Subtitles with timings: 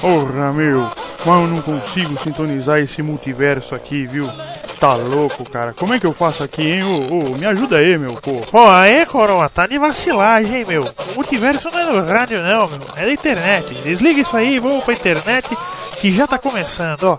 [0.00, 0.90] Porra, meu.
[1.24, 4.30] Mas eu não consigo sintonizar esse multiverso aqui, viu?
[4.78, 5.72] Tá louco, cara.
[5.72, 6.82] Como é que eu faço aqui, hein?
[6.82, 8.32] Ô, me ajuda aí, meu, pô.
[8.50, 10.82] Pô, aí, coroa, tá de vacilagem, hein, meu.
[10.82, 12.80] O multiverso não é no rádio, não, meu.
[12.96, 13.74] É da internet.
[13.74, 15.48] Desliga isso aí e vamos pra internet
[16.00, 17.18] que já tá começando, ó.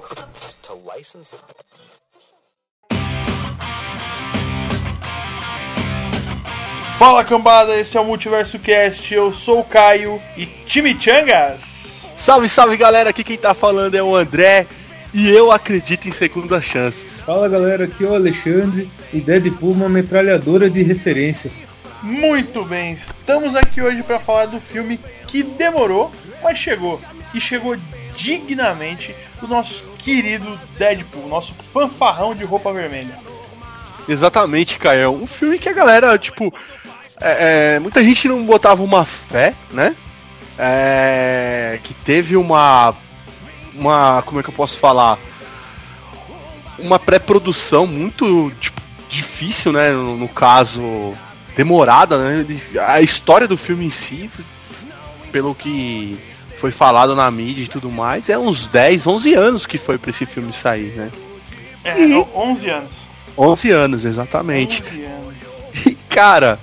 [6.97, 12.09] Fala cambada, esse é o Multiverso Cast, eu sou o Caio e Chimichangas!
[12.15, 14.65] Salve, salve galera, aqui quem tá falando é o André
[15.13, 17.21] e eu acredito em segundas chances.
[17.21, 21.63] Fala galera, aqui é o Alexandre e Deadpool uma metralhadora de referências.
[22.01, 26.99] Muito bem, estamos aqui hoje para falar do filme que demorou, mas chegou.
[27.31, 27.77] E chegou
[28.15, 33.19] dignamente o nosso querido Deadpool, nosso fanfarrão de roupa vermelha.
[34.07, 35.11] Exatamente, Caio.
[35.11, 36.53] Um filme que a galera, tipo,
[37.19, 39.95] é, é, muita gente não botava uma fé, né?
[40.57, 42.93] É, que teve uma.
[43.73, 44.21] Uma.
[44.23, 45.17] Como é que eu posso falar?
[46.77, 49.91] Uma pré-produção muito tipo, difícil, né?
[49.91, 51.13] No, no, caso,
[51.55, 52.45] demorada, né?
[52.87, 54.29] A história do filme em si,
[55.31, 56.17] pelo que
[56.55, 60.11] foi falado na mídia e tudo mais, é uns 10, 11 anos que foi pra
[60.11, 61.11] esse filme sair, né?
[61.83, 62.25] É, e...
[62.35, 63.07] 11 anos.
[63.37, 64.83] 11 anos, exatamente.
[64.83, 65.17] 11 anos.
[65.85, 66.57] E, cara,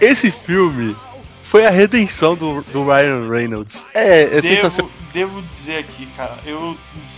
[0.00, 0.96] esse filme
[1.42, 3.84] foi a redenção do, do Ryan Reynolds.
[3.94, 4.92] É, é devo, sensacional.
[5.12, 6.76] Devo dizer aqui, cara, eu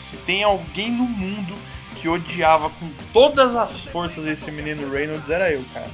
[0.08, 1.54] se tem alguém no mundo
[1.96, 5.90] que odiava com todas as forças esse menino Reynolds, era eu, cara.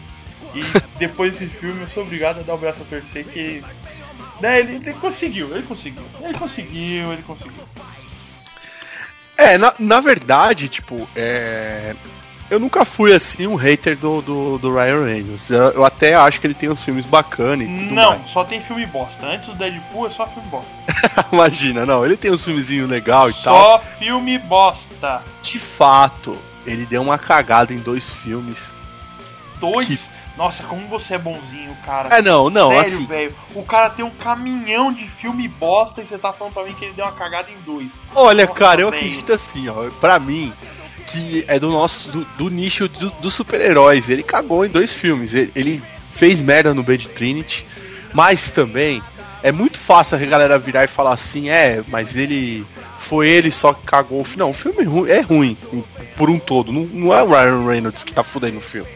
[0.55, 0.61] E
[0.99, 3.63] depois desse filme eu sou obrigado a dar o braço a torcer que.
[4.41, 6.05] Né, ele, ele conseguiu, ele conseguiu.
[6.21, 7.65] Ele conseguiu, ele conseguiu.
[9.37, 11.95] É, na, na verdade, tipo, é,
[12.51, 15.51] eu nunca fui assim um hater do, do, do Ryan Reynolds.
[15.51, 18.31] Eu, até acho que ele tem uns filmes bacanas e tudo Não, mais.
[18.31, 19.27] só tem filme bosta.
[19.27, 20.71] Antes do Deadpool é só filme bosta.
[21.33, 23.57] Imagina, não, ele tem uns filmezinhos legal e só tal.
[23.57, 25.23] Só filme bosta.
[25.43, 28.73] De fato, ele deu uma cagada em dois filmes.
[29.59, 29.89] Dois?
[29.89, 30.17] Que...
[30.37, 32.15] Nossa, como você é bonzinho, cara.
[32.19, 33.07] É, não, não, Sério, assim.
[33.07, 33.35] velho.
[33.55, 36.85] O cara tem um caminhão de filme bosta e você tá falando pra mim que
[36.85, 38.03] ele deu uma cagada em dois.
[38.15, 39.03] Olha, Nossa, cara, eu véio.
[39.03, 39.89] acredito assim, ó.
[39.99, 40.53] Pra mim,
[41.07, 44.09] que é do nosso do, do nicho dos do super-heróis.
[44.09, 45.35] Ele cagou em dois filmes.
[45.35, 45.83] Ele, ele,
[46.17, 47.67] fez merda no Bad Trinity,
[48.13, 49.03] mas também
[49.43, 52.65] é muito fácil a galera virar e falar assim, é, mas ele
[52.99, 54.39] foi ele só que cagou o filme.
[54.39, 55.57] Não, o filme é ruim, é ruim
[56.17, 56.73] por um todo.
[56.73, 58.89] Não, não é o Ryan Reynolds que tá fudendo o filme.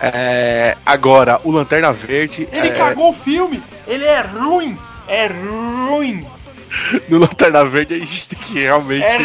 [0.00, 2.48] É, agora, o Lanterna Verde.
[2.50, 2.76] Ele é...
[2.76, 3.62] cagou o filme!
[3.86, 4.78] Ele é ruim!
[5.06, 6.26] É ruim!
[7.08, 9.04] No Lanterna Verde a gente tem que realmente.
[9.04, 9.18] É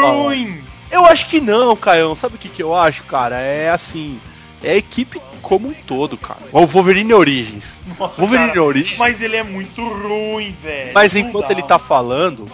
[0.00, 0.57] ruim!
[0.90, 2.14] Eu acho que não, Caião.
[2.14, 3.38] Sabe o que, que eu acho, cara?
[3.38, 4.20] É assim.
[4.62, 6.40] É a equipe como um todo, cara.
[6.52, 7.78] O Wolverine Origins.
[7.98, 8.98] Nossa, Wolverine cara, Origins.
[8.98, 10.92] Mas ele é muito ruim, velho.
[10.92, 12.50] Mas enquanto ele tá falando,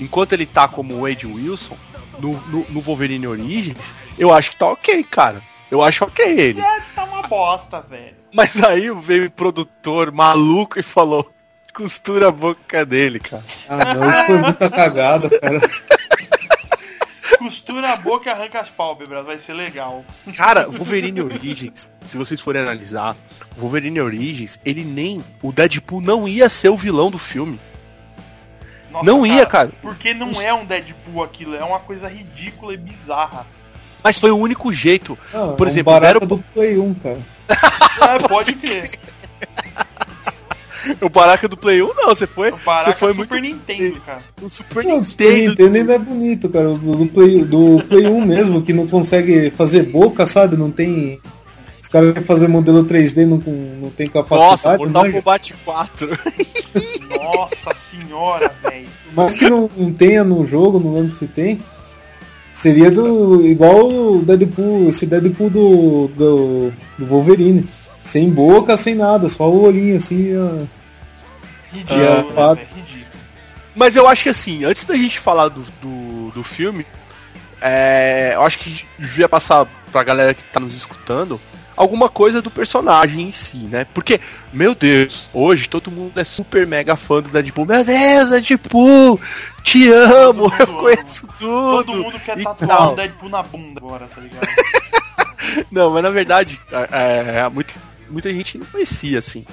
[0.00, 1.76] enquanto ele tá como Wade Wilson,
[2.18, 5.42] no, no, no, Wolverine Origins, eu acho que tá ok, cara.
[5.70, 6.60] Eu acho ok ele.
[6.60, 8.16] É, tá uma bosta, velho.
[8.32, 11.30] Mas aí veio o produtor maluco e falou:
[11.74, 13.44] costura a boca dele, cara.
[13.68, 15.60] Ah, não, isso foi muita cagada, cara.
[17.48, 20.04] Costura a boca e arranca as pálpebras, vai ser legal.
[20.36, 23.16] Cara, Wolverine Origins, se vocês forem analisar,
[23.56, 25.24] Wolverine Origins, ele nem.
[25.42, 27.58] O Deadpool não ia ser o vilão do filme.
[28.90, 29.70] Nossa, não cara, ia, cara.
[29.80, 30.40] Porque não Os...
[30.40, 33.46] é um Deadpool aquilo, é uma coisa ridícula e bizarra.
[34.04, 35.18] Mas foi o único jeito.
[35.32, 36.20] Ah, Por é um exemplo, deram...
[36.20, 37.20] do Play 1, cara.
[38.00, 38.88] É, pode crer.
[41.00, 42.50] O Baraka do Play 1 não, você foi.
[42.50, 43.54] O Baraka você foi Super muito...
[43.56, 44.22] Nintendo, cara.
[44.40, 45.06] O Super não, Nintendo.
[45.06, 46.68] Super Nintendo ainda é bonito, cara.
[46.70, 50.56] Do Play, do Play 1 mesmo, que não consegue fazer boca, sabe?
[50.56, 51.20] Não tem.
[51.80, 53.38] Os caras querem fazer modelo 3D não,
[53.80, 54.50] não tem capacidade.
[54.50, 55.12] Nossa, Mortal né?
[55.12, 56.08] Kombat 4.
[57.08, 58.88] Nossa senhora, velho.
[59.14, 61.60] Mas que não, não tenha no jogo, não lembro se tem.
[62.52, 63.46] Seria do.
[63.46, 67.68] igual o Deadpool, esse Deadpool do, do, do Wolverine.
[68.02, 70.32] Sem boca, sem nada, só o olhinho assim.
[70.36, 70.64] Ó.
[71.70, 73.08] Ridículo, né, ridículo.
[73.74, 76.86] Mas eu acho que assim, antes da gente falar do, do, do filme,
[77.60, 81.40] é, eu acho que devia passar pra galera que tá nos escutando
[81.78, 83.86] alguma coisa do personagem em si, né?
[83.94, 84.20] Porque,
[84.52, 87.66] meu Deus, hoje todo mundo é super mega fã do Deadpool.
[87.66, 89.20] Meu Deus, Deadpool!
[89.62, 90.80] Te amo, eu ama.
[90.80, 91.84] conheço tudo!
[91.84, 94.48] Todo mundo quer tatuar o Deadpool na bunda agora, tá ligado?
[95.70, 97.72] não, mas na verdade, é, é, muita,
[98.10, 99.44] muita gente não conhecia, assim.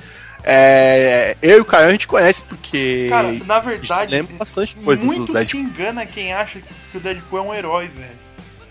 [0.47, 3.07] É, eu e o Caio a gente conhece porque.
[3.09, 6.59] Cara, na verdade, lembra bastante coisa muito se engana quem acha
[6.91, 8.25] que o Deadpool é um herói, velho.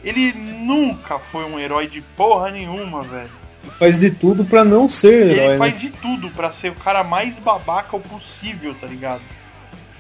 [0.05, 3.31] Ele nunca foi um herói de porra nenhuma, velho.
[3.79, 5.59] faz de tudo pra não ser Ele herói, né?
[5.59, 9.23] faz de tudo pra ser o cara mais babaca possível, tá ligado?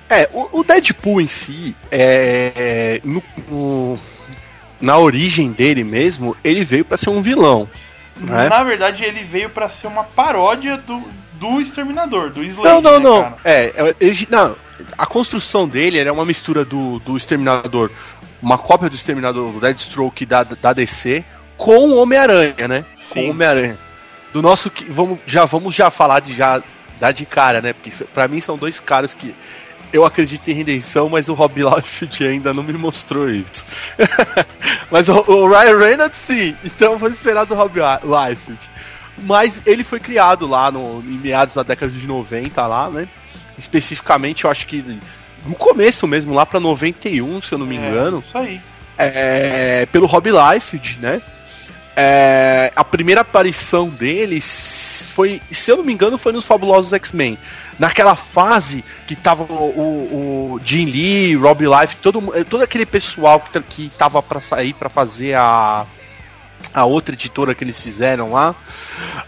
[0.08, 3.98] É, o, o Deadpool em si, é, é, no- no-
[4.80, 7.68] na origem dele mesmo, ele veio pra ser um vilão.
[8.16, 8.48] né?
[8.48, 11.02] Na verdade, ele veio pra ser uma paródia do,
[11.34, 13.22] do Exterminador, do Slade, Não, não, né, não.
[13.22, 13.36] cara?
[13.44, 14.56] É, é, ele- não,
[14.98, 17.90] a construção dele era uma mistura do, do Exterminador,
[18.42, 21.24] uma cópia do Exterminador, do Deadstroke da, da DC,
[21.56, 22.84] com o Homem-Aranha, né?
[23.08, 23.28] Com Sim.
[23.28, 23.78] o Homem-Aranha.
[24.32, 26.60] Do nosso que vamos já vamos já falar de já
[27.00, 27.72] dar de cara, né?
[27.72, 29.32] Porque pra mim são dois caras que
[29.92, 33.64] eu acredito em redenção, mas o Rob Liefeld ainda não me mostrou isso.
[34.94, 38.70] mas o, o Ryan Reynolds sim, então vou esperar do Rob Liefeld.
[39.18, 43.08] Mas ele foi criado lá no, em meados da década de 90 lá, né?
[43.58, 44.84] Especificamente, eu acho que
[45.44, 48.60] no começo mesmo, lá pra 91, se eu não me É, engano Isso aí.
[48.96, 51.20] é, pelo Rob Liefeld, né?
[51.96, 57.38] É, a primeira aparição dele foi, se eu não me engano, foi nos Fabulosos X-Men.
[57.78, 63.60] Naquela fase que tava o, o, Jim Lee, Rob Liefeld, todo, todo aquele pessoal que,
[63.60, 65.86] que tava pra sair pra fazer a,
[66.72, 68.54] a outra editora que eles fizeram lá,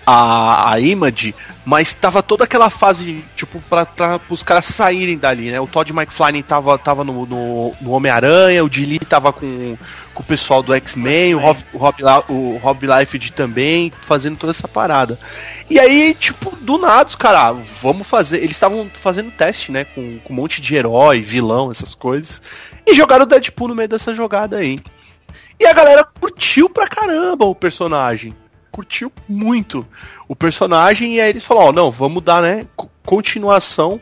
[0.06, 1.34] a, a Image,
[1.64, 5.60] mas tava toda aquela fase, tipo, pra, pra os caras saírem dali, né?
[5.60, 9.76] O Todd McFarlane tava, tava no, no, no Homem-Aranha, o Dilly tava com,
[10.14, 11.58] com o pessoal do X-Men, o Rob,
[12.28, 15.18] o, Rob, Liefeld também, fazendo toda essa parada.
[15.68, 18.38] E aí, tipo, do nada, os caras, vamos fazer.
[18.38, 19.84] Eles estavam fazendo teste, né?
[19.84, 22.40] Com, com um monte de herói, vilão, essas coisas.
[22.86, 24.78] E jogaram o Deadpool no meio dessa jogada aí.
[25.58, 28.34] E a galera curtiu pra caramba o personagem.
[28.70, 29.86] Curtiu muito
[30.28, 31.14] o personagem.
[31.14, 34.00] E aí eles falaram, ó, não, vamos dar, né, co- continuação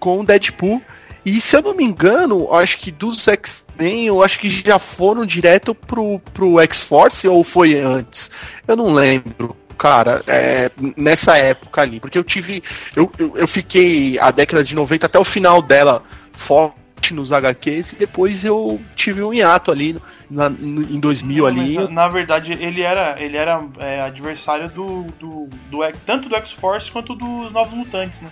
[0.00, 0.82] com o Deadpool.
[1.24, 5.26] E se eu não me engano, acho que dos X-Men, eu acho que já foram
[5.26, 8.30] direto pro, pro X-Force ou foi antes?
[8.66, 9.56] Eu não lembro.
[9.78, 12.62] Cara, é, nessa época ali, porque eu tive.
[12.94, 16.02] Eu, eu, eu fiquei a década de 90 até o final dela
[16.32, 16.74] forte
[17.12, 19.96] nos HQs e depois eu tive um hiato ali
[20.28, 21.74] na- em 2000 Não, ali.
[21.76, 26.90] mas, na verdade, ele era, ele era é, adversário do, do, do tanto do X-Force
[26.90, 28.30] quanto dos Novos Mutantes, né?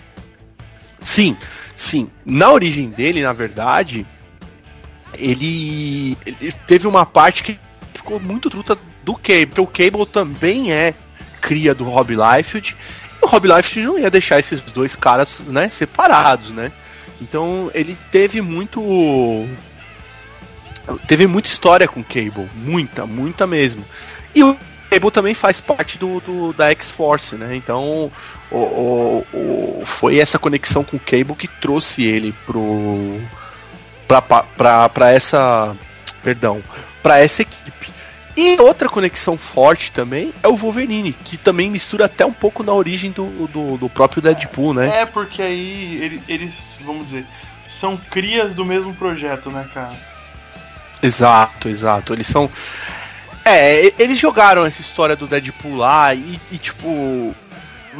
[0.99, 1.37] Sim,
[1.77, 2.09] sim.
[2.25, 4.05] Na origem dele, na verdade,
[5.17, 7.59] ele, ele teve uma parte que
[7.93, 10.93] ficou muito truta do Cable, porque o Cable também é
[11.39, 12.75] cria do Rob Liefeld.
[13.21, 16.71] E o Rob Liefeld não ia deixar esses dois caras, né, separados, né?
[17.21, 18.81] Então ele teve muito
[21.07, 23.83] teve muita história com o Cable, muita, muita mesmo.
[24.33, 24.55] E o
[24.89, 27.55] Cable também faz parte do, do- da X-Force, né?
[27.55, 28.11] Então
[28.51, 33.19] o, o- o- foi essa conexão com o Cable que trouxe ele pro
[34.07, 35.75] pra, pra, pra essa
[36.23, 36.61] perdão,
[37.01, 37.84] pra essa equipe.
[38.37, 42.73] E outra conexão forte também é o Wolverine, que também mistura até um pouco na
[42.73, 45.01] origem do, do, do próprio Deadpool, né?
[45.01, 47.25] É, porque aí ele- eles, vamos dizer,
[47.67, 49.93] são crias do mesmo projeto, né, cara?
[51.01, 52.13] Exato, exato.
[52.13, 52.49] Eles são.
[53.43, 57.33] É, eles jogaram essa história do Deadpool lá e, e, tipo.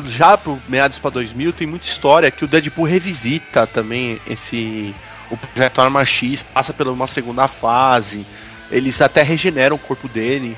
[0.08, 4.94] Já pro meados pra 2000 tem muita história que o Deadpool revisita também esse.
[5.32, 8.26] O projeto Arma X passa por uma segunda fase.
[8.72, 10.58] Eles até regeneram o corpo dele.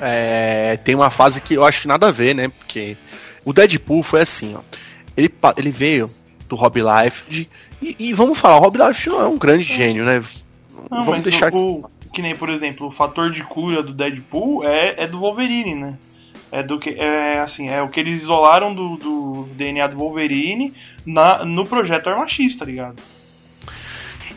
[0.00, 2.48] É, tem uma fase que eu acho que nada a ver, né?
[2.58, 2.96] Porque
[3.44, 4.60] o Deadpool foi assim, ó.
[5.16, 6.10] Ele, ele veio
[6.48, 7.48] do Rob Liefeld.
[7.80, 10.22] E, e vamos falar, o Rob Liefeld não é um grande gênio, né?
[10.90, 14.94] Não, vamos deixar o- que nem, por exemplo, o fator de cura do Deadpool é,
[14.98, 15.94] é do Wolverine, né?
[16.52, 20.72] É do que é assim, é o que eles isolaram do, do DNA do Wolverine
[21.04, 22.96] na, no projeto Arma X, tá ligado?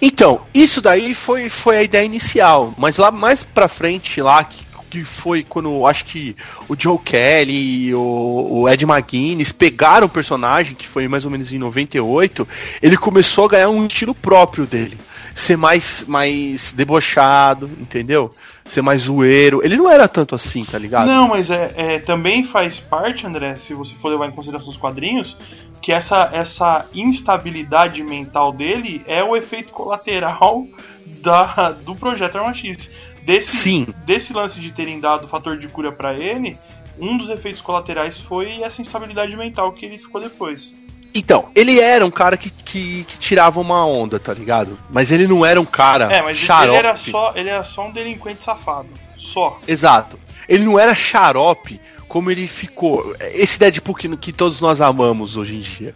[0.01, 4.66] Então, isso daí foi, foi a ideia inicial, mas lá mais pra frente, lá, que,
[4.89, 6.36] que foi quando acho que
[6.70, 11.32] o Joe Kelly e o, o Ed McGuinness pegaram o personagem, que foi mais ou
[11.32, 12.48] menos em 98,
[12.82, 14.98] ele começou a ganhar um estilo próprio dele.
[15.34, 18.34] Ser mais, mais debochado, entendeu?
[18.68, 19.62] Ser mais zoeiro.
[19.63, 21.06] Ele não era tanto assim, tá ligado?
[21.06, 24.77] Não, mas é, é, também faz parte, André, se você for levar em consideração os
[24.77, 25.38] quadrinhos,
[25.81, 30.65] que essa, essa instabilidade mental dele é o efeito colateral
[31.22, 32.89] da, do projeto Arma X.
[33.24, 33.88] Desse, Sim.
[34.05, 36.57] desse lance de terem dado o fator de cura pra ele,
[36.98, 40.74] um dos efeitos colaterais foi essa instabilidade mental que ele ficou depois.
[41.13, 44.77] Então, ele era um cara que, que, que tirava uma onda, tá ligado?
[44.89, 46.69] Mas ele não era um cara É, mas xarope.
[46.69, 48.89] ele era, só, ele era só um delinquente safado.
[49.17, 49.60] Só.
[49.67, 50.19] Exato.
[50.48, 53.16] Ele não era xarope como ele ficou.
[53.34, 55.94] Esse Deadpool que, que todos nós amamos hoje em dia.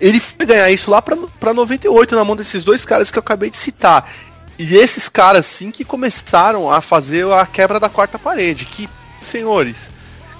[0.00, 3.20] Ele foi ganhar isso lá pra, pra 98, na mão desses dois caras que eu
[3.20, 4.10] acabei de citar.
[4.58, 8.64] E esses caras, sim, que começaram a fazer a quebra da quarta parede.
[8.64, 8.88] Que,
[9.22, 9.90] senhores,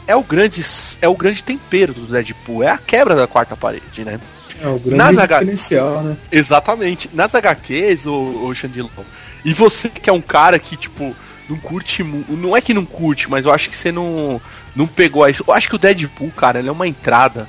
[0.07, 0.65] é o grande
[1.01, 4.19] é o grande tempero do Deadpool, é a quebra da quarta parede, né?
[4.63, 6.17] É o grande Nas H- diferencial, né?
[6.31, 7.09] Exatamente.
[7.15, 8.91] Nas HQs, o, o Xandilão.
[9.45, 11.15] E você que é um cara que, tipo,
[11.49, 12.03] não curte.
[12.03, 14.41] Não é que não curte, mas eu acho que você não,
[14.75, 15.45] não pegou isso.
[15.47, 17.49] Eu acho que o Deadpool, cara, ele é uma entrada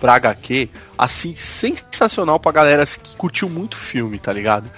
[0.00, 4.70] pra HQ, assim, sensacional pra galera que curtiu muito filme, tá ligado?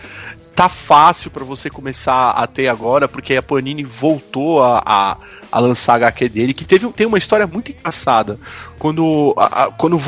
[0.56, 5.16] Tá fácil pra você começar a ter agora, porque a Panini voltou a, a,
[5.52, 8.38] a lançar a HQ dele, que teve, tem uma história muito engraçada.
[8.78, 9.98] Quando, a- a- quando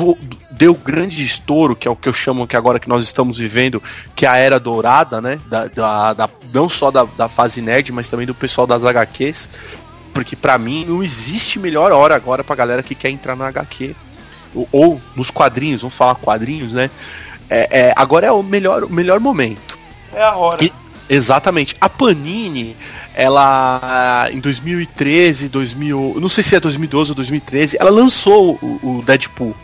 [0.51, 3.81] deu grande estouro, que é o que eu chamo que agora que nós estamos vivendo,
[4.15, 5.39] que é a era dourada, né?
[5.47, 9.47] Da, da- da- não só da, da fase nerd, mas também do pessoal das HQs.
[10.13, 13.95] Porque pra mim não existe melhor hora agora pra galera que quer entrar na HQ.
[14.53, 16.89] Ou, ou nos quadrinhos, vamos falar quadrinhos, né?
[17.49, 19.77] É, é, agora é o melhor, o melhor momento.
[20.13, 20.63] É a hora.
[20.63, 20.71] E-
[21.09, 21.75] Exatamente.
[21.81, 22.77] A Panini,
[23.13, 29.03] ela em 2013, 2000, não sei se é 2012 ou 2013, ela lançou o, o
[29.03, 29.55] Deadpool.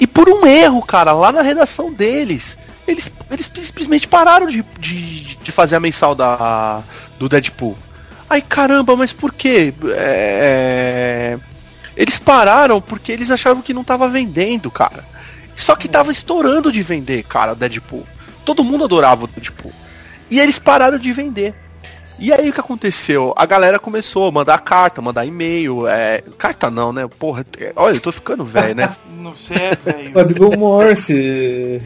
[0.00, 2.56] E por um erro, cara, lá na redação deles,
[2.88, 6.82] eles, eles simplesmente pararam de, de, de fazer a mensal da,
[7.18, 7.76] do Deadpool.
[8.34, 9.72] Ai caramba, mas por quê?
[9.96, 11.38] É,
[11.96, 15.04] Eles pararam porque eles achavam que não tava vendendo, cara.
[15.54, 18.04] Só que tava estourando de vender, cara, o Deadpool.
[18.44, 19.70] Todo mundo adorava o Deadpool.
[20.28, 21.54] E eles pararam de vender.
[22.18, 23.32] E aí o que aconteceu?
[23.36, 25.86] A galera começou a mandar carta, mandar e-mail.
[25.86, 26.20] É...
[26.36, 27.06] Carta não, né?
[27.06, 28.88] Porra, é- olha, eu tô ficando velho, né?
[29.16, 30.12] Não sei, é velho.
[30.12, 31.80] Código Morse.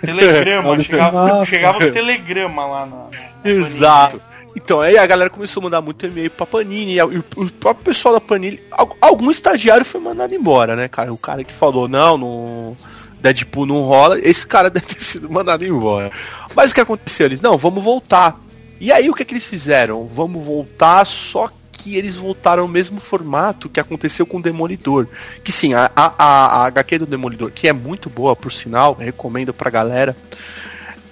[0.00, 2.96] Telegrama, chegava, chegava os telegrama lá na.
[2.96, 4.31] na Exato.
[4.54, 6.96] Então, aí a galera começou a mandar muito e-mail pra Panini.
[6.96, 8.60] E o próprio pessoal da Panini.
[8.70, 11.12] al- Algum estagiário foi mandado embora, né, cara?
[11.12, 12.76] O cara que falou, não, no
[13.20, 14.18] Deadpool não rola.
[14.20, 16.10] Esse cara deve ter sido mandado embora.
[16.54, 17.26] Mas o que aconteceu?
[17.26, 18.38] Eles, não, vamos voltar.
[18.78, 20.06] E aí o que, que eles fizeram?
[20.06, 25.06] Vamos voltar, só que eles voltaram no mesmo formato que aconteceu com o Demolidor.
[25.42, 28.92] Que sim, a, a, a, a HQ do Demolidor, que é muito boa, por sinal,
[28.94, 30.14] recomendo pra galera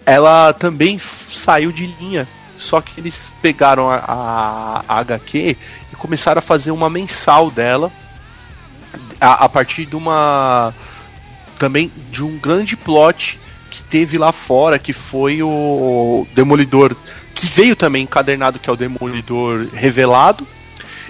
[0.06, 0.98] ela também
[1.30, 2.26] saiu de linha.
[2.60, 5.56] Só que eles pegaram a, a- a HQ
[5.92, 7.90] e começaram a fazer uma mensal dela
[9.20, 10.72] a, a partir de uma.
[11.58, 13.38] também de um grande plot
[13.70, 16.94] que teve lá fora, que foi o Demolidor,
[17.34, 20.46] que veio também encadernado, que é o Demolidor revelado.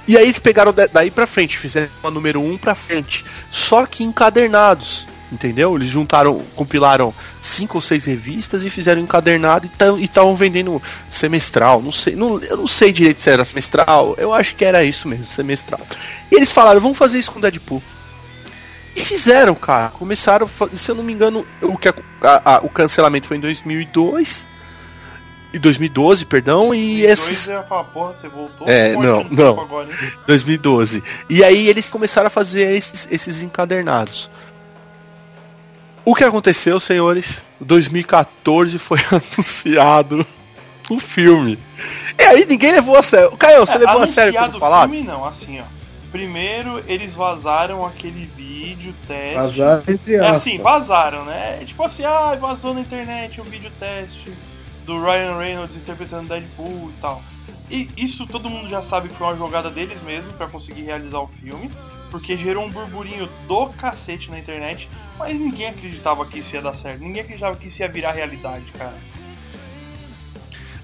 [0.06, 3.24] E aí eles pegaram da- daí pra frente, fizeram uma número 1 pra frente.
[3.50, 5.06] Só que encadernados.
[5.32, 5.76] Entendeu?
[5.76, 11.80] Eles juntaram, compilaram cinco ou seis revistas e fizeram encadernado e estavam vendendo semestral.
[11.80, 14.14] Não sei, não, eu não sei direito se era semestral.
[14.18, 15.80] Eu acho que era isso mesmo, semestral.
[16.32, 17.80] E eles falaram, vamos fazer isso com Deadpool.
[18.96, 19.90] E fizeram, cara.
[19.90, 23.40] Começaram, se eu não me engano, o, que a- a- a- o cancelamento foi em
[23.40, 24.48] 2002.
[25.52, 27.48] E 2012, perdão, e esses.
[27.48, 28.68] eu ia falar, porra, você voltou?
[28.68, 29.60] É, Pode não, não.
[29.60, 30.12] Agora, hein?
[30.26, 31.02] 2012.
[31.28, 34.30] E aí eles começaram a fazer esses, esses encadernados.
[36.04, 37.42] O que aconteceu, senhores?
[37.60, 40.26] 2014 foi anunciado
[40.90, 41.58] um filme.
[42.18, 43.36] E aí ninguém levou a sério.
[43.36, 44.88] Caio, você É, levou a sério anunciado quando falar?
[44.88, 45.64] filme não, assim, ó.
[46.10, 49.38] Primeiro, eles vazaram aquele vídeo teste.
[49.38, 50.36] Azar entre É aspas.
[50.38, 51.58] assim, vazaram, né?
[51.62, 54.32] É Tipo assim, ah, vazou na internet um vídeo teste
[54.84, 57.22] do Ryan Reynolds interpretando Deadpool e tal.
[57.70, 61.20] E isso todo mundo já sabe que foi uma jogada deles mesmo pra conseguir realizar
[61.20, 61.70] o filme,
[62.10, 64.88] porque gerou um burburinho do cacete na internet,
[65.20, 68.64] mas ninguém acreditava que isso ia dar certo, ninguém acreditava que isso ia virar realidade,
[68.76, 68.94] cara.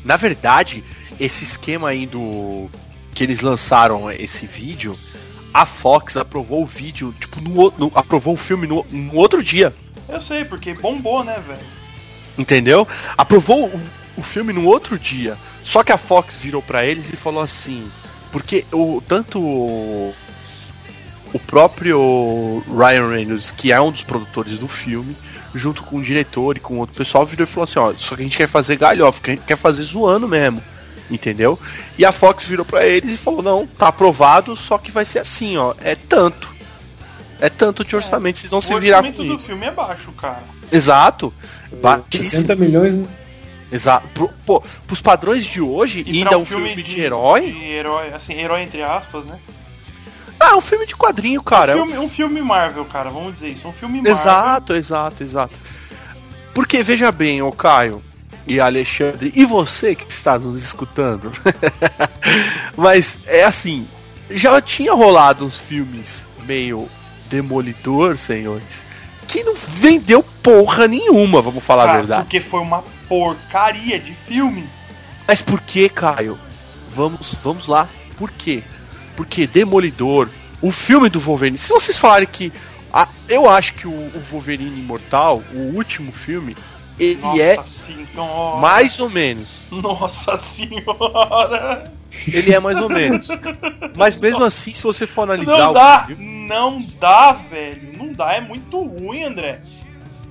[0.04, 0.84] Na verdade,
[1.18, 2.70] esse esquema aí do.
[3.14, 4.96] que eles lançaram esse vídeo,
[5.52, 9.74] a Fox aprovou o vídeo, tipo, no, no- aprovou o filme no, no outro dia.
[10.08, 11.58] Eu sei, porque bombou, né, velho?
[12.38, 12.86] Entendeu?
[13.18, 13.80] Aprovou o,
[14.18, 15.36] o filme no outro dia.
[15.64, 17.90] Só que a Fox virou pra eles e falou assim.
[18.30, 20.12] Porque o tanto
[21.32, 25.16] o, o próprio Ryan Reynolds, que é um dos produtores do filme,
[25.54, 28.22] junto com o diretor e com outro pessoal, virou e falou assim, ó, só que
[28.22, 30.62] a gente quer fazer galhofa, que a gente quer fazer zoando mesmo.
[31.10, 31.58] Entendeu?
[31.96, 35.20] E a Fox virou pra eles e falou, não, tá aprovado, só que vai ser
[35.20, 36.54] assim, ó, é tanto.
[37.40, 39.46] É tanto de orçamento, vocês vão se o virar com orçamento do isso.
[39.46, 40.42] filme é baixo, cara.
[40.72, 41.32] Exato.
[41.82, 42.30] Baixíssimo.
[42.30, 43.06] 60 milhões, né?
[43.70, 44.08] Exato.
[44.14, 47.52] Pro, pô, pros padrões de hoje, E ainda é um filme, de, herói.
[47.52, 49.38] De herói, assim, herói entre aspas, né?
[50.38, 51.72] Ah, é um filme de quadrinho, cara.
[51.72, 53.68] é um filme, um filme Marvel, cara, vamos dizer isso.
[53.68, 54.12] Um filme Marvel.
[54.12, 55.54] Exato, exato, exato.
[56.54, 58.02] Porque veja bem, ô Caio
[58.46, 61.32] e Alexandre, e você que está nos escutando.
[62.76, 63.86] Mas é assim,
[64.30, 66.88] já tinha rolado uns filmes meio
[67.28, 68.84] demolidor, senhores,
[69.26, 72.22] que não vendeu porra nenhuma, vamos falar a verdade.
[72.22, 74.66] Porque foi uma porcaria de filme.
[75.26, 76.38] Mas por que, Caio?
[76.94, 77.88] Vamos, vamos lá.
[78.16, 78.62] Por quê?
[79.16, 80.28] Porque Demolidor
[80.62, 82.52] o filme do Wolverine, se vocês falarem que.
[82.92, 86.56] ah, eu acho que o, o Wolverine Imortal, o último filme,
[86.98, 88.56] ele Nossa é senhora.
[88.60, 89.62] mais ou menos.
[89.70, 91.92] Nossa senhora.
[92.26, 93.28] Ele é mais ou menos.
[93.96, 96.04] Mas mesmo assim, se você for analisar Não o dá.
[96.06, 97.92] filme, Não dá, velho.
[97.98, 98.32] Não dá.
[98.34, 99.60] É muito ruim, André.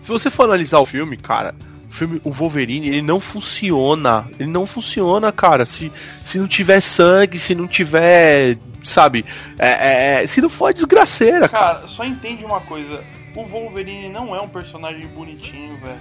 [0.01, 1.53] se você for analisar o filme, cara,
[1.87, 4.25] o filme, o Wolverine, ele não funciona.
[4.39, 5.67] Ele não funciona, cara.
[5.67, 5.91] Se,
[6.23, 9.25] se não tiver sangue, se não tiver, sabe,
[9.59, 11.75] é, é, se não for a desgraceira, cara.
[11.75, 13.03] Cara, só entende uma coisa.
[13.35, 15.99] O Wolverine não é um personagem bonitinho, velho.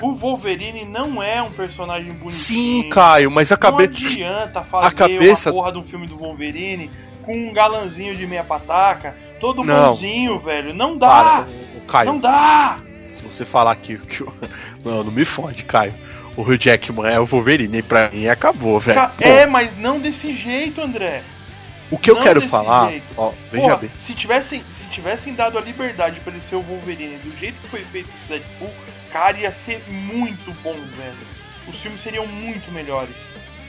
[0.00, 2.30] O Wolverine não é um personagem bonitinho.
[2.30, 3.92] Sim, Caio, mas a Não cabeça.
[4.06, 6.90] adianta fazer cabeça- uma porra de um filme do Wolverine
[7.22, 9.90] com um galanzinho de meia pataca, todo Não.
[9.90, 10.72] bonzinho, velho.
[10.74, 11.06] Não dá!
[11.08, 11.46] Para,
[11.86, 12.78] Caio, Não dá!
[13.14, 14.32] se você falar que, que o-
[14.82, 15.92] Não, não me fode, Caio.
[16.36, 19.00] O Hugh Jackman é o Wolverine, pra mim acabou, velho.
[19.00, 21.22] Pô, É, mas não desse jeito, André.
[21.90, 23.04] o que eu não quero desse falar, jeito.
[23.16, 23.90] ó, veja Porra, bem.
[24.00, 27.68] se tivessem, se tivessem dado a liberdade pra ele ser o Wolverine do jeito que
[27.68, 28.70] foi feito esse Deadpool,
[29.12, 31.16] cara, ia ser muito bom, velho.
[31.68, 33.14] Os filmes seriam muito melhores.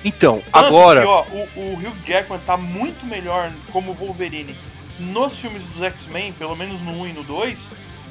[0.05, 1.01] Então, Tanto agora.
[1.01, 4.55] que, ó, o, o Hugh Jackman tá muito melhor como Wolverine
[4.99, 7.59] nos filmes dos X-Men, pelo menos no 1 e no 2,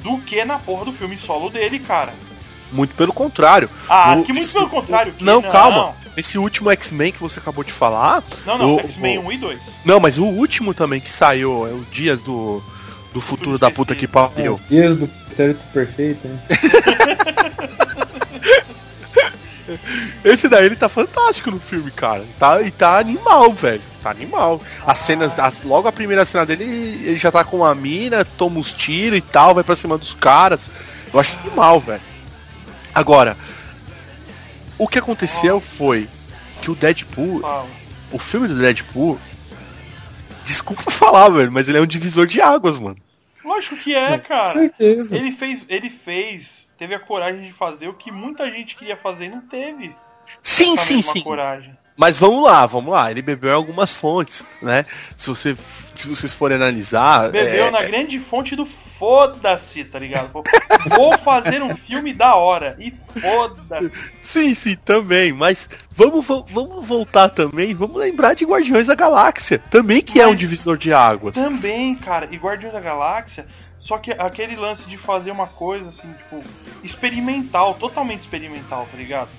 [0.03, 2.13] do que na porra do filme solo dele, cara.
[2.71, 3.69] Muito pelo contrário.
[3.89, 5.11] Ah, O- que muito esse- pelo contrário.
[5.13, 5.93] Que Não, não, calma.
[6.15, 8.23] Esse último X-Men que você acabou de falar.
[8.45, 9.59] Não, não, o- X-Men o- 1 e 2.
[9.85, 12.61] Não, mas o último também que saiu é o Dias do,
[13.13, 14.59] do futuro da puta que pariu.
[14.65, 16.39] É, Dias do pretérito perfeito, né?
[20.23, 22.23] Esse daí ele tá fantástico no filme, cara.
[22.37, 23.81] Tá, e tá animal, velho.
[24.03, 24.59] Tá animal.
[24.85, 28.59] As cenas, as- logo a primeira cena dele, ele já tá com a mina, toma
[28.59, 30.69] os tiros e tal, vai pra cima dos caras.
[31.13, 32.01] Eu acho animal, velho.
[32.93, 33.37] Agora,
[34.77, 36.07] o que aconteceu foi
[36.61, 37.67] que o Deadpool, Fala.
[38.11, 39.19] o filme do Deadpool,
[40.43, 42.97] desculpa falar, velho, mas ele é um divisor de águas, mano.
[43.43, 44.45] Lógico que é, Com cara.
[44.45, 45.15] certeza.
[45.15, 49.25] Ele fez, ele fez, teve a coragem de fazer o que muita gente queria fazer
[49.25, 49.95] e não teve.
[50.41, 51.21] Sim, sim, sim.
[51.21, 51.75] coragem.
[51.97, 53.11] Mas vamos lá, vamos lá.
[53.11, 54.85] Ele bebeu em algumas fontes, né?
[55.17, 55.55] Se, você,
[55.95, 57.29] se vocês forem analisar.
[57.29, 58.67] Bebeu é, na grande fonte do
[59.05, 60.31] foda-se, tá ligado?
[60.31, 60.43] Vou-
[60.95, 63.91] Vou fazer um filme da hora e foda-se.
[64.21, 65.33] Sim, sim, também.
[65.33, 67.73] Mas vamos, vamos voltar também.
[67.73, 69.57] Vamos lembrar de Guardiões da Galáxia.
[69.71, 71.33] Também que é um Mas- divisor de águas.
[71.33, 73.47] Também, cara, e Guardiões da Galáxia,
[73.79, 76.43] só que aquele lance de fazer uma coisa assim, tipo,
[76.83, 79.29] experimental, totalmente experimental, tá ligado?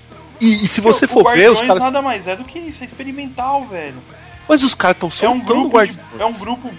[0.41, 1.79] E, e se você o for ver, os caras.
[1.79, 3.95] nada mais é do que isso, é experimental, velho.
[4.49, 6.69] Mas os caras estão É um soltando grupo, de- é um grupo,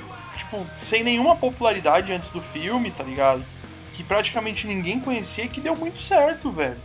[0.62, 3.42] tipo, sem nenhuma popularidade antes do filme, tá ligado?
[3.94, 6.76] Que praticamente ninguém conhecia e que deu muito certo, velho.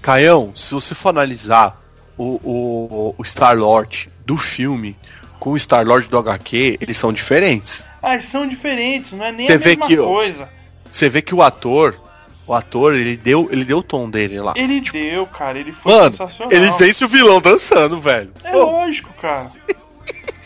[0.00, 1.80] Caião, se você for analisar
[2.16, 4.96] o, o, o Star-Lord do filme
[5.38, 7.84] com o Star-Lord do HQ, eles são diferentes.
[8.02, 10.48] Ah, eles são diferentes, não é nem Você a vê mesma que- coisa.
[10.90, 11.98] Você vê que o ator,
[12.46, 14.52] o ator, ele deu, ele deu o tom dele lá.
[14.56, 16.52] Ele deu, cara, ele foi Mano, sensacional.
[16.52, 18.30] ele vence o vilão dançando, velho.
[18.44, 19.50] É Pô, lógico, cara.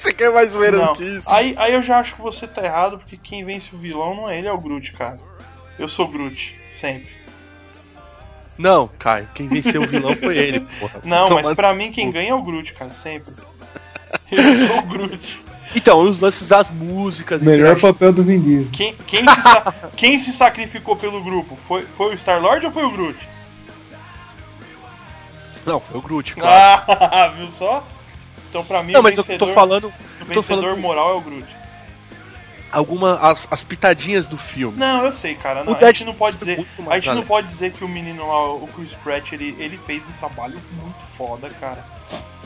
[0.09, 0.93] você quer mais zoeira Não.
[0.93, 1.31] do que isso?
[1.31, 4.29] Aí, aí eu já acho que você tá errado, porque quem vence o vilão não
[4.29, 5.19] é ele, é o Groot, cara.
[5.79, 7.17] Eu sou Groot, sempre.
[8.57, 11.01] Não, Caio, quem venceu o vilão foi ele, porra.
[11.05, 13.33] Não, mas pra mim quem ganha é o Groot, cara, sempre.
[14.33, 15.41] Eu sou o Groot.
[15.77, 17.43] Então, os lances das músicas.
[17.43, 18.73] Melhor papel do Vin Diesel.
[18.73, 21.57] Quem, quem, se, sa- quem se sacrificou pelo grupo?
[21.69, 23.29] Foi, foi o Star-Lord ou foi o Groot?
[25.67, 26.83] Não, foi o Groot, claro.
[26.89, 27.87] Ah, viu só?
[28.49, 31.15] Então pra mim não, o mas eu vencedor, tô falando o vencedor falando- moral é
[31.17, 31.57] o Groot.
[32.73, 34.77] algumas as, as pitadinhas do filme.
[34.79, 35.65] Não, eu sei, cara.
[35.65, 36.67] Não, O a gente não pode dizer.
[36.89, 40.03] A gente não pode dizer que o menino lá, o Chris Pratt, ele, ele fez
[40.05, 41.85] um trabalho muito foda, cara.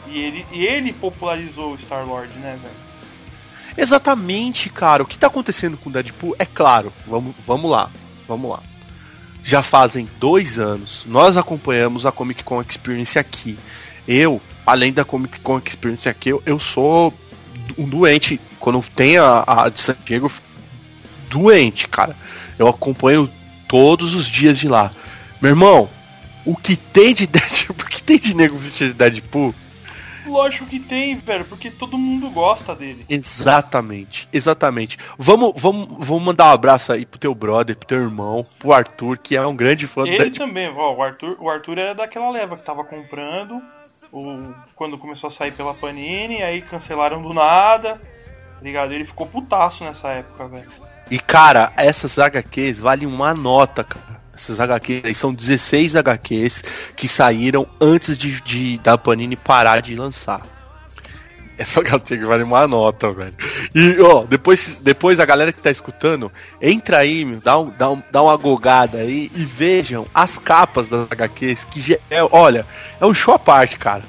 [0.08, 2.74] E ele, e ele popularizou o Star-Lord, né, velho?
[3.76, 5.02] Exatamente, cara.
[5.02, 6.92] O que tá acontecendo com o Deadpool é claro.
[7.06, 7.88] Vamos, vamos lá,
[8.28, 8.60] vamos lá.
[9.44, 11.04] Já fazem dois anos.
[11.06, 13.58] Nós acompanhamos a Comic Con Experience aqui.
[14.06, 17.12] Eu, além da Comic Con Experience aqui, eu, eu sou
[17.76, 18.40] um doente.
[18.58, 20.30] Quando tem a, a de San Diego,
[21.28, 22.16] doente, cara.
[22.58, 23.28] Eu acompanho
[23.68, 24.90] todos os dias de lá.
[25.40, 25.88] Meu irmão,
[26.44, 29.54] o que tem de Deadpool, o que tem de nego vestido de Deadpool?
[30.26, 33.04] Lógico que tem, velho, porque todo mundo gosta dele.
[33.08, 34.98] Exatamente, exatamente.
[35.18, 39.18] Vamos, vamos, vamos mandar um abraço aí pro teu brother, pro teu irmão, pro Arthur,
[39.18, 40.46] que é um grande fã Ele Deadpool.
[40.46, 43.60] também, ó, o Arthur, o Arthur era daquela leva que tava comprando
[44.12, 47.94] o, quando começou a sair pela Panini, aí cancelaram do nada.
[47.94, 48.92] tá Ligado?
[48.92, 50.70] Ele ficou putaço nessa época, velho.
[51.12, 54.22] E cara, essas HQs valem uma nota, cara.
[54.34, 56.64] Essas HQs aí são 16 HQs
[56.96, 60.40] que saíram antes de, de da Panini parar de lançar.
[61.58, 63.34] Essa HQ vale uma nota, velho.
[63.74, 67.90] E, ó, depois, depois a galera que tá escutando, entra aí, meu, dá, um, dá,
[67.90, 72.64] um, dá uma gogada aí e vejam as capas das HQs, que é, olha,
[72.98, 74.02] é um show à parte, cara.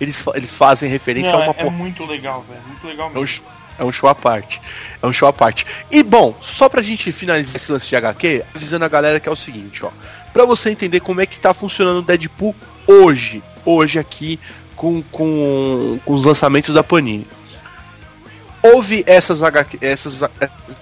[0.00, 2.62] Eles, eles fazem referência Não, a uma é, é muito legal, velho.
[2.66, 3.57] Muito legal é um, mesmo.
[3.78, 4.60] É um show à parte.
[5.02, 5.66] É um show à parte.
[5.90, 9.32] E bom, só pra gente finalizar esse lance de HQ, avisando a galera que é
[9.32, 9.90] o seguinte, ó.
[10.32, 12.54] Pra você entender como é que tá funcionando o Deadpool
[12.86, 13.42] hoje.
[13.64, 14.38] Hoje aqui
[14.76, 17.26] com, com, com os lançamentos da Panini.
[18.62, 20.20] Houve essas HQ, essas,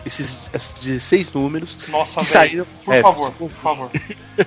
[0.05, 2.27] esses, esses 16 números Nossa, que velho.
[2.27, 2.67] saíram.
[2.85, 3.91] Por é, favor, por favor.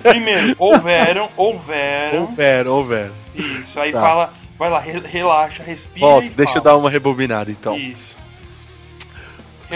[0.02, 2.22] Primeiro, houveram, houveram.
[2.22, 3.12] Houveram, houveram.
[3.34, 4.00] Isso, aí Tá.
[4.00, 6.00] fala, vai lá, re- relaxa, respira.
[6.00, 6.74] Volta, deixa eu fala.
[6.74, 7.76] dar uma rebobinada então.
[7.78, 8.16] Isso.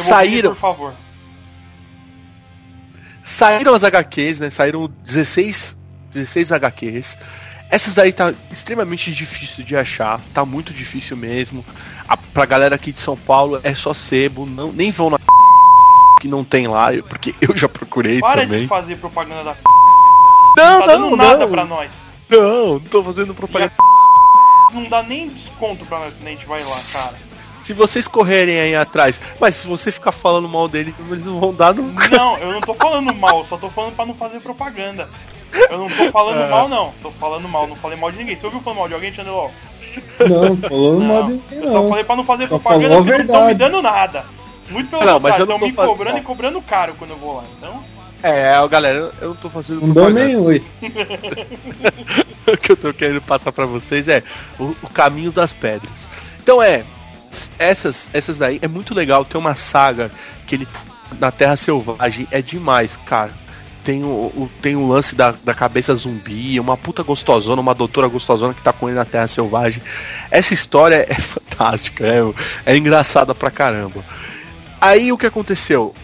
[0.02, 0.94] Saíram- Por favor.
[3.22, 4.50] Saíram as HQs, né?
[4.50, 5.76] Saíram 16,
[6.12, 7.16] 16 HQs.
[7.70, 11.64] Essas daí tá extremamente difícil de achar, tá muito difícil mesmo.
[12.06, 15.18] A, pra galera aqui de São Paulo é só sebo, não, nem vão na
[16.20, 18.62] que não tem lá, porque eu já procurei Para também.
[18.62, 19.56] de fazer propaganda da
[20.56, 21.50] Não, tá dando não, nada não.
[21.50, 21.90] pra nós.
[22.28, 23.72] Não, não tô fazendo propaganda.
[24.72, 27.18] Não dá nem desconto pra nós quando a gente vai lá, cara.
[27.64, 31.54] Se vocês correrem aí atrás, mas se você ficar falando mal dele, eles não vão
[31.54, 32.08] dar nunca.
[32.14, 35.08] Não, eu não tô falando mal, só tô falando pra não fazer propaganda.
[35.70, 36.48] Eu não tô falando É.
[36.50, 36.92] mal, não.
[37.02, 38.36] Tô falando mal, não falei mal de ninguém.
[38.38, 39.50] Você ouviu falando mal de alguém, Chandelo?
[40.20, 42.98] Não, falando mal de Não, ninguém, eu só falei pra não fazer Só propaganda falou
[42.98, 43.58] a porque não estão me verdade.
[43.72, 44.24] dando nada.
[44.68, 47.16] Muito pelo Não, mas eu contrário, estão me falando- cobrando e cobrando caro quando eu
[47.16, 47.44] vou lá.
[47.58, 47.80] Então,
[48.22, 50.62] É, galera, eu não tô fazendo Não dou nem oi.
[52.46, 54.22] o que eu tô querendo passar pra vocês é
[54.58, 56.10] o, o caminho das pedras.
[56.42, 56.84] Então é,
[57.58, 59.24] essas, essas daí é muito legal.
[59.24, 60.10] Tem uma saga
[60.46, 60.68] que ele
[61.20, 63.32] na Terra Selvagem é demais, cara.
[63.84, 68.08] Tem o, o- tem o lance da, da cabeça zumbi, uma puta gostosona, uma doutora
[68.08, 69.82] gostosona que tá com ele na Terra Selvagem.
[70.30, 72.22] Essa história é fantástica, é,
[72.72, 74.02] é engraçada pra caramba.
[74.80, 75.94] Aí o que aconteceu?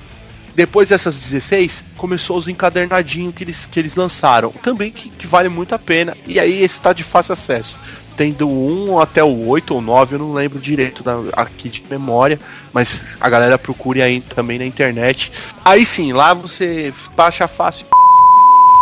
[0.55, 4.51] Depois dessas 16, começou os encadernadinhos que eles, que eles lançaram.
[4.51, 6.14] Também que, que vale muito a pena.
[6.27, 7.79] E aí esse tá de fácil acesso.
[8.16, 11.83] Tem do 1 até o 8 ou 9, eu não lembro direito da, aqui de
[11.88, 12.38] memória.
[12.73, 15.33] Mas a galera procure aí também na internet.
[15.64, 17.87] Aí sim, lá você baixa fácil.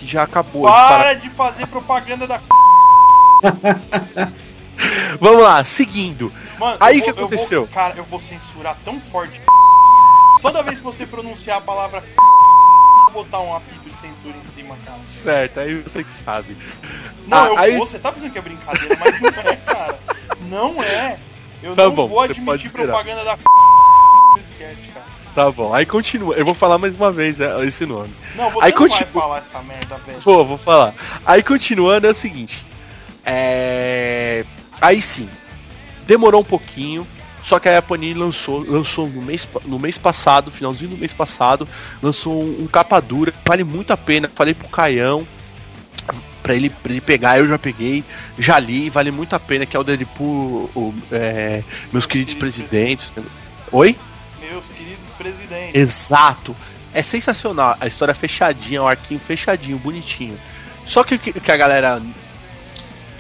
[0.01, 0.63] Que já acabou.
[0.63, 1.21] Para pararam.
[1.21, 2.41] de fazer propaganda da.
[5.21, 6.33] Vamos lá, seguindo.
[6.59, 7.61] Mano, Aí o que vou- eu aconteceu?
[7.67, 9.41] vou- cara, eu vou censurar tão forte.
[10.43, 12.05] Toda vez que você pronunciar a palavra.
[13.09, 15.01] Botar um apito de censura em cima, cara.
[15.03, 16.57] Certo, aí você que sabe.
[17.27, 19.99] Não, Ah, eu aí- vou, você tá pensando que é brincadeira, mas não é, cara.
[20.43, 21.19] Não é.
[21.63, 25.07] Eu Tá não bom, vou admitir propaganda da no sketch, cara.
[25.35, 26.35] Tá bom, aí continua.
[26.35, 28.13] Eu vou falar mais uma vez é, esse nome.
[28.35, 29.23] Não, você Aí não vai continua.
[29.23, 30.21] falar essa merda, velho.
[30.21, 30.95] Vou, vou falar.
[31.25, 32.65] Aí continuando é o seguinte.
[33.25, 34.45] É.
[34.81, 35.29] Aí sim.
[36.07, 37.07] Demorou um pouquinho.
[37.49, 41.67] Só que a Panini lançou, lançou no mês, no mês passado, finalzinho do mês passado,
[42.03, 44.31] lançou um, um capa dura, vale muito a pena.
[44.35, 45.27] Falei pro Caião
[46.43, 48.05] pra ele, pra ele pegar, eu já peguei,
[48.39, 53.11] já li, vale muito a pena, que é o Deadpool, o, é, meus queridos presidentes.
[53.73, 53.97] Oi?
[54.43, 55.75] Meus queridos presidentes.
[55.75, 56.55] Exato.
[56.93, 57.79] É sensacional.
[57.81, 60.39] A história fechadinha, o arquinho fechadinho, bonitinho.
[60.85, 62.03] Só que o que a galera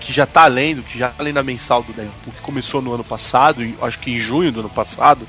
[0.00, 2.92] que já tá lendo, que já tá lendo a mensal do Deadpool, que começou no
[2.92, 5.26] ano passado, e acho que em junho do ano passado,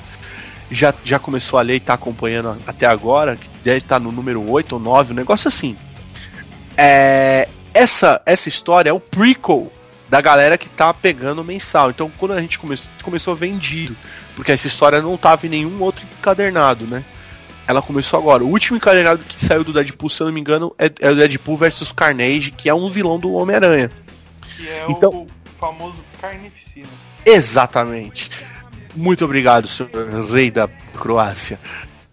[0.72, 4.50] já, já começou a ler e tá acompanhando até agora, que deve estar no número
[4.50, 5.76] 8 ou 9, um negócio assim.
[6.78, 9.72] É, essa, essa história é o prequel
[10.08, 11.90] da galera que tá pegando mensal.
[11.90, 13.96] Então, quando a gente começou, começou vendido,
[14.36, 17.04] porque essa história não tava em nenhum outro encadernado, né?
[17.68, 18.44] Ela começou agora.
[18.44, 21.16] O último encadernado que saiu do Deadpool, se eu não me engano, é, é o
[21.16, 23.92] Deadpool versus Carnage, que é um vilão do Homem-Aranha.
[24.60, 26.88] Que é Então- o famoso carnificina.
[27.26, 28.30] Exatamente.
[28.94, 29.90] Muito obrigado, senhor
[30.30, 30.68] rei da
[31.00, 31.58] Croácia.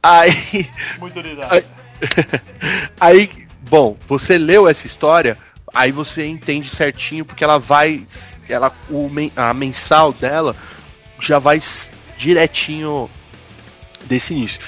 [0.01, 1.51] Aí, Muito obrigado.
[1.53, 1.65] Ai.
[3.01, 3.31] aí,
[3.69, 5.37] bom, você leu essa história,
[5.75, 8.07] aí você entende certinho porque ela vai,
[8.49, 10.55] ela, o, a mensal dela
[11.19, 11.61] já vai
[12.17, 13.11] direitinho
[14.05, 14.61] desse início.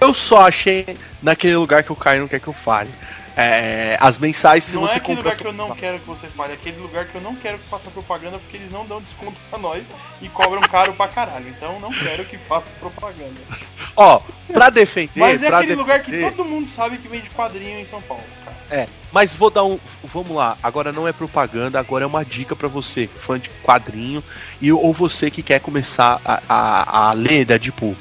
[0.00, 0.86] Eu só achei
[1.20, 2.90] naquele lugar que o Caio não quer que eu fale.
[3.36, 6.06] É, as mensais, se não você é aquele compra lugar que eu não quero que
[6.06, 8.86] você fale, é aquele lugar que eu não quero que faça propaganda porque eles não
[8.86, 9.84] dão desconto pra nós
[10.22, 11.48] e cobram caro pra caralho.
[11.48, 13.40] Então não quero que faça propaganda.
[13.96, 14.20] Ó,
[14.52, 18.00] pra defender, Mas é aquele lugar que todo mundo sabe que vende quadrinho em São
[18.02, 18.56] Paulo, cara.
[18.70, 19.78] É, mas vou dar um.
[20.04, 24.22] Vamos lá, agora não é propaganda, agora é uma dica pra você, fã de quadrinho,
[24.60, 27.96] e ou você que quer começar a, a, a ler Deadpool.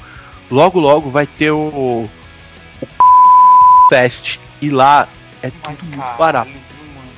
[0.51, 1.57] Logo, logo vai ter o.
[1.57, 2.09] o
[3.89, 5.07] Fest, e lá
[5.43, 6.51] é Mas tudo muito barato.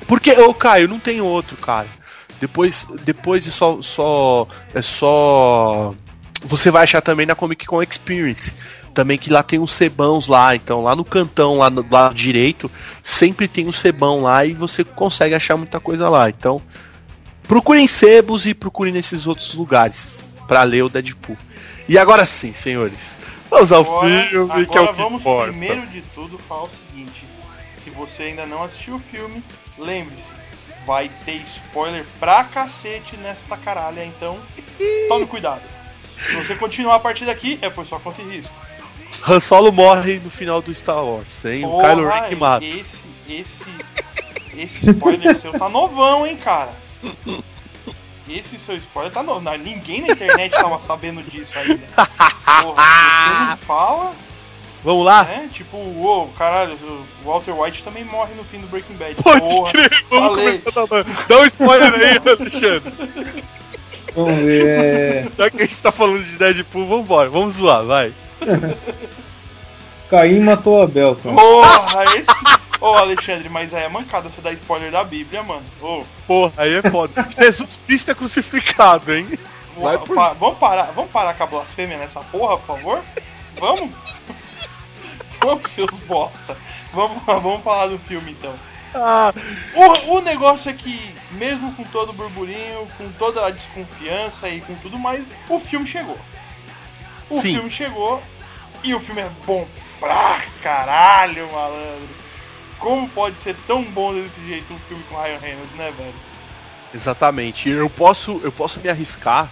[0.08, 1.88] Porque, ô Caio, não tem outro, cara.
[2.40, 4.48] Depois, depois de só, só.
[4.74, 5.96] É só.
[6.44, 8.52] você vai achar também na Comic Con Experience.
[8.94, 12.72] Também que lá tem uns cebãos lá, então lá no cantão, lá no lado direito,
[13.04, 16.30] sempre tem um cebão lá e você consegue achar muita coisa lá.
[16.30, 16.62] Então,
[17.46, 21.38] procurem sebos e procurem nesses outros lugares para ler o Deadpool.
[21.90, 23.18] E agora sim, senhores,
[23.50, 25.52] vamos ao Agora, filme agora que é o que vamos importa.
[25.52, 27.26] primeiro de tudo falar o seguinte:
[27.86, 29.44] se você ainda não assistiu o filme,
[29.78, 30.28] lembre-se,
[30.88, 34.40] vai ter spoiler pra cacete nesta caralha, então
[35.08, 35.62] tome cuidado.
[36.18, 38.56] Se você continuar a partir daqui, é por sua conta e risco.
[39.28, 41.64] Han Solo morre no final do Star Wars, hein?
[41.64, 42.66] o Kylo Ren mata.
[42.66, 43.66] Esse, esse,
[44.56, 46.74] esse spoiler seu tá novão, hein, cara?
[48.28, 49.48] Esse seu spoiler tá novo.
[49.60, 51.86] Ninguém na internet tava sabendo disso ainda.
[52.64, 54.16] Porra, você não fala,
[54.86, 55.24] Vamos lá?
[55.24, 55.50] né?
[55.52, 59.16] Tipo, ô, caralho, o Walter White também morre no fim do Breaking Bad.
[59.16, 60.60] Pode Porra, crer, vamos falei.
[60.60, 63.44] começar da Dá um spoiler aí, Alexandre.
[64.16, 64.68] Vamos ver.
[64.68, 65.28] É...
[65.38, 68.14] Já que a gente tá falando de Deadpool, vambora, vamos zoar, vai.
[70.10, 71.36] Caim matou Abel, cara.
[71.36, 72.26] Porra, esse.
[72.80, 75.64] Ô, Alexandre, mas aí é mancada você dar spoiler da Bíblia, mano.
[75.82, 77.28] Ô, Porra, aí é foda.
[77.38, 79.28] Jesus Cristo é crucificado, hein?
[79.78, 83.02] Vai va- por- pa- vamos parar, vamos parar com a blasfêmia nessa porra, por favor?
[83.60, 83.90] Vamos?
[85.46, 86.58] Vamos, seus bosta.
[86.94, 88.54] Vamos, vamos falar do filme então.
[88.94, 89.34] Ah,
[90.08, 94.62] O, o negócio é que, mesmo com todo o burburinho, com toda a desconfiança e
[94.62, 96.18] com tudo mais, o filme chegou.
[97.30, 97.56] O Sim.
[97.56, 98.24] filme chegou
[98.84, 99.68] e o filme é bom
[100.00, 102.08] pra caralho, malandro.
[102.80, 106.14] Como pode ser tão bom desse jeito um filme com Ryan Reynolds, né, velho?
[106.94, 107.68] exatamente.
[107.70, 109.50] Eu posso, eu posso me arriscar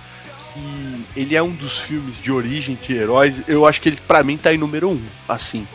[0.53, 3.41] que ele é um dos filmes de origem de heróis.
[3.47, 5.67] Eu acho que ele, pra mim, tá em número um, assim.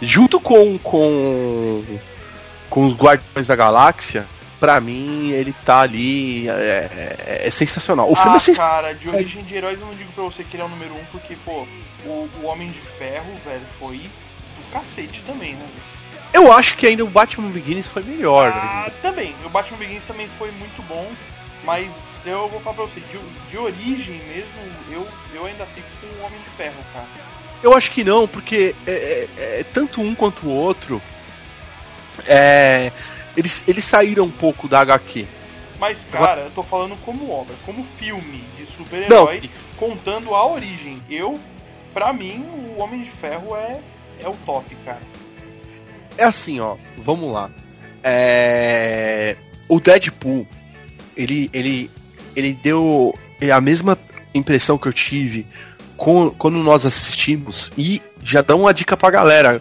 [0.00, 1.84] Junto com com
[2.68, 4.26] com os Guardiões da Galáxia,
[4.58, 6.52] pra mim ele tá ali é,
[7.26, 8.10] é- é sensacional.
[8.10, 8.82] O filme ah, é sensacional.
[8.82, 10.94] cara, de origem de heróis eu não digo pra você que ele é o número
[10.94, 11.66] um, porque, pô,
[12.04, 15.66] o, o Homem de Ferro, velho, foi do cacete também, né?
[16.32, 18.52] Eu acho que ainda o Batman Begins foi melhor.
[18.54, 18.92] Ah, né?
[19.00, 21.10] também, o Batman Begins também foi muito bom,
[21.64, 21.90] mas
[22.24, 23.18] eu vou falar pra você, de,
[23.50, 24.50] de origem mesmo,
[24.90, 27.06] eu, eu ainda fico com o Homem de Ferro, cara.
[27.62, 28.90] Eu acho que não, porque é,
[29.38, 31.00] é- é tanto um quanto o outro.
[32.26, 32.90] é,
[33.36, 35.26] eles, eles saíram um pouco da HQ.
[35.78, 41.02] Mas, cara, eu tô falando como obra, como filme de super-herói, contando a origem.
[41.10, 41.38] Eu,
[41.92, 42.42] pra mim,
[42.76, 43.78] o Homem de Ferro é,
[44.22, 45.00] é o top, cara.
[46.16, 47.50] É assim, ó, vamos lá.
[48.02, 49.36] É,
[49.68, 50.46] o Deadpool,
[51.14, 51.90] ele, ele,
[52.34, 53.14] ele deu
[53.54, 53.98] a mesma
[54.32, 55.46] impressão que eu tive
[55.96, 59.60] com- quando nós assistimos e já dá uma dica pra galera.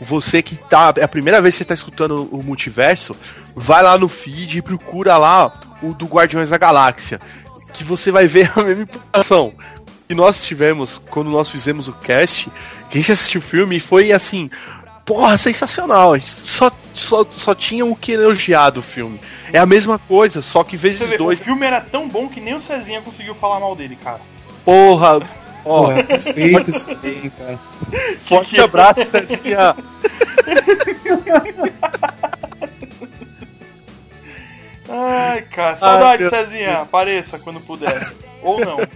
[0.00, 0.92] Você que tá.
[0.96, 3.16] É a primeira vez que você tá escutando o multiverso,
[3.54, 5.50] vai lá no feed e procura lá
[5.82, 7.18] o do Guardiões da Galáxia.
[7.72, 9.54] Que você vai ver a mesma informação.
[10.08, 12.50] E nós tivemos, quando nós fizemos o cast,
[12.90, 14.50] que a gente assistiu o filme e foi assim.
[15.04, 16.12] Porra, sensacional.
[16.14, 19.18] A gente Só, só, só tinha o que elogiar do filme.
[19.52, 21.40] É a mesma coisa, só que vezes vê, dois.
[21.40, 24.20] o filme era tão bom que nem o Cezinha conseguiu falar mal dele, cara.
[24.64, 25.20] Porra,
[25.66, 27.58] ó, é perfeito isso aí, cara.
[28.24, 29.74] forte abraço, Cezinha.
[34.88, 36.78] Ai, cara, saudade, meu Cezinha.
[36.78, 38.12] Apareça quando puder.
[38.42, 38.76] Ou não.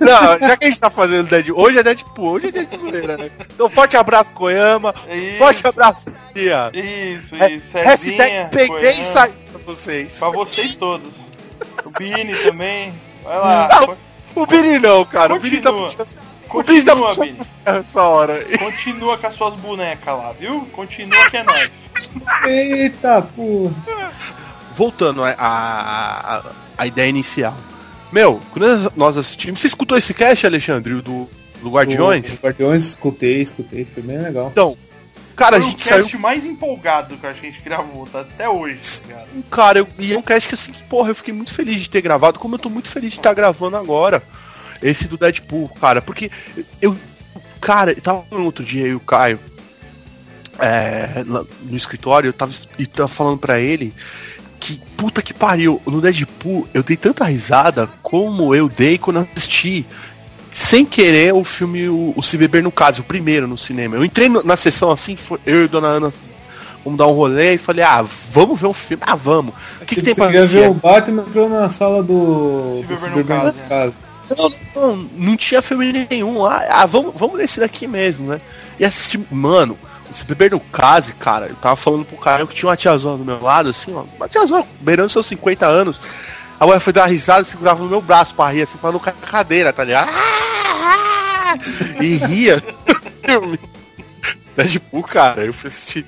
[0.00, 2.76] Não, já que a gente tá fazendo Deadpool, hoje é Deadpool, hoje é dia de
[2.76, 3.30] zoeira, né?
[3.52, 4.94] Então, forte abraço, Koyama.
[5.10, 5.38] Isso.
[5.38, 6.70] Forte abraço, Cia.
[6.72, 7.72] Isso, É, isso.
[7.72, 10.12] Cezinha, Hashtag peguei e saí pra vocês.
[10.12, 11.28] Pra vocês todos.
[11.84, 12.94] O Bini também.
[13.24, 13.68] Vai lá.
[13.72, 13.96] Não,
[14.34, 15.34] o Billy não, cara.
[15.34, 16.06] O Billy tá Continua.
[16.52, 17.46] O Billy tá Continua, puxando Bini.
[17.64, 18.44] essa hora.
[18.58, 20.60] Continua com as suas bonecas lá, viu?
[20.72, 21.70] Continua que é nóis.
[22.46, 24.12] Eita, porra.
[24.76, 26.42] Voltando à a,
[26.78, 27.54] a, ideia inicial.
[28.10, 29.60] Meu, quando nós assistimos.
[29.60, 31.28] Você escutou esse cast, Alexandre, do,
[31.62, 32.34] do Guardiões?
[32.34, 34.48] O Guardiões, escutei, escutei, foi bem legal.
[34.50, 34.76] Então,
[35.36, 38.20] cara, a Foi o gente saiu cast mais empolgado que a gente gravou, tá?
[38.20, 39.44] Até hoje, tá ligado?
[39.50, 42.00] Cara, eu, e é um cast que assim, porra, eu fiquei muito feliz de ter
[42.00, 44.22] gravado, como eu tô muito feliz de estar gravando agora.
[44.82, 46.30] Esse do Deadpool, cara, porque
[46.80, 46.96] eu.
[47.60, 49.38] Cara, eu tava falando outro dia, e o Caio,
[50.58, 53.94] é, no escritório, eu tava, e tava falando pra ele
[54.62, 59.28] que, puta que pariu, no Deadpool eu dei tanta risada como eu dei quando eu
[59.36, 59.84] assisti.
[60.52, 63.96] Sem querer o filme O, o Se Beber no Caso, o primeiro no cinema.
[63.96, 66.12] Eu entrei no- na sessão assim, foi- eu e Dona Ana
[66.84, 69.02] vamos dar um rolê e falei, ah, vamos ver um filme.
[69.06, 69.54] Ah, vamos.
[69.80, 70.74] O que, que tem você pra queria ver o?
[70.74, 72.82] Batman entrou na sala do.
[72.98, 73.52] Se Beber no no?
[73.68, 73.96] Caso.
[74.36, 76.44] Não, não, não tinha filme nenhum.
[76.44, 78.40] Ah, ah, vamos, vamos nesse daqui mesmo, né?
[78.80, 79.76] E assistir, mano,
[80.10, 83.24] se beber no case, cara, eu tava falando pro cara que tinha uma tiazona do
[83.24, 86.00] meu lado, assim, ó, uma tiazona beirando seus 50 anos.
[86.62, 88.92] A mulher foi dar uma risada e segurava no meu braço pra rir, assim, pra
[88.92, 90.12] não cair na cadeira, tá ligado?
[92.00, 92.62] E ria.
[93.26, 93.58] filme.
[94.56, 96.06] Deadpool, cara, eu fui assistir.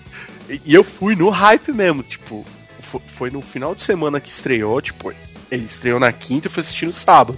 [0.65, 2.47] E eu fui no hype mesmo, tipo,
[2.81, 5.13] fo- foi no final de semana que estreou, tipo,
[5.51, 7.37] ele estreou na quinta e fui assistir no sábado.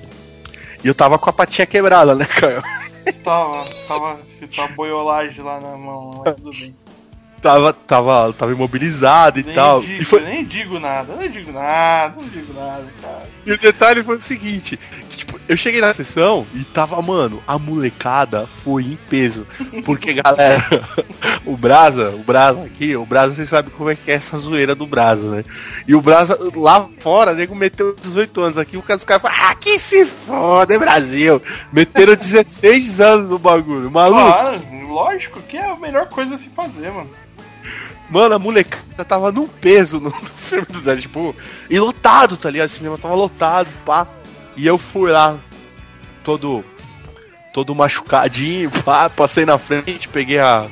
[0.85, 2.62] E eu tava com a patinha quebrada, né, Caio?
[3.24, 4.20] Tava, tava,
[4.59, 6.74] uma boiolagem lá na mão, mas tudo bem.
[7.46, 9.80] Tava, tava, tava imobilizado e Nem, tal.
[9.80, 13.22] digo, E, foi, nem digo nada, nem digo nada, não digo nada, cara.
[13.46, 14.76] e o detalhe foi o seguinte:
[15.09, 19.46] que, tipo, eu cheguei na sessão e tava, mano, a molecada foi em peso.
[19.85, 20.64] Porque, galera,
[21.46, 24.74] o Brasa, o Brasa aqui, o Brasa, você sabe como é que é essa zoeira
[24.74, 25.44] do Brasa, né?
[25.87, 29.44] E o Brasa lá fora, nego meteu 18 anos aqui, o cara- os caras falaram,
[29.50, 31.40] ah, que se foda, Brasil!
[31.72, 34.20] Meteram 16 anos no bagulho, maluco.
[34.20, 34.61] Claro,
[34.96, 37.11] lógico que é a melhor coisa a se fazer, mano.
[38.09, 41.37] Mano, a molecada tava num peso no, no filme do Deadpool.
[41.68, 42.68] E lotado, tá ligado?
[42.68, 44.06] O cinema tava lotado, pá.
[44.56, 45.37] E eu fui lá,
[46.24, 46.64] todo.
[47.52, 49.11] Todo machucadinho, pá.
[49.11, 50.66] Passei na frente, peguei a.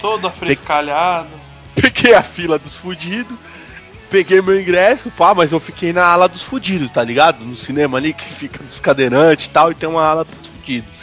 [0.00, 1.28] Todo afrescalhado.
[1.76, 3.36] Peguei a fila dos fudidos.
[4.08, 7.44] Peguei meu ingresso, pá, mas eu fiquei na ala dos fudidos, tá ligado?
[7.44, 10.95] No cinema ali que fica dos cadeirantes e tal, e tem uma ala dos fudidos.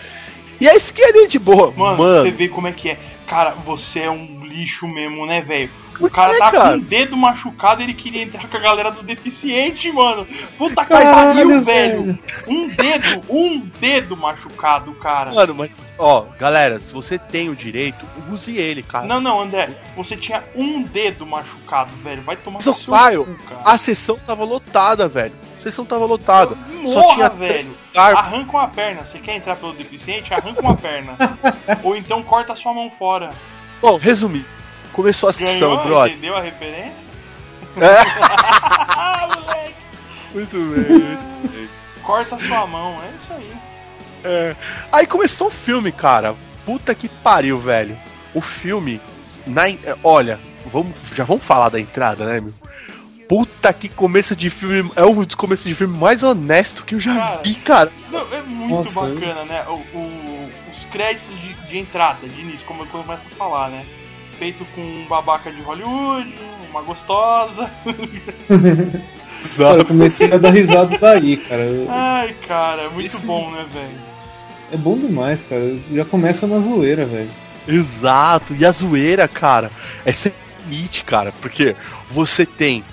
[0.60, 1.74] E aí fiquei ali de boa.
[1.76, 2.98] Mano, Mano, você vê como é que é.
[3.28, 5.70] Cara, você é um lixo mesmo, né, velho?
[6.00, 6.70] O cara quê, tá cara?
[6.72, 10.28] com o dedo machucado ele queria entrar com a galera dos deficientes, mano.
[10.58, 12.04] Puta que pariu, velho.
[12.04, 12.20] velho.
[12.48, 15.32] Um dedo, um dedo machucado, cara.
[15.32, 19.06] mano, mas, ó, galera, se você tem o direito, use ele, cara.
[19.06, 22.22] Não, não, André, você tinha um dedo machucado, velho.
[22.24, 23.62] Vai tomar Seu no seu cu, cara.
[23.64, 25.34] a sessão tava lotada, velho.
[25.64, 26.56] A sessão tava lotada.
[26.56, 27.72] Só Morra, tinha velho.
[27.88, 28.18] lugares.
[28.18, 29.06] Arranca uma perna.
[29.06, 30.34] Você quer entrar pelo deficiente?
[30.34, 31.16] Arranca uma perna.
[31.82, 33.30] Ou então corta sua mão fora.
[33.82, 34.46] Bom, resumir.
[34.92, 35.86] Começou a sessão, Ganhou?
[35.86, 36.12] brother.
[36.12, 36.92] Entendeu a referência?
[37.78, 37.96] É.
[38.90, 39.76] Ah, moleque.
[40.34, 41.70] Muito bem, muito bem.
[42.04, 42.98] Corta sua mão.
[43.02, 43.52] É isso aí.
[44.26, 44.56] É.
[44.92, 46.36] Aí começou o filme, cara.
[46.66, 47.98] Puta que pariu, velho.
[48.34, 49.00] O filme.
[49.48, 52.54] Na, é, olha, vamos, já vamos falar da entrada, né, meu?
[53.28, 54.92] Puta que começo de filme.
[54.96, 57.42] É um dos começos de filme mais honesto que eu já Cara.
[57.44, 57.92] vi, cara.
[58.12, 59.64] Não, é muito Nossa, bacana, né?
[59.68, 63.84] O, o- os créditos de, de entrada, de início, como eu começo a falar, né?
[64.38, 66.34] Feito com um babaca de Hollywood,
[66.70, 67.70] uma gostosa.
[69.58, 71.64] Cara, eu comecei a dar risada daí, cara.
[71.90, 74.14] Ai, cara, muito Esse- bom, né, velho?
[74.72, 75.78] É bom demais, cara.
[75.94, 77.30] Já começa na zoeira, velho.
[77.68, 79.72] Exato, e a zoeira, cara,
[80.06, 80.34] é sem
[80.68, 81.76] limite, cara, porque
[82.10, 82.84] você tem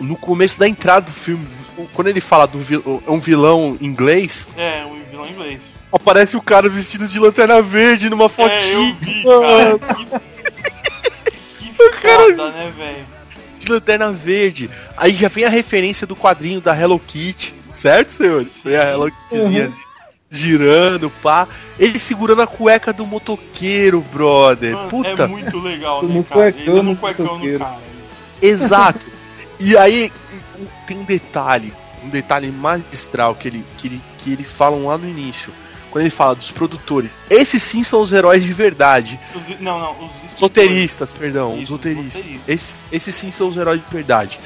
[0.00, 1.46] no começo da entrada do filme,
[1.92, 5.60] quando ele fala do vil- é um vilão inglês, É, um vilão inglês.
[5.92, 10.22] aparece o cara vestido de lanterna verde numa É, eu fotinha vi, mano, cara.
[11.58, 13.06] Que, que foda, né, velho?
[13.58, 14.68] de lanterna verde.
[14.96, 18.48] Aí já vem a referência do quadrinho da Hello Kitty, certo, senhores?
[18.62, 19.68] Vem a Hello Kittyzinha Uhum.
[19.68, 19.84] assim,
[20.30, 21.48] girando, pá.
[21.78, 24.74] Ele segurando a cueca do motoqueiro, brother.
[24.74, 25.22] Mano, Puta.
[25.22, 26.52] É muito legal, né, cara?
[26.52, 27.78] cuecão Ele cuecão no cara.
[28.42, 29.00] Exato.
[29.64, 30.12] E aí
[30.86, 31.72] tem um detalhe,
[32.02, 35.52] um detalhe magistral que, ele, que, ele, que eles falam lá no início.
[35.90, 37.10] Quando ele fala dos produtores.
[37.30, 39.18] Esses sim são os heróis de verdade.
[39.32, 39.92] Os- não, não,
[40.34, 41.56] os roteiristas, perdão.
[41.56, 42.24] os roteiristas.
[42.48, 44.38] Esses, esses sim são os heróis de verdade.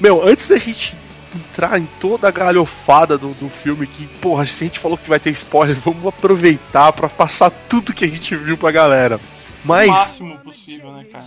[0.00, 0.96] Meu, antes da gente
[1.34, 5.08] entrar em toda a galhofada do, do filme, que, porra, se a gente falou que
[5.08, 9.20] vai ter spoiler, vamos aproveitar pra passar tudo que a gente viu pra galera.
[9.64, 9.88] Mas.
[9.88, 11.24] O máximo possível, né, cara?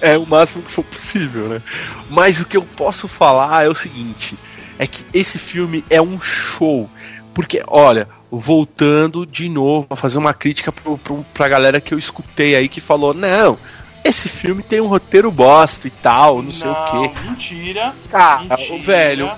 [0.00, 1.62] É o máximo que for possível, né?
[2.10, 4.36] Mas o que eu posso falar é o seguinte:
[4.78, 6.88] é que esse filme é um show.
[7.34, 11.98] Porque, olha, voltando de novo a fazer uma crítica pro, pro, pra galera que eu
[11.98, 13.58] escutei aí que falou: não,
[14.04, 17.10] esse filme tem um roteiro bosta e tal, não sei o quê.
[17.28, 17.94] Mentira.
[18.12, 18.82] Ah, mentira.
[18.82, 19.30] velho,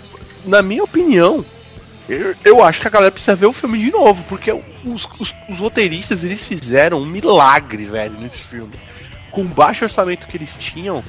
[0.44, 1.44] na minha opinião,
[2.08, 5.34] eu, eu acho que a galera precisa ver o filme de novo, porque os, os,
[5.48, 8.72] os roteiristas eles fizeram um milagre, velho, nesse filme.
[9.30, 11.02] Com o baixo orçamento que eles tinham,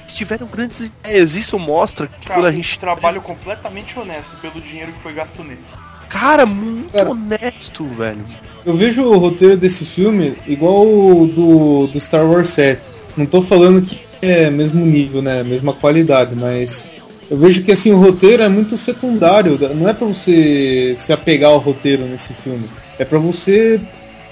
[0.00, 1.34] eles tiveram grandes ideias.
[1.34, 2.78] Isso mostra que Cara, quando a gente.
[2.78, 5.60] trabalho completamente honesto pelo dinheiro que foi gasto nele.
[6.08, 7.10] Cara, muito Cara.
[7.10, 8.24] honesto, velho.
[8.64, 12.88] Eu vejo o roteiro desse filme igual o do, do Star Wars 7.
[13.16, 15.42] Não tô falando que é mesmo nível, né?
[15.42, 16.86] Mesma qualidade, mas
[17.30, 19.58] eu vejo que assim o roteiro é muito secundário.
[19.74, 22.68] Não é pra você se apegar ao roteiro nesse filme.
[22.98, 23.80] É pra você.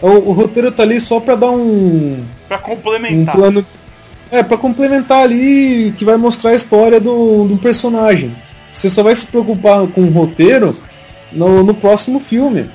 [0.02, 2.18] O, o roteiro tá ali só pra dar um,
[2.48, 3.34] Pra um complementar.
[3.34, 3.64] plano.
[4.30, 8.30] É, pra complementar ali que vai mostrar a história do, do personagem.
[8.72, 10.76] Você só vai se preocupar com o roteiro
[11.32, 12.68] no, no próximo filme.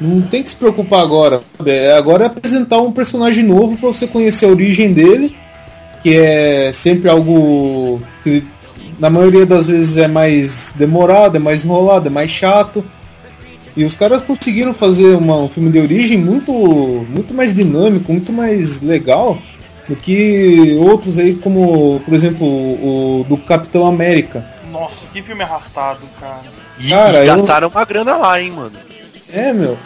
[0.00, 1.40] Não tem que se preocupar agora.
[1.56, 1.70] sabe?
[1.70, 5.36] É, Agora é apresentar um personagem novo pra você conhecer a origem dele,
[6.02, 8.44] que é sempre algo que
[8.98, 12.84] na maioria das vezes é mais demorado, é mais enrolado, é mais chato.
[13.76, 16.52] E os caras conseguiram fazer uma, um filme de origem muito,
[17.10, 19.38] muito mais dinâmico, muito mais legal
[19.88, 24.44] do que outros aí, como, por exemplo, o, o do Capitão América.
[24.72, 26.40] Nossa, que filme arrastado, cara.
[26.78, 28.72] E, Cara, e eu- gastaram uma grana lá, hein, mano.
[29.32, 29.76] É, meu.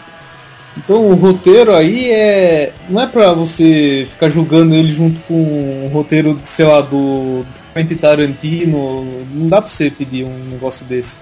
[0.77, 2.73] Então o roteiro aí é.
[2.89, 7.97] Não é pra você ficar julgando ele junto com o roteiro, sei lá, do Quentin
[7.97, 9.25] Tarantino.
[9.35, 11.19] Não dá pra você pedir um negócio desse.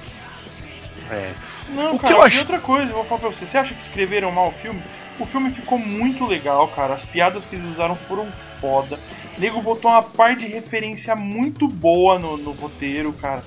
[1.10, 1.30] É.
[1.78, 3.46] Não, O que cara, eu e acho- outra coisa, eu vou falar pra você.
[3.46, 4.80] Você acha que escreveram mal o filme?
[5.18, 6.94] O filme ficou muito legal, cara.
[6.94, 8.26] As piadas que eles usaram foram
[8.60, 8.98] foda.
[9.36, 13.42] O nego botou uma par de referência muito boa no, no roteiro, cara.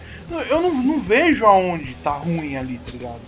[0.50, 3.20] Eu não, não vejo aonde tá ruim ali, tá ligado?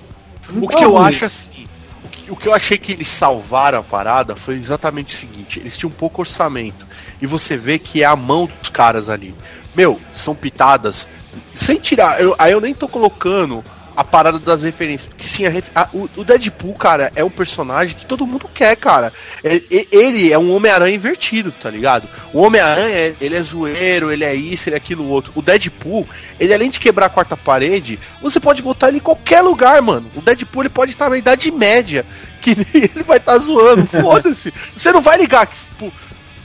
[0.61, 1.67] O Tá que eu acho assim,
[2.03, 5.59] o que, o que eu achei que eles salvaram a parada foi exatamente o seguinte:
[5.59, 6.85] eles tinham pouco orçamento.
[7.21, 9.33] E você vê que é a mão dos caras ali.
[9.75, 11.07] Meu, são pitadas.
[11.55, 13.63] Sem tirar, eu- aí eu nem tô colocando
[13.95, 15.07] a parada das referências.
[15.09, 19.11] Porque sim, a a- o, Deadpool, cara, é um personagem que todo mundo quer, cara.
[19.43, 22.07] É- e- ele é um Homem-Aranha invertido, tá ligado?
[22.33, 25.31] O Homem-Aranha, é- ele é zoeiro, ele é isso, ele é aquilo outro.
[25.35, 26.07] O Deadpool,
[26.39, 30.09] ele além de quebrar a quarta parede, você pode botar ele em qualquer lugar, mano.
[30.15, 32.05] O Deadpool ele pode estar na Idade Média,
[32.41, 34.53] que ele vai estar zoando, foda-se.
[34.75, 35.93] Você não vai ligar que, tipo,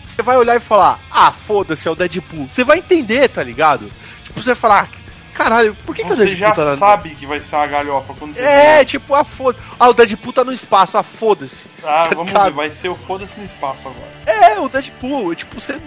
[0.05, 2.49] você vai olhar e falar, ah, foda-se, é o Deadpool.
[2.51, 3.91] Você vai entender, tá ligado?
[4.25, 4.91] Tipo, você vai falar,
[5.39, 6.77] caralho, por que, que o Você Deadpool já tá na...
[6.77, 10.33] sabe que vai ser uma galhofa quando você É, tipo, ah, foda Ah, o Deadpool
[10.33, 11.67] tá no espaço, ah, foda-se.
[11.85, 12.47] Ah, vamos Cara.
[12.47, 14.11] ver, vai ser o foda-se no espaço agora.
[14.27, 15.79] É, o Deadpool, tipo, você.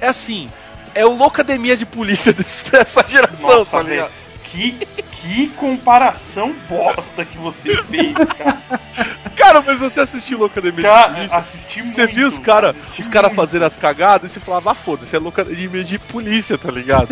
[0.00, 0.50] É assim,
[0.94, 4.10] é o loucademia de polícia dessa geração, Nossa, tá ligado?
[4.42, 8.58] Que, que comparação bosta que você fez, cara.
[9.34, 11.36] Cara, mas você assistiu loucademia de polícia?
[11.36, 11.94] assisti muito.
[11.94, 15.16] Você viu os caras assisti os cara fazendo as cagadas e você falava, ah, foda-se,
[15.16, 17.08] é loucademia de polícia, tá ligado?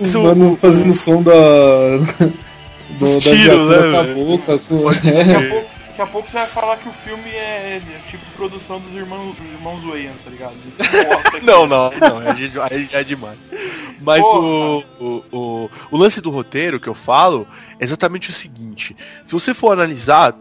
[0.00, 1.32] Os Isso- mano fazendo som da.
[2.98, 4.58] Do, da tiros, né, boca.
[4.68, 4.84] Com...
[4.92, 5.34] Daqui É.
[5.36, 8.78] a, pouco, daqui a pouco você vai falar que o filme é, é tipo produção
[8.78, 10.54] dos irmãos, dos irmãos Wayans, tá ligado?
[10.76, 11.66] Bosta que Não, é.
[11.66, 12.30] não, não, é,
[12.70, 13.38] aí é demais.
[14.00, 17.48] Mas o, o, o, o lance do roteiro que eu falo
[17.80, 20.34] é exatamente o seguinte: se você for analisar, é,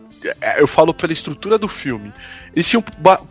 [0.57, 2.11] eu falo pela estrutura do filme,
[2.55, 2.83] eles tinham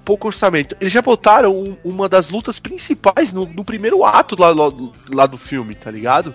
[0.04, 0.76] pouco orçamento.
[0.80, 4.72] Eles já botaram um- uma das lutas principais no, no primeiro ato lá, lá,
[5.08, 6.34] lá do filme, tá ligado?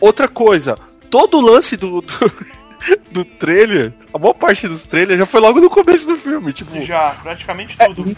[0.00, 0.76] Outra coisa,
[1.10, 2.00] todo o lance do.
[2.00, 2.54] do
[3.10, 6.82] do trailer, a maior parte dos trailers já foi logo no começo do filme, tipo,
[6.84, 8.14] Já, praticamente É, tudo.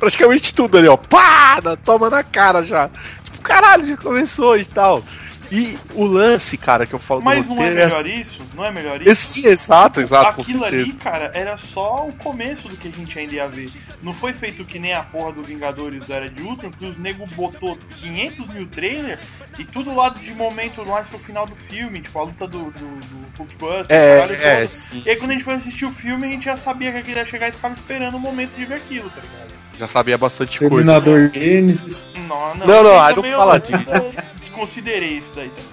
[0.00, 0.96] praticamente tudo ali, ó.
[0.96, 1.60] Pá!
[1.84, 2.90] Toma na cara já.
[3.22, 5.04] Tipo, caralho, já começou e tal.
[5.52, 8.40] E o lance, cara, que eu falo Mas do não é roteiro melhor isso?
[8.54, 9.10] Não é melhor isso?
[9.10, 13.34] Esse, exato, exato, Aquilo ali, cara, era só o começo do que a gente ainda
[13.34, 13.70] ia ver.
[14.02, 16.96] Não foi feito que nem a porra do Vingadores da Era de Ultron, que os
[16.96, 19.20] nego botou 500 mil trailers
[19.58, 22.70] e tudo lá de momento mais pro final do filme, tipo a luta do, do,
[22.70, 25.20] do Hulkbuster, É, é, sim, E aí sim.
[25.20, 27.48] quando a gente foi assistir o filme, a gente já sabia que aquilo ia chegar
[27.50, 29.52] e ficava esperando o momento de ver aquilo, tá ligado?
[29.78, 30.76] Já sabia bastante coisa.
[30.76, 32.08] Terminador Gênesis.
[32.14, 34.12] Não, não, Não, não, aí não eu
[34.52, 35.72] Desconsiderei isso daí também.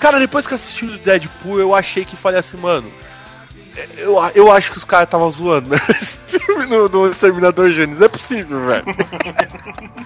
[0.00, 2.90] Cara, depois que eu assisti o Deadpool, eu achei que falei assim, mano.
[3.96, 5.78] Eu, eu acho que os caras estavam zoando, né?
[6.00, 8.02] Esse filme no, no Exterminador Gênesis.
[8.02, 8.84] É possível, velho.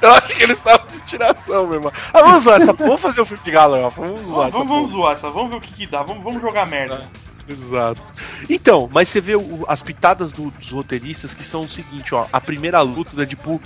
[0.00, 1.92] eu acho que eles estavam de tiração mesmo.
[2.12, 2.88] Ah, vamos zoar essa porra.
[2.90, 4.00] Vamos fazer um filme de galhofa.
[4.02, 4.80] Vamos zoar Vamos, essa vamos, porra.
[4.80, 7.08] vamos zoar essa, vamos ver o que, que dá, vamos, vamos jogar merda.
[7.48, 8.00] Exato.
[8.48, 12.26] Então, mas você vê o- as pitadas do- dos roteiristas que são o seguinte, ó.
[12.32, 13.60] A primeira luta do Deadpool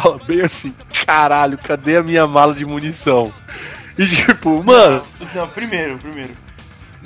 [0.00, 0.74] fala bem assim,
[1.06, 3.32] caralho, cadê a minha mala de munição?
[3.96, 5.02] E tipo, mano,
[5.34, 6.30] Não, primeiro, primeiro.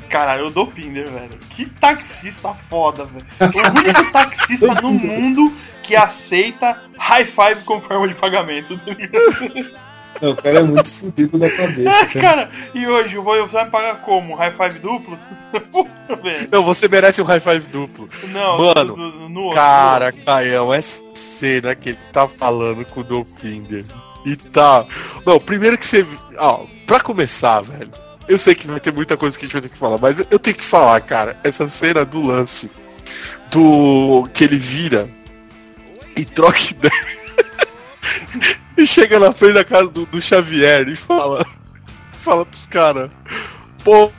[0.09, 1.39] Caralho, eu dou Pinder, velho.
[1.51, 3.27] Que taxista foda, velho.
[3.41, 8.81] O único taxista no mundo que aceita high five como forma de pagamento.
[10.21, 12.21] Não, o cara é muito fudido da cabeça, cara.
[12.21, 14.35] Cara, e hoje eu vou, você vai me pagar como?
[14.35, 15.19] High five duplo?
[15.73, 16.49] Puta, velho.
[16.51, 18.09] não, você merece um high five duplo.
[18.29, 19.57] Não, Mano, do- do- no outro.
[19.61, 23.85] Cara, Caião, essa cena que ele tá falando com o Dopinder
[24.27, 24.85] e tá.
[25.25, 26.05] Não, primeiro que você.
[26.37, 27.91] Ó, pra começar, velho.
[28.27, 30.19] Eu sei que vai ter muita coisa que a gente vai ter que falar, mas
[30.31, 31.39] eu tenho que falar, cara.
[31.45, 32.71] Essa cena do lance.
[33.51, 34.29] Do.
[34.35, 35.09] que ele vira
[36.15, 38.58] e troca ideia.
[38.79, 41.45] E chega na frente da casa do, do Xavier e fala.
[42.23, 43.11] Fala pros caras.
[43.85, 44.11] Pô,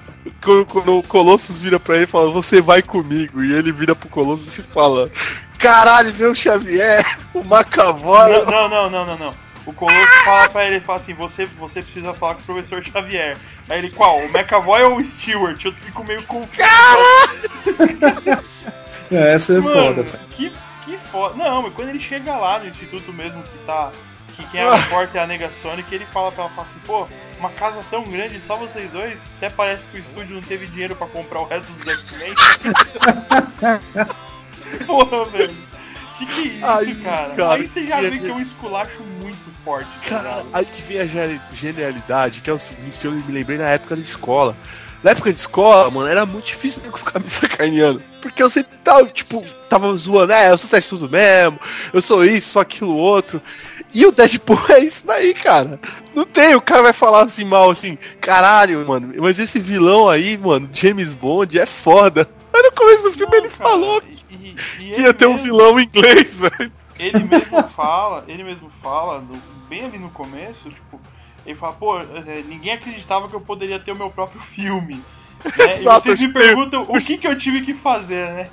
[0.41, 3.43] quando, quando o Colossus vira pra ele e fala, você vai comigo.
[3.43, 5.11] E ele vira pro Colossus e fala,
[5.57, 8.45] caralho, meu Xavier, o Macavoy.
[8.45, 9.33] Não, não, não, não, não.
[9.65, 12.83] O Colosso fala pra ele, ele fala assim, você, você precisa falar com o professor
[12.83, 13.37] Xavier.
[13.69, 14.17] Aí ele, qual?
[14.17, 15.63] O McAvoy ou o Stewart?
[15.63, 16.57] Eu fico meio confuso.
[19.11, 20.23] É, essa é Mano, foda, cara.
[20.35, 20.53] que,
[20.85, 21.35] que foda.
[21.35, 23.91] Não, mas quando ele chega lá no instituto mesmo que tá
[24.43, 26.79] que quem abre a porta é a Nega Sonic, ele fala pra ela, fala assim,
[26.85, 27.07] pô,
[27.39, 30.95] uma casa tão grande, só vocês dois, até parece que o estúdio não teve dinheiro
[30.95, 32.33] pra comprar o resto dos X-Men.
[34.85, 35.69] Porra, velho.
[36.17, 37.33] Que que é isso, cara?
[37.35, 40.81] cara, Aí você já vê que é um esculacho muito forte, tá Cara, aí que
[40.81, 44.01] vem a geni- genialidade, que é o seguinte, que eu me lembrei na época da
[44.01, 44.55] escola.
[45.01, 48.01] Na época de escola, mano, era muito difícil eu ficar me sacaneando.
[48.21, 51.57] Porque eu sempre tava, tipo, tava zoando, é, eu sou teste tudo mesmo,
[51.93, 53.41] eu sou isso, sou aquilo outro.
[53.93, 55.79] E o Deadpool é isso daí, cara.
[56.13, 60.37] Não tem, o cara vai falar assim mal, assim, caralho, mano, mas esse vilão aí,
[60.37, 62.29] mano, James Bond, é foda.
[62.53, 64.55] Aí no começo do filme Não, ele cara, falou e- e-
[64.89, 66.71] e que ia ter um mesmo- vilão inglês, velho.
[66.99, 70.99] ele mesmo fala, ele mesmo fala, no- bem ali no começo, tipo,
[71.45, 75.01] ele fala, pô, é, ninguém acreditava que eu poderia ter o meu próprio filme.
[75.57, 75.77] Né?
[75.77, 78.49] E Exato, vocês me perguntam o que, que eu tive que fazer, né?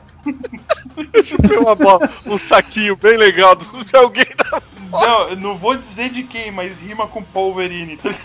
[1.24, 5.76] Chupei uma bola, um saquinho bem legal do- de alguém da Não, eu não vou
[5.76, 7.96] dizer de quem, mas rima com Wolverine.
[7.98, 8.10] tá.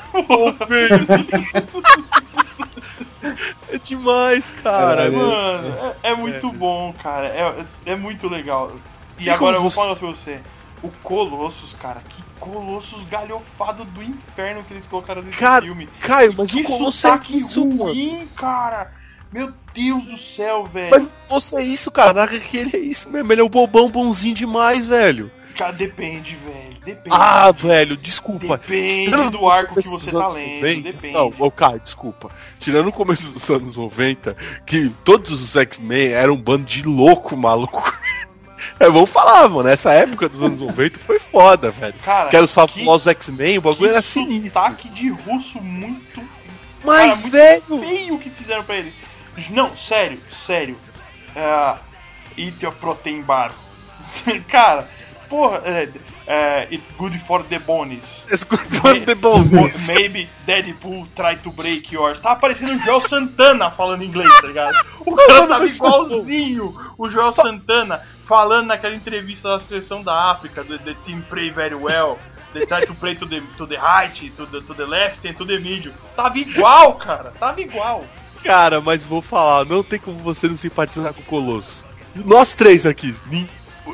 [3.70, 4.88] É demais, cara.
[4.96, 5.14] Caralho.
[5.18, 5.32] mano.
[5.70, 7.28] Mano, é, é muito bom, cara.
[7.28, 8.72] É, é muito legal.
[9.20, 10.40] E Tem agora eu vou você- falar pra você.
[10.84, 15.88] O Colossus, cara, que Colossus galhofado do inferno que eles colocaram nesse Cara, filme.
[16.00, 17.84] Caio, mas que o Colosso é isso, mano.
[17.86, 18.92] ruim, cara.
[19.32, 20.90] Meu Deus do céu, velho.
[20.92, 23.32] Mas você é isso, caraca, que ele é isso mesmo.
[23.32, 25.32] Ele é o bobão bonzinho demais, velho.
[25.58, 26.78] Cara, depende, velho.
[26.84, 27.16] Depende.
[27.16, 28.58] Ah, velho, desculpa.
[28.58, 30.56] depende Tirando do arco que você tá lendo.
[30.56, 31.14] 90, Depende.
[31.14, 32.30] Não, ô Caio, desculpa.
[32.60, 37.36] Tirando o começo dos anos 90, que todos os X-Men eram um bando de louco,
[37.38, 37.92] maluco.
[38.80, 39.68] É, vamos falar, mano.
[39.68, 41.96] Essa época dos anos 90 foi foda, velho.
[42.04, 44.52] Cara, Que eram os famosos X-Men, o bagulho era sinistro.
[44.52, 46.22] sotaque de russo muito
[46.84, 48.94] Mas, cara, muito velho, feio que fizeram pra ele.
[49.50, 50.78] Não, sério, sério.
[51.36, 51.76] É,
[52.38, 53.54] eat your protein bar.
[54.50, 54.88] cara,
[55.30, 55.90] porra, é,
[56.28, 58.26] é, it's good for the bones.
[58.30, 59.40] esse grupo de bom.
[59.88, 62.20] Maybe Deadpool try to break yours.
[62.20, 64.76] Tá aparecendo o Joel Santana falando inglês, tá ligado?
[65.06, 70.78] O cara tava igualzinho o Joel Santana falando naquela entrevista da seleção da África, do
[70.78, 72.20] The team play very well.
[72.54, 75.34] They try to play to the, to the right, to the, to the left and
[75.36, 75.94] to the middle.
[76.16, 77.32] Tava igual, cara.
[77.40, 78.06] Tava igual.
[78.44, 81.86] Cara, mas vou falar, não tem como você não simpatizar com o Colosso.
[82.16, 83.16] Nós três aqui,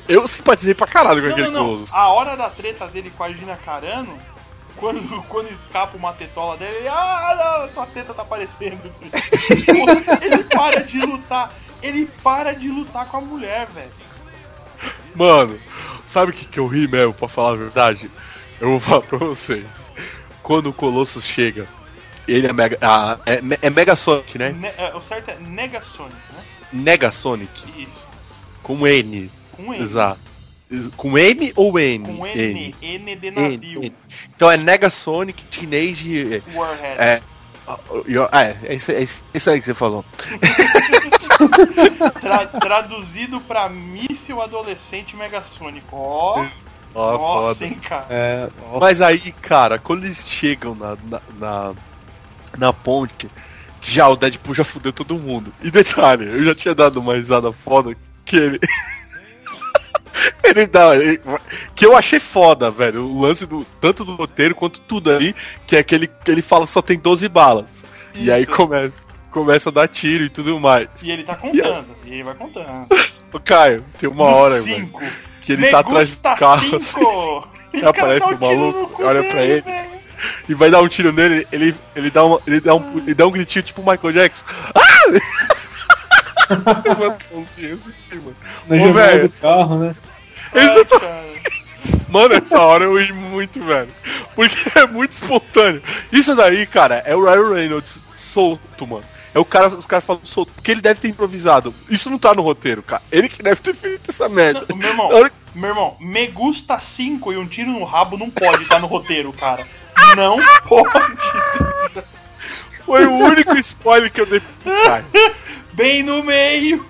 [0.07, 1.73] eu simpatizei pra caralho com Não, aquele não, não.
[1.75, 1.95] Colosso.
[1.95, 4.17] A hora da treta dele com a Gina Carano,
[4.77, 8.91] quando, quando escapa uma tetola dele, ele, ah, não, sua teta tá aparecendo.
[10.21, 11.51] Ele para de lutar.
[11.81, 13.89] Ele para de lutar com a mulher, velho.
[15.15, 15.59] Mano,
[16.05, 18.09] sabe o que, que eu ri mesmo, pra falar a verdade?
[18.59, 19.65] Eu vou falar pra vocês.
[20.41, 21.67] Quando o Colossus chega,
[22.27, 22.77] ele é Mega.
[22.81, 24.49] Ah, é, é Mega Sonic, né?
[24.51, 26.43] Ne- é, o certo é Negasonic, né?
[26.73, 27.63] Mega Sonic.
[27.81, 28.05] Isso.
[28.63, 29.31] Com N.
[29.53, 29.81] Com N.
[29.83, 30.19] Exato.
[30.97, 32.05] Com M ou N?
[32.05, 32.75] Com N.
[32.81, 33.83] N de N, navio.
[33.83, 33.93] N.
[34.35, 36.43] Então é Negasonic Teenage.
[36.53, 36.99] Warhead.
[37.01, 37.21] É.
[38.31, 40.03] É, é isso, é isso aí que você falou.
[42.21, 45.95] Tra- traduzido pra míssil adolescente megasônico.
[45.95, 46.45] Ó,
[46.95, 47.65] Ó, nossa, foda.
[47.65, 48.05] hein, cara.
[48.09, 48.79] É, nossa.
[48.79, 51.73] Mas aí, cara, quando eles chegam na, na, na,
[52.57, 53.29] na ponte,
[53.81, 55.53] já o Deadpool já fudeu todo mundo.
[55.61, 57.95] E detalhe, eu já tinha dado uma risada foda
[58.25, 58.59] que ele.
[60.43, 60.95] ele dá.
[60.95, 61.21] ele-
[61.75, 63.05] que eu achei foda, velho.
[63.05, 63.65] O lance do.
[63.79, 65.35] Tanto do roteiro quanto tudo ali,
[65.65, 67.83] que é que ele, ele fala só tem 12 balas.
[68.15, 68.51] E aí Isso.
[68.51, 68.93] começa,
[69.31, 70.87] começa a dar tiro e tudo mais.
[71.03, 71.87] E ele tá contando.
[72.05, 72.87] E ele vai contando.
[73.31, 74.89] Ô, Caio, tem uma hora, velho,
[75.41, 76.77] que ele tá atrás do carro.
[76.77, 77.47] assim, cinco.
[77.73, 79.61] E Aí aparece um o maluco, olha pra ele.
[79.61, 79.96] velho.
[80.47, 83.27] E vai dar um tiro nele, ele, ele, dá, uma, ele, dá, um, ele dá
[83.27, 84.45] um gritinho tipo Michael Jackson.
[84.75, 84.87] Ah!
[88.67, 89.29] Mano, velho.
[89.41, 89.95] carro, né?
[90.53, 91.25] Ai, cara.
[92.09, 93.89] Mano, essa hora eu ri muito, velho.
[94.33, 95.81] Porque é muito espontâneo.
[96.11, 99.03] Isso daí, cara, é o Ryan Reynolds solto, mano.
[99.33, 100.51] É o cara, os caras falam solto.
[100.53, 101.73] Porque ele deve ter improvisado.
[101.89, 103.01] Isso não tá no roteiro, cara.
[103.11, 104.65] Ele que deve ter feito essa merda.
[104.69, 108.29] Não, Meu irmão, hora- meu irmão, me gusta 5 e um tiro no rabo não
[108.29, 109.67] pode estar no roteiro, cara.
[110.15, 110.37] Não
[110.67, 111.17] pode.
[112.85, 115.05] Foi o único spoiler que eu dei pro Caio.
[115.73, 116.85] Bem no meio.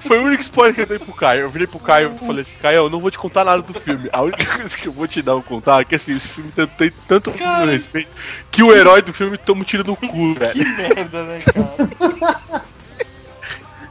[0.00, 1.40] Foi o único spoiler que eu dei pro Caio.
[1.42, 3.72] Eu virei pro Caio e falei assim, Caio, eu não vou te contar nada do
[3.80, 4.10] filme.
[4.12, 6.52] A única coisa que eu vou te dar um contar é que assim, esse filme
[6.52, 7.70] tem, tem tanto Cara.
[7.70, 8.10] respeito
[8.50, 10.68] que o herói do filme toma um tiro no cu, Que velho.
[10.76, 12.64] merda, né, cara?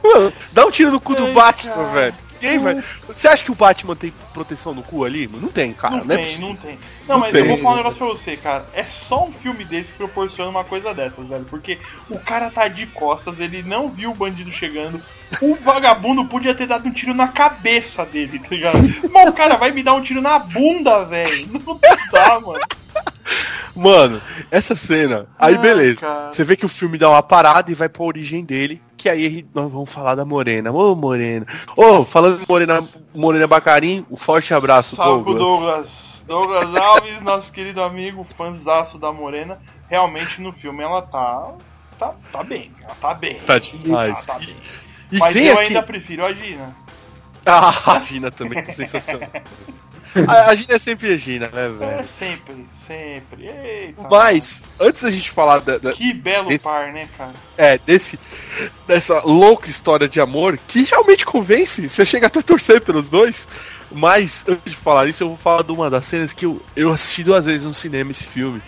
[0.02, 1.88] Mano, dá um tiro no cu do Ai, Batman, cara.
[1.88, 2.14] velho.
[2.40, 2.82] Ninguém vai.
[3.06, 5.26] Você acha que o Batman tem proteção no cu ali?
[5.28, 5.96] Não tem, cara.
[5.98, 6.48] Não Não, é tem, possível.
[6.48, 6.78] não tem.
[7.06, 7.40] Não, Não mas tem.
[7.42, 8.66] eu vou falar um negócio pra você, cara.
[8.74, 11.44] É só um filme desse que proporciona uma coisa dessas, velho.
[11.44, 11.78] Porque
[12.10, 15.00] o cara tá de costas, ele não viu o bandido chegando.
[15.42, 18.78] O vagabundo podia ter dado um tiro na cabeça dele, tá ligado?
[19.12, 21.48] Mas o cara vai me dar um tiro na bunda, velho.
[21.66, 21.78] Não
[22.12, 22.60] dá, mano.
[23.76, 24.20] Mano,
[24.50, 25.26] essa cena.
[25.38, 26.00] Aí beleza.
[26.00, 26.32] cara.
[26.32, 28.82] Você vê que o filme dá uma parada e vai pra origem dele.
[28.98, 30.72] Que aí nós vamos falar da Morena.
[30.72, 31.46] Ô, Morena.
[31.76, 35.38] Ô, falando de Morena, Morena Bacarim, um forte abraço, Salve Douglas.
[35.38, 36.24] Douglas.
[36.26, 39.58] Douglas Alves, nosso querido amigo, fãzaço da Morena.
[39.88, 41.54] Realmente no filme ela tá.
[41.98, 43.40] Tá, tá bem, ela tá bem.
[43.40, 44.26] Tá demais.
[44.26, 44.56] Tá, bem.
[45.12, 45.60] E Mas eu aqui.
[45.68, 46.76] ainda prefiro a Gina.
[47.50, 49.26] Ah, a Gina também, que sensacional.
[50.26, 52.08] A, a Gina é sempre a Gina, né, É velho?
[52.18, 53.46] sempre, sempre.
[53.46, 54.02] Eita.
[54.10, 57.32] Mas, antes da gente falar da, da- Que belo Esse- par, né, cara?
[57.56, 58.18] é, desse,
[58.86, 63.46] dessa louca história de amor, que realmente convence, você chega até a torcer pelos dois.
[63.90, 66.92] Mas, antes de falar isso, eu vou falar de uma das cenas que eu, eu
[66.92, 68.60] assisti duas vezes no cinema esse filme.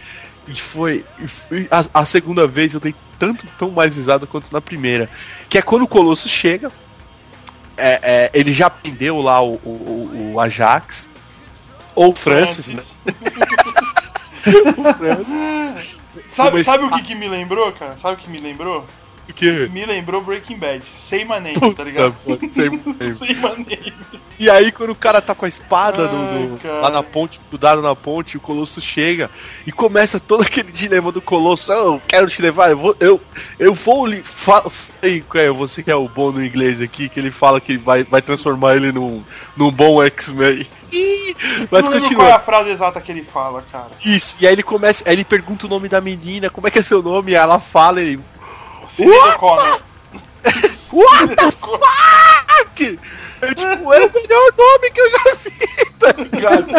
[0.49, 1.05] E foi.
[1.19, 5.11] e foi- a, a segunda vez eu dei tanto, tão mais risada quanto na primeira.
[5.49, 6.73] Que é quando o Colosso chega.
[7.77, 11.09] é, é, ele já prendeu lá o, o, o Ajax.
[12.01, 12.83] Ou o Francis, né?
[14.79, 16.01] O Francis.
[16.33, 17.97] Sabe, sabe o que, que me lembrou, cara?
[18.01, 18.87] Sabe o que me lembrou?
[19.33, 19.69] Porque.
[19.73, 20.83] Me lembrou Breaking Bad.
[21.13, 22.15] My name, tá ligado?
[22.27, 23.93] My name.
[24.41, 26.81] E aí, quando o cara tá com a espada no- Ai, no- cara.
[26.81, 29.29] lá na ponte, grudado na ponte, o Colosso chega
[29.67, 31.71] e começa todo aquele dilema do Colosso.
[31.71, 32.97] "Ah, Eu quero te levar, eu vou.
[32.99, 33.21] Eu,
[33.59, 34.25] eu vou lhe.
[35.59, 38.77] Você que é o bom no inglês aqui, que ele fala que vai, vai transformar
[38.77, 39.23] ele num,
[39.55, 40.67] num bom X-Men.
[41.71, 42.35] Mas não lembro qual é continua.
[42.37, 43.89] a frase exata que ele fala, cara.
[44.05, 46.79] Isso, e aí ele começa, aí ele pergunta o nome da menina, como é que
[46.79, 47.33] é seu nome?
[47.33, 48.19] E ela fala e.
[49.39, 49.81] Connor.
[50.93, 52.99] What the fuck?
[53.43, 56.71] É tipo, é o melhor nome que eu já vi, tá ligado?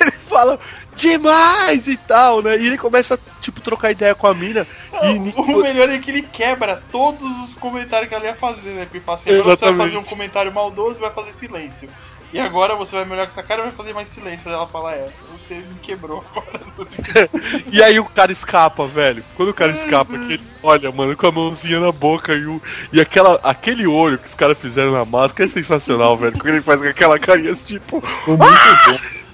[0.00, 0.58] ele fala
[0.96, 2.56] demais e tal, né?
[2.56, 4.66] E ele começa a, tipo, trocar ideia com a mina.
[5.02, 8.84] E O melhor é que ele quebra todos os comentários que ela ia fazer, né?
[8.84, 11.88] Porque ele fala assim, você vai fazer um comentário maldoso e vai fazer silêncio.
[12.34, 14.50] E agora você vai melhor com essa cara e vai fazer mais silêncio.
[14.50, 16.60] Ela fala, é, você me quebrou agora.
[17.70, 19.24] E aí o cara escapa, velho.
[19.36, 22.60] Quando o cara escapa, que ele olha, mano, com a mãozinha na boca e, o,
[22.92, 26.32] e aquela, aquele olho que os caras fizeram na máscara é sensacional, velho.
[26.32, 29.24] Quando ele faz com aquela carinha assim, tipo, muito bom.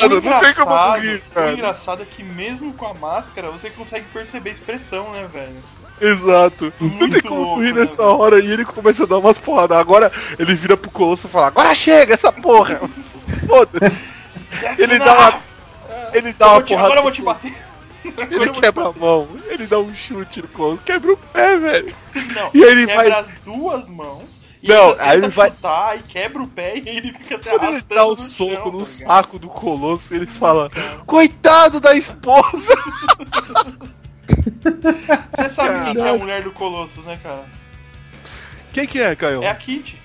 [0.00, 1.52] mano, não tem como rir, o cara.
[1.52, 5.56] engraçado é que mesmo com a máscara, você consegue perceber a expressão, né, velho?
[6.00, 6.72] Exato.
[6.80, 9.38] não Muito tem como louco, rir né, nessa hora e ele começa a dar umas
[9.38, 9.78] porradas.
[9.78, 12.80] Agora ele vira pro Colosso e fala, agora chega essa porra!
[13.46, 14.02] Foda-se.
[14.78, 15.40] Ele dá uma.
[16.14, 16.86] Ele dá uma te- porrada.
[16.86, 17.54] agora eu vou te bater.
[18.06, 21.94] Agora Ele quebra a mão, ele dá um chute no Colosso, quebra o pé, velho.
[22.34, 24.24] Não, E ele quebra vai- as duas mãos.
[24.62, 27.64] E Não, aí ele vai- chutar e quebra o pé e ele fica se Quando
[27.74, 30.70] ele dá o no soco chão, no tá saco do Colosso, ele fala:
[31.04, 32.74] Coitado da esposa!
[35.36, 37.44] Você sabe quem que é a mulher do Colossus, né, cara?
[38.72, 39.42] Quem que é, Caio?
[39.42, 39.98] É a Kitty.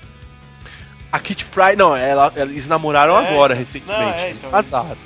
[1.12, 3.60] A Kitty Pryde, não, ela, eles namoraram É, agora, então.
[3.60, 4.02] recentemente.
[4.02, 4.50] Não, é, então.
[4.50, 4.98] Casaram.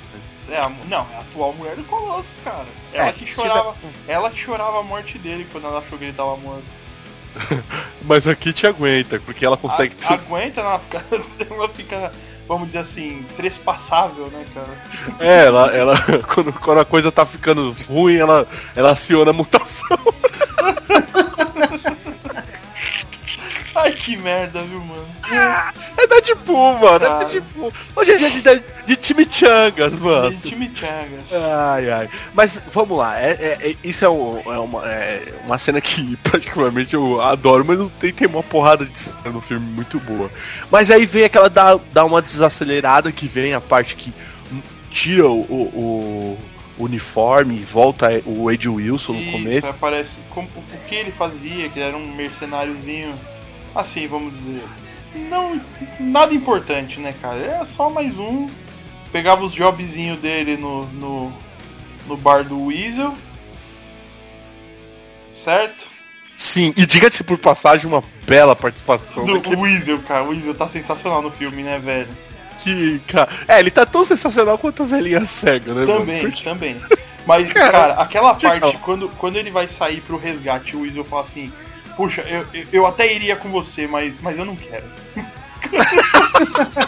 [0.48, 2.64] É a, não, é a atual mulher do Colossus, cara.
[2.92, 3.74] Ela É, que chorava.
[4.06, 6.62] Ela que chorava a morte dele quando ela achou que ele tava morto.
[8.02, 9.96] Mas a Kitty aguenta, porque ela consegue.
[10.08, 11.04] A, aguenta, ela fica,
[11.50, 12.12] ela fica,
[12.46, 14.68] vamos dizer assim, trespassável, né, cara?
[15.18, 15.94] É, ela, ela
[16.32, 19.98] quando, quando a coisa tá ficando ruim, ela, ela aciona a mutação.
[23.76, 25.04] Ai, que merda, viu, mano?
[25.98, 26.96] É Deadpool, mano.
[27.04, 27.24] É Cara.
[27.26, 27.72] Deadpool.
[27.94, 28.62] Hoje é de, de,
[28.96, 30.34] de chimichangas, mano.
[30.36, 31.24] De Chimichangas.
[31.32, 32.08] Ai, ai.
[32.34, 36.16] Mas vamos lá, é, é- é- isso é, um- é uma, é uma cena que
[36.30, 40.30] particularmente eu adoro, mas não tem, tem uma porrada de cena no filme muito boa.
[40.70, 44.12] Mas aí vem aquela dá, dá uma desacelerada que vem a parte que
[44.90, 46.38] tira o, o-
[46.78, 49.66] o uniforme e volta o Ed Wilson no Isso, começo.
[49.66, 53.14] aparece como, o que ele fazia, que ele era um mercenáriozinho,
[53.78, 54.64] assim, vamos dizer,
[55.14, 55.60] não
[56.00, 57.38] nada importante, né, cara?
[57.38, 58.48] Era só mais um.
[59.12, 61.32] Pegava os jobzinhos dele no, no,
[62.06, 63.14] no bar do Weasel,
[65.32, 65.86] certo?
[66.36, 70.24] Sim, e diga-se por passagem uma bela participação Do daquele Weasel, cara.
[70.24, 72.08] O Weasel tá sensacional no filme, né, velho?
[72.62, 73.28] que, cara.
[73.46, 75.86] É, ele tá tão sensacional quanto a velhinha cega, né?
[75.86, 76.76] Também, Porque- também.
[77.26, 78.60] Mas, Cara, cara, aquela legal.
[78.60, 81.52] parte, quando, quando ele vai sair pro resgate, o Weasel fala assim:
[81.96, 84.84] Puxa, eu, eu, até iria com você, mas, mas eu não quero.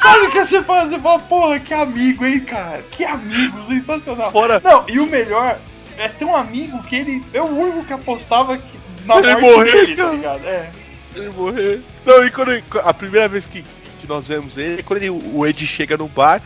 [0.00, 0.88] sabe, o que você fala?
[0.88, 2.82] Você fala, porra, que amigo, hein, cara?
[2.90, 4.30] Que amigo, sensacional.
[4.30, 5.58] Fora- Não, e o melhor,
[5.98, 7.24] é tão amigo que ele.
[7.32, 10.14] É o único que apostava que, na Ele morte morrer, dele, tá cara.
[10.14, 10.46] ligado?
[10.46, 10.70] É.
[11.16, 11.80] Ele morrer.
[12.06, 13.62] Não, e quando ele- a primeira vez que,
[14.00, 16.40] que nós vemos ele, é quando ele- o Ed chega no bar,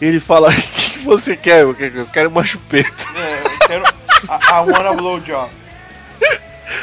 [0.00, 1.62] ele fala: O que, você quer?
[1.62, 2.90] Eu quero, eu quero uma chupeta.
[3.14, 3.82] É, eu quero.
[3.84, 5.50] I, I want a blowjob.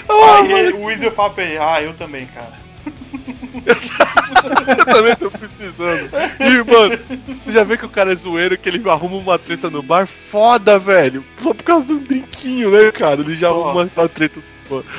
[0.10, 2.54] Ah, Aí ele- o Weasel fala pra ele, ah, eu também, cara.
[4.78, 6.10] eu também tô precisando.
[6.40, 7.00] E, mano,
[7.40, 10.08] você já vê que o cara é zoeiro, que ele arruma uma treta no bar
[10.08, 11.24] foda, velho.
[11.42, 13.22] Só por causa de um brinquinho, né, cara?
[13.22, 13.70] Ele já Porra.
[13.72, 14.92] arruma uma treta no bar.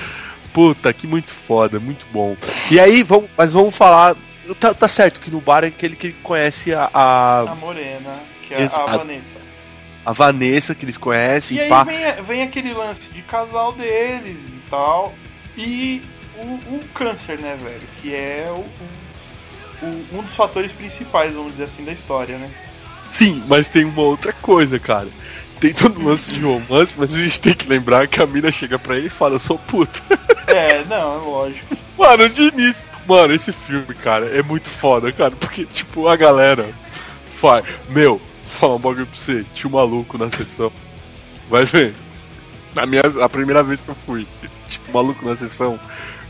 [0.53, 2.37] Puta, que muito foda, muito bom.
[2.71, 4.17] E aí, vamos, mas vamos falar.
[4.59, 8.13] Tá, tá certo que no bar é aquele que ele conhece a, a, A morena,
[8.47, 8.97] que é a.
[8.97, 9.37] Vanessa.
[10.07, 11.85] a Vanessa, que eles conhecem, E aí pá.
[11.85, 15.15] vem, vem aquele lance de casal deles e tal.
[15.57, 16.03] E
[16.37, 16.45] o,
[16.77, 17.81] o câncer, né, velho?
[18.01, 18.65] Que é o,
[19.85, 22.51] o- um dos fatores principais, vamos dizer assim, da história, né?
[23.11, 25.09] Sim, mas tem uma outra coisa, cara.
[25.61, 28.53] Tem todo um lance de romance, mas a gente tem que lembrar que a mina
[28.53, 30.01] chega pra ele e fala, eu sou puta.
[30.49, 31.77] É, não, é lógico.
[31.99, 32.83] Mano, de início.
[33.07, 35.33] Mano, esse filme, cara, é muito foda, cara.
[35.37, 36.71] Porque, tipo, a galera
[37.35, 37.67] faz.
[37.91, 39.45] Meu, falar um bagulho pra você.
[39.53, 40.73] Tinha um maluco na sessão.
[41.51, 41.95] Vai ver.
[42.75, 44.27] Na minha, a primeira vez que eu fui,
[44.89, 45.79] um maluco na sessão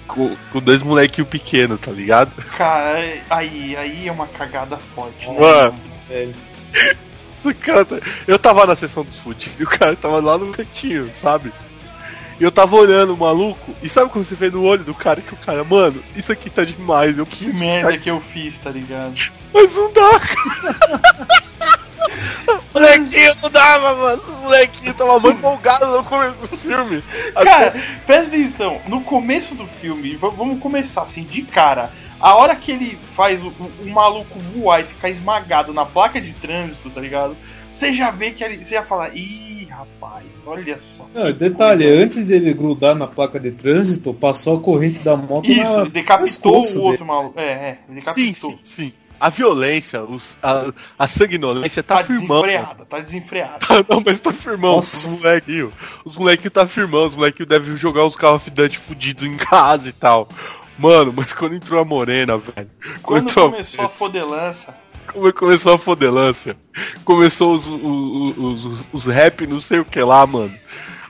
[0.06, 2.30] com, com dois molequinhos pequenos, tá ligado?
[2.56, 2.96] Cara,
[3.30, 5.38] aí, aí é uma cagada forte, né?
[5.38, 6.34] Mano, velho.
[7.84, 11.52] tá- Eu tava na sessão dos fudidos e o cara tava lá no cantinho, sabe?
[12.40, 15.20] E eu tava olhando o maluco, e sabe quando você vê no olho do cara
[15.20, 18.20] que o cara, mano, isso aqui tá demais, eu Que preciso merda ficar que eu
[18.20, 19.12] fiz, tá ligado?
[19.52, 21.38] Mas não dá, cara.
[22.46, 24.22] Os molequinhos não dava, mano.
[24.28, 27.02] Os molequinhos estavam muito empolgados no começo do filme.
[27.34, 27.70] Cara,
[28.06, 31.92] presta atenção, no começo do filme, vamos começar assim, de cara.
[32.20, 36.20] A hora que ele faz o, o- o maluco voar e ficar esmagado na placa
[36.20, 37.36] de trânsito, tá ligado?
[37.72, 38.64] Você já vê que ele.
[38.64, 41.06] Você já fala, ih, rapaz, olha só.
[41.14, 45.60] Não, detalhe, antes dele grudar na placa de trânsito, passou a corrente da moto Isso,
[45.76, 47.38] na, ele decapitou o outro maluco.
[47.38, 48.50] É, é, ele sim, decapitou.
[48.50, 48.92] sim, sim.
[49.20, 52.42] A violência, os, a, a sanguinolência tá, Tá firmão.
[52.42, 53.58] desenfreada, tá desenfreada.
[53.88, 54.76] Não, mas tá firmão.
[54.76, 55.08] Nossa.
[55.08, 55.72] Os molequinhos.
[56.04, 57.06] Os molequinhos tá firmão.
[57.06, 60.28] Os molequinhos devem jogar os of Duty fudidos em casa e tal.
[60.78, 62.70] Mano, mas quando entrou a morena, velho.
[63.02, 64.74] Quando entrou começou a fodelança,
[65.12, 66.56] Como começou a fodelância.
[67.04, 70.54] Começou os, os, os, os, os rap, não sei o que lá, mano.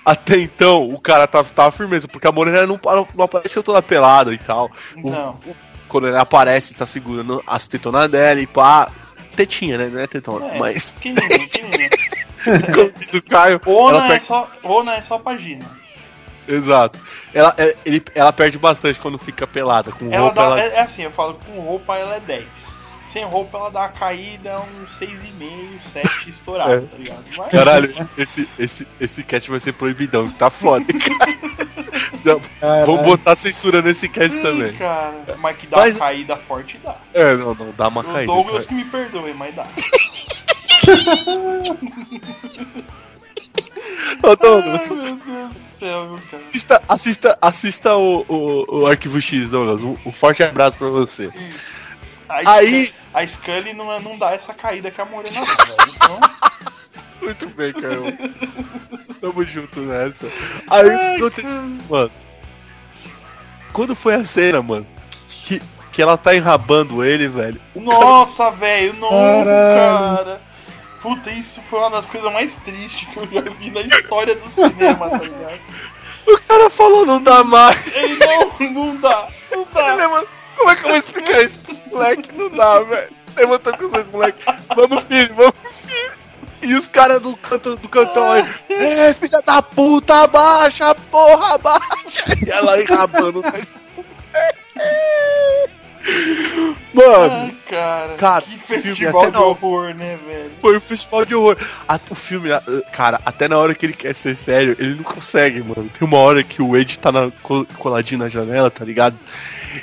[0.03, 3.83] Até então, o cara tava, tava firmeza, porque a morena não, parou- não apareceu toda
[3.83, 4.71] pelada e tal.
[5.03, 5.33] O- não.
[5.47, 5.57] o-
[5.89, 8.91] quando ela aparece, tá segurando as tetonas dela e pá.
[9.35, 9.89] Tetinha, né?
[9.93, 10.93] Não é tetona, É, mas.
[10.93, 11.91] pequenininho.
[12.75, 14.25] Como diz o Caio, não, é perde.
[14.27, 15.65] só, ou não é só pagina.
[16.47, 16.99] Exato.
[17.35, 19.93] Ela, é- ele, ela perde bastante quando fica pelada.
[19.93, 20.61] Com Ela roupa, dá, ela.
[20.61, 22.45] é, é assim, eu falo com roupa ela é 10.
[23.13, 26.81] Sem roupa ela dá uma caída, uns 6,5, 7 estourado, É.
[26.81, 27.25] tá ligado?
[27.37, 30.85] Mas, Caralho, esse, esse, esse cast vai ser proibidão, que tá foda.
[32.61, 32.87] Caralho.
[32.87, 34.73] Vamos botar censura nesse cast Hum, também.
[34.77, 36.97] cara, mas que dá Mas- uma caída forte dá.
[37.15, 38.27] É, não, não, dá uma O caída.
[38.27, 38.69] Douglas cara.
[38.69, 39.67] que me perdoe, mas dá.
[44.23, 46.43] Ô, Douglas, Ai, meu Deus do céu, meu cara.
[46.49, 49.81] assista, assista, assista o, o, o Arquivo X, Douglas.
[49.83, 51.29] Um, um forte abraço pra você.
[52.29, 55.65] A Aí- Scully- A Scully não, é- não dá essa caída que a Morena dá,
[55.65, 55.93] velho.
[55.95, 56.21] Então,
[57.21, 58.17] Muito bem, Caio.
[59.21, 60.27] Tamo junto nessa.
[60.71, 62.11] Aí aconteceu, mano?
[63.73, 64.87] Quando foi a cena, mano,
[65.29, 65.61] que,
[65.93, 67.61] que ela tá enrabando ele, velho.
[67.75, 70.41] nossa, velho, não, cara.
[71.03, 74.49] Puta, isso foi uma das coisas mais tristes que eu já vi na história do
[74.51, 75.61] cinema, tá ligado?
[76.27, 77.87] O cara falou, não dá mais.
[77.97, 79.95] Ele não, não dá, não Ele dá.
[79.95, 81.18] levantou- Como é que eu vou explicar
[81.99, 82.31] moleques?
[82.37, 83.09] Não dá, velho.
[83.37, 84.45] Levantou com os dois moleques.
[84.75, 85.55] Vamos, filho, vamos,
[85.87, 86.19] filho.
[86.61, 88.45] E os caras do, canto, do cantão aí.
[88.69, 92.25] É, filha da puta, abaixa, porra, abaixa.
[92.45, 93.41] E ela enrabando.
[93.43, 93.63] né?
[96.95, 99.49] Mano, Ai, cara, Cara, que festival até de não.
[99.51, 100.51] horror, né, velho?
[100.61, 101.57] foi um festival de horror.
[101.87, 102.49] A- o filme,
[102.93, 105.89] cara, até na hora que ele quer ser sério, ele não consegue, mano.
[105.99, 109.17] Tem uma hora que o Wade tá na, col- coladinho na janela, tá ligado?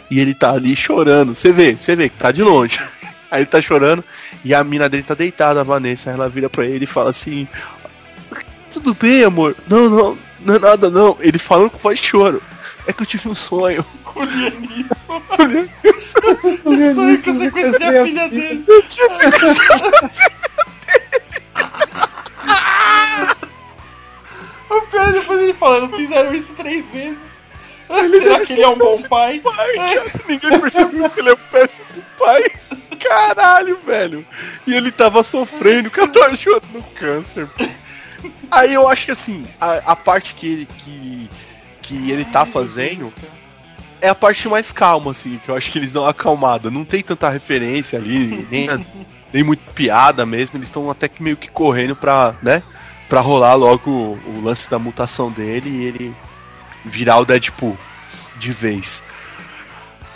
[0.09, 1.36] E ele tá ali chorando.
[1.36, 2.79] Você vê, você vê que tá de longe.
[3.29, 4.03] Aí ele tá chorando
[4.43, 6.11] e a mina dele tá deitada, a Vanessa.
[6.11, 7.47] Ela vira pra ele e fala assim:
[8.71, 9.55] Tudo bem, amor?
[9.67, 11.17] Não, não, não é nada não.
[11.19, 12.41] Ele falando com voz de choro.
[12.88, 13.83] É que eu tive um sonho.
[14.13, 14.95] Julianismo.
[15.38, 15.67] Olha
[16.63, 18.63] Sonho isso, que eu você sequestrei a filha dele.
[18.67, 20.11] Eu tinha sequestrado.
[24.67, 27.34] O pior é depois ele falando, fizeram isso três vezes.
[27.88, 29.39] Será que ele é um bom pai?
[29.39, 30.03] pai.
[30.27, 31.86] Ninguém percebeu que ele é um péssimo
[32.17, 32.43] pai.
[32.99, 34.25] Caralho, velho.
[34.65, 37.47] E ele tava sofrendo, o cara tava chorando no câncer.
[38.49, 41.29] Aí eu acho que assim, a, a parte que ele, que,
[41.81, 43.13] que ele tá fazendo
[44.01, 46.71] é a parte mais calma, assim, que eu acho que eles dão uma acalmada.
[46.71, 48.67] Não tem tanta referência ali, nem,
[49.31, 50.57] nem muito piada mesmo.
[50.57, 52.61] Eles estão até que meio que correndo pra, né?
[53.07, 56.15] Pra rolar logo o, o lance da mutação dele e ele
[56.86, 57.77] virar o Deadpool
[58.38, 59.03] de vez.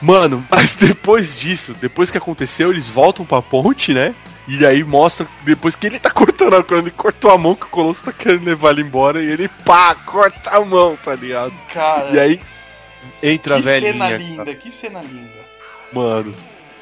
[0.01, 4.15] Mano, mas depois disso, depois que aconteceu, eles voltam pra ponte, né?
[4.47, 7.65] E aí mostra, depois que ele tá cortando a quando ele cortou a mão, que
[7.65, 11.53] o Colosso tá querendo levar ele embora, e ele pá, corta a mão, tá ligado?
[11.73, 12.41] Cara, E aí
[13.21, 13.91] entra a que velhinha.
[13.93, 14.17] cena cara.
[14.17, 15.39] linda, que cena linda.
[15.93, 16.33] Mano,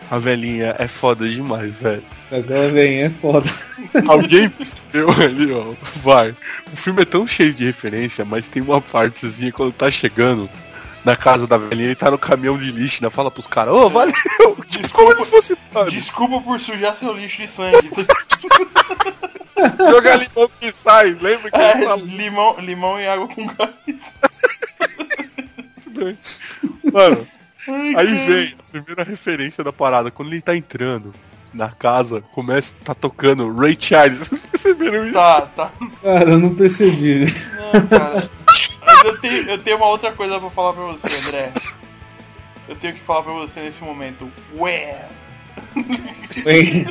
[0.09, 2.03] a velhinha é foda demais, velho.
[2.31, 3.49] Agora vem, é foda.
[4.07, 5.73] Alguém percebeu ali, ó.
[6.01, 6.33] Vai.
[6.71, 10.49] O filme é tão cheio de referência, mas tem uma partezinha quando tá chegando
[11.03, 13.09] na casa da velhinha e tá no caminhão de lixo, né?
[13.09, 14.13] Fala pros caras, ô, valeu!
[14.67, 17.77] Tipo, como se fosse mano, Desculpa por sujar seu lixo de sangue.
[19.89, 23.71] jogar limão que sai, lembra que É, limão, limão e água com gás.
[23.85, 26.17] muito bem.
[26.91, 27.27] Mano,
[27.67, 30.11] aí vem a primeira referência da parada.
[30.11, 31.13] Quando ele tá entrando
[31.53, 34.27] na casa, começa, tá tocando Ray Charles.
[34.29, 35.13] Vocês perceberam isso?
[35.13, 35.71] Tá, tá.
[36.03, 37.25] Cara, eu não percebi.
[37.73, 38.29] Não, cara.
[38.85, 41.51] Mas eu tenho, eu tenho uma outra coisa pra falar pra você, André.
[42.67, 44.31] Eu tenho que falar pra você nesse momento.
[44.55, 45.05] Ué!
[46.43, 46.85] Vem.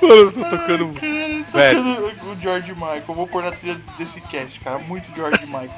[0.00, 0.94] Mano, eu tô tocando.
[0.94, 1.96] Cara, Velho.
[1.96, 3.02] tocando o George Michael.
[3.08, 4.78] Eu vou pôr na trilha desse cast, cara.
[4.78, 5.70] Muito George Michael.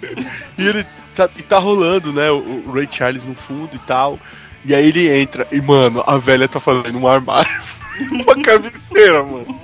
[0.58, 0.86] E ele
[1.16, 2.30] tá, e tá rolando, né?
[2.30, 4.18] O, o Ray Charles no fundo e tal.
[4.64, 7.50] E aí ele entra e, mano, a velha tá fazendo um armário.
[8.12, 9.60] Uma cabeceira, mano.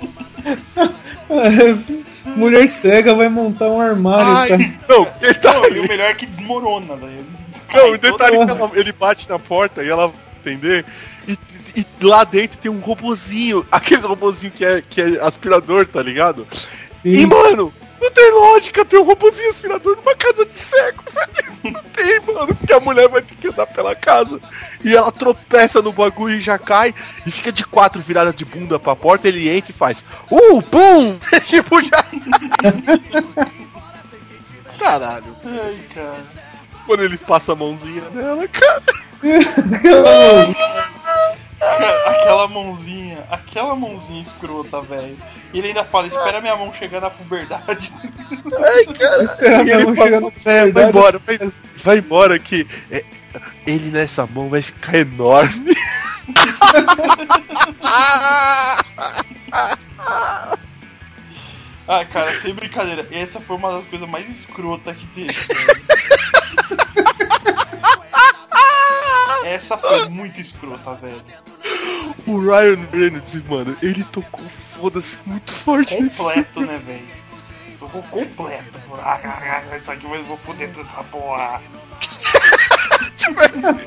[2.35, 4.57] Mulher cega vai montar um armário, Ai, tá?
[4.87, 5.79] não, Não, e detalhe.
[5.79, 7.25] o melhor é que desmorona, velho.
[7.73, 10.85] Não, Cai o detalhe é que ela- ele bate na porta e ela entender.
[11.27, 11.37] E,
[11.75, 13.65] e lá dentro tem um robozinho.
[13.71, 16.47] Aquele robozinho que é, que é aspirador, tá ligado?
[16.51, 17.25] E, Sim.
[17.25, 21.49] mano, não tem lógica ter um robozinho aspirador numa casa de cego, velho.
[21.63, 24.39] Não tem, mano, porque a mulher vai ter que andar pela casa.
[24.83, 26.95] E ela tropeça no bagulho e já cai.
[27.25, 29.27] E fica de quatro virada de bunda pra porta.
[29.27, 30.05] Ele entra e faz.
[30.31, 31.19] Uh, pum!
[31.45, 32.05] tipo, já.
[34.79, 35.35] Caralho.
[35.45, 36.15] Ai, cara.
[36.85, 38.83] Quando ele passa a mãozinha nela, cara.
[42.05, 45.17] Aquela mãozinha, aquela mãozinha escrota, velho.
[45.53, 47.91] E ele ainda fala, espera minha mão chegar na puberdade.
[48.63, 49.23] Ai, cara.
[49.23, 51.37] Espera minha ele mão chegar na "É, vai puberdade." embora, vai,
[51.75, 53.03] vai embora que é,
[53.65, 55.75] ele nessa mão vai ficar enorme.
[61.91, 65.33] Ah, cara, sem brincadeira, essa foi uma das coisas mais escrotas que teve.
[69.43, 71.21] Essa foi muito escrota, velho.
[72.25, 77.19] O Ryan Reynolds, mano, ele tocou foda-se muito forte nesse Completo, né, velho?
[77.79, 78.79] Tocou completo.
[79.01, 81.61] Ah, caraca, isso aqui eu vou foder toda essa porra.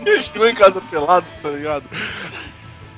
[0.06, 1.84] Ele chegou em casa pelado, tá ligado?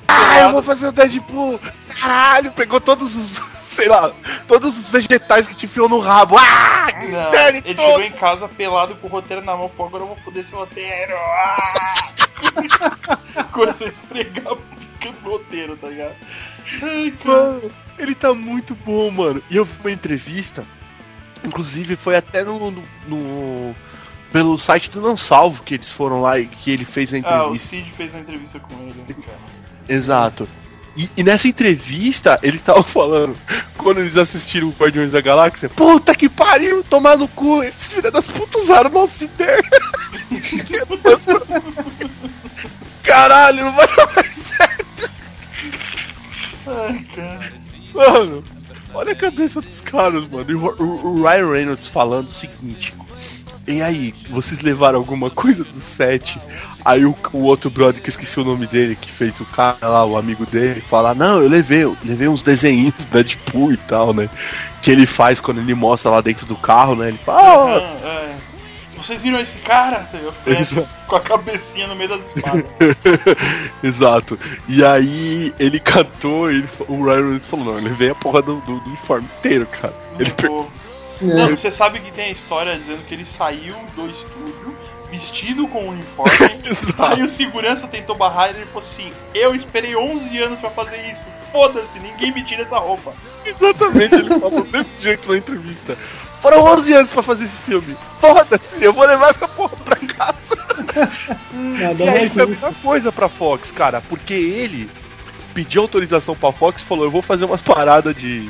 [0.07, 1.59] Ah, eu vou fazer o Deadpool!
[1.99, 3.41] Caralho, pegou todos os,
[3.75, 4.11] sei lá,
[4.47, 6.37] todos os vegetais que te enfiou no rabo.
[6.37, 7.77] Ah, que Não, ele todo!
[7.77, 10.53] chegou em casa pelado com o roteiro na mão, pô, agora eu vou foder esse
[10.53, 11.13] roteiro.
[11.17, 11.55] Ah!
[13.51, 16.15] Começou a esfregar a pica no roteiro, tá ligado?
[16.81, 17.13] Ai.
[17.23, 19.41] Mano, ele tá muito bom, mano.
[19.49, 20.63] E eu vi uma entrevista,
[21.43, 23.75] inclusive foi até no, no- no-
[24.31, 27.19] pelo site do Não Salvo que eles foram lá e que ele fez a Ah,
[27.19, 27.67] o entrevista.
[27.69, 29.37] Cid fez uma entrevista com ele, né, cara.
[29.87, 30.47] Exato.
[30.97, 33.35] E, e nessa entrevista, ele tava falando,
[33.77, 38.11] quando eles assistiram o Guardiões da Galáxia, puta que pariu, tomar no cu, esses filhos
[38.11, 39.61] das putas usaram nossa ideia.
[43.03, 45.09] Caralho, não vai dar mais certo.
[46.67, 47.51] Ai, cara.
[47.93, 48.43] Mano,
[48.93, 50.49] olha a cabeça dos caras, mano.
[50.49, 52.93] E o, o- o Ryan Reynolds falando o seguinte.
[53.67, 56.39] E aí, vocês levaram alguma coisa do set?
[56.83, 59.77] Aí o, o outro brother, que eu esqueci o nome dele, que fez o cara
[59.81, 63.77] lá, o amigo dele, fala, não, eu levei, eu levei uns desenhinhos do Deadpool e
[63.77, 64.29] tal, né?
[64.83, 67.07] Que ele faz quando ele mostra lá dentro do carro, né?
[67.07, 68.35] Ele fala, Ah, é.
[68.97, 70.09] Vocês viram esse cara?
[70.47, 70.87] Exato.
[71.07, 72.65] com a cabecinha no meio das espadas.
[73.83, 74.39] Exato.
[74.67, 78.55] E aí ele catou, ele, o Ryan Reynolds falou, não, eu levei a porra do,
[78.61, 79.93] do- do uniforme inteiro, cara.
[80.19, 80.69] Ele pegou.
[81.21, 81.25] É.
[81.25, 84.75] Não, você sabe que tem a história dizendo que ele saiu do estúdio
[85.11, 86.31] vestido com o uniforme.
[86.97, 90.97] aí o segurança tentou barrar e ele falou assim: Eu esperei 11 anos pra fazer
[91.11, 91.25] isso.
[91.51, 93.13] Foda-se, ninguém me tira essa roupa.
[93.45, 95.97] Exatamente, ele falou desse jeito na entrevista.
[96.41, 97.95] Foram 11 anos pra fazer esse filme.
[98.19, 100.65] Foda-se, eu vou levar essa porra pra casa.
[101.51, 104.91] Nada E aí foi a mesma coisa pra Fox, cara, porque ele
[105.53, 108.49] pediu autorização pra Fox e falou, eu vou fazer umas paradas de.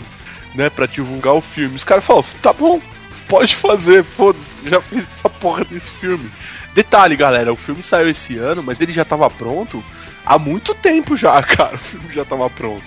[0.55, 1.75] Né, pra divulgar o filme.
[1.75, 2.81] Os caras falaram, tá bom,
[3.27, 6.31] pode fazer, foda-se, já fiz essa porra desse filme.
[6.73, 9.83] Detalhe, galera, o filme saiu esse ano, mas ele já tava pronto
[10.25, 11.75] há muito tempo já, cara.
[11.75, 12.83] O filme já tava pronto.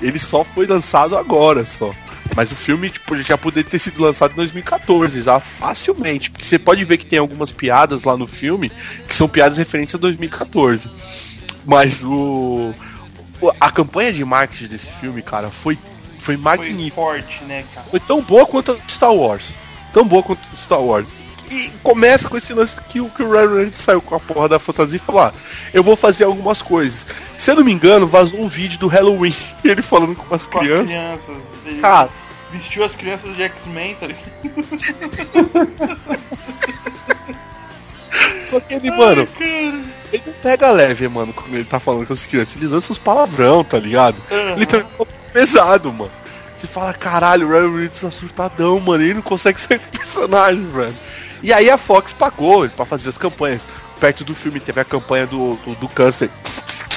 [0.00, 1.92] Ele só foi lançado agora, só.
[2.34, 6.30] Mas o filme tipo, já poderia ter sido lançado em 2014, já facilmente.
[6.30, 8.70] Porque você pode ver que tem algumas piadas lá no filme
[9.06, 10.88] que são piadas referentes a 2014.
[11.64, 12.72] Mas o.
[13.60, 15.78] A campanha de marketing desse filme, cara, foi,
[16.18, 16.94] foi magnífica.
[16.94, 17.86] Foi forte, né, cara?
[17.90, 19.54] Foi tão boa quanto Star Wars.
[19.92, 21.16] Tão boa quanto Star Wars.
[21.50, 24.50] E começa com esse lance que, o, que o Ryan Reynolds saiu com a porra
[24.50, 25.32] da fantasia e falou: ah,
[25.72, 27.06] eu vou fazer algumas coisas.
[27.38, 30.58] Se eu não me engano, vazou um vídeo do Halloween, ele falando com as Com
[30.58, 30.90] crianças.
[30.90, 31.44] as crianças.
[31.64, 32.10] Ele Cara,
[32.52, 34.28] vestiu as crianças de X-Men, tá ligado?
[38.46, 39.84] só que ele, mano, Ai, cara.
[40.12, 42.56] ele não pega leve, mano, quando ele tá falando com as crianças.
[42.56, 44.16] Ele lança uns palavrão, tá ligado?
[44.30, 44.52] Aham.
[44.56, 46.10] Ele pega um pesado, mano.
[46.54, 49.02] Você fala, caralho, o Ryan Reynolds tá surtadão, mano.
[49.02, 50.94] Ele não consegue ser personagem, velho.
[51.42, 53.66] E aí a Fox pagou pra fazer as campanhas.
[54.00, 56.30] Perto do filme teve a campanha do, do, do câncer.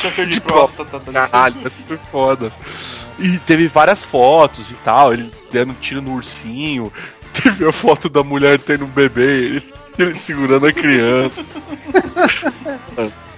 [0.02, 1.30] Câncer de, De próstata, tá ligado?
[1.30, 2.52] Caralho, essa foi foda.
[3.20, 6.92] E teve várias fotos e tal, ele dando tiro no ursinho.
[7.32, 11.44] Teve a foto da mulher tendo um bebê, ele, ele segurando a criança.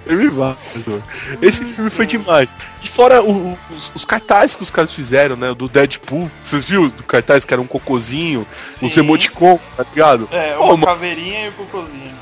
[0.06, 1.02] Teve vários, mano.
[1.40, 2.54] Esse filme foi demais.
[2.82, 5.54] E fora o- o- os, os cartazes que os caras fizeram, né?
[5.54, 6.30] Do Deadpool.
[6.42, 8.46] Vocês viram do cartaz que era um cocôzinho,
[8.78, 8.90] Sim.
[9.00, 10.28] emoticon, tá ligado?
[10.30, 12.14] É, uma mano, caveirinha e o cocôzinho.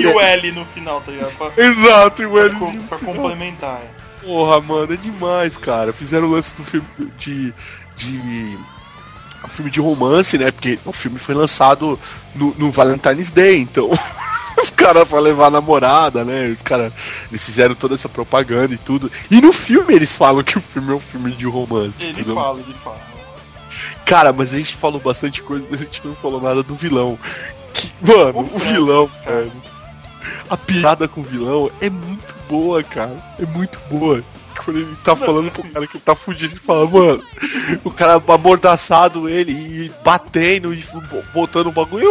[0.00, 1.32] e o L no final, tá ligado?
[1.36, 3.80] Pra, Exato, e o pra, Lzinho pra complementar.
[3.82, 4.06] é.
[4.26, 5.92] Porra, mano, é demais, cara.
[5.94, 6.86] Fizeram o lance do filme
[7.16, 7.54] de.
[7.96, 8.58] de.
[9.44, 10.50] Um filme de romance, né?
[10.50, 11.98] Porque o filme foi lançado
[12.34, 13.90] no, no Valentine's Day, então.
[14.62, 16.48] Os caras pra levar a namorada, né?
[16.48, 16.92] Os caras.
[17.30, 19.12] Eles fizeram toda essa propaganda e tudo.
[19.30, 21.96] E no filme eles falam que o filme é um filme de romance.
[22.00, 22.34] Ele entendeu?
[22.34, 23.00] fala, ele fala.
[24.06, 27.18] Cara, mas a gente falou bastante coisa, mas a gente não falou nada do vilão.
[27.74, 29.50] Que, mano, o O vilão, cara.
[30.48, 33.16] A piada com o vilão é muito boa, cara.
[33.38, 34.22] É muito boa.
[34.64, 37.22] Quando ele tá falando pro cara que ele tá fugindo, ele fala, mano,
[37.84, 40.84] o cara amordaçado ele e batendo e
[41.32, 42.08] botando o bagulho.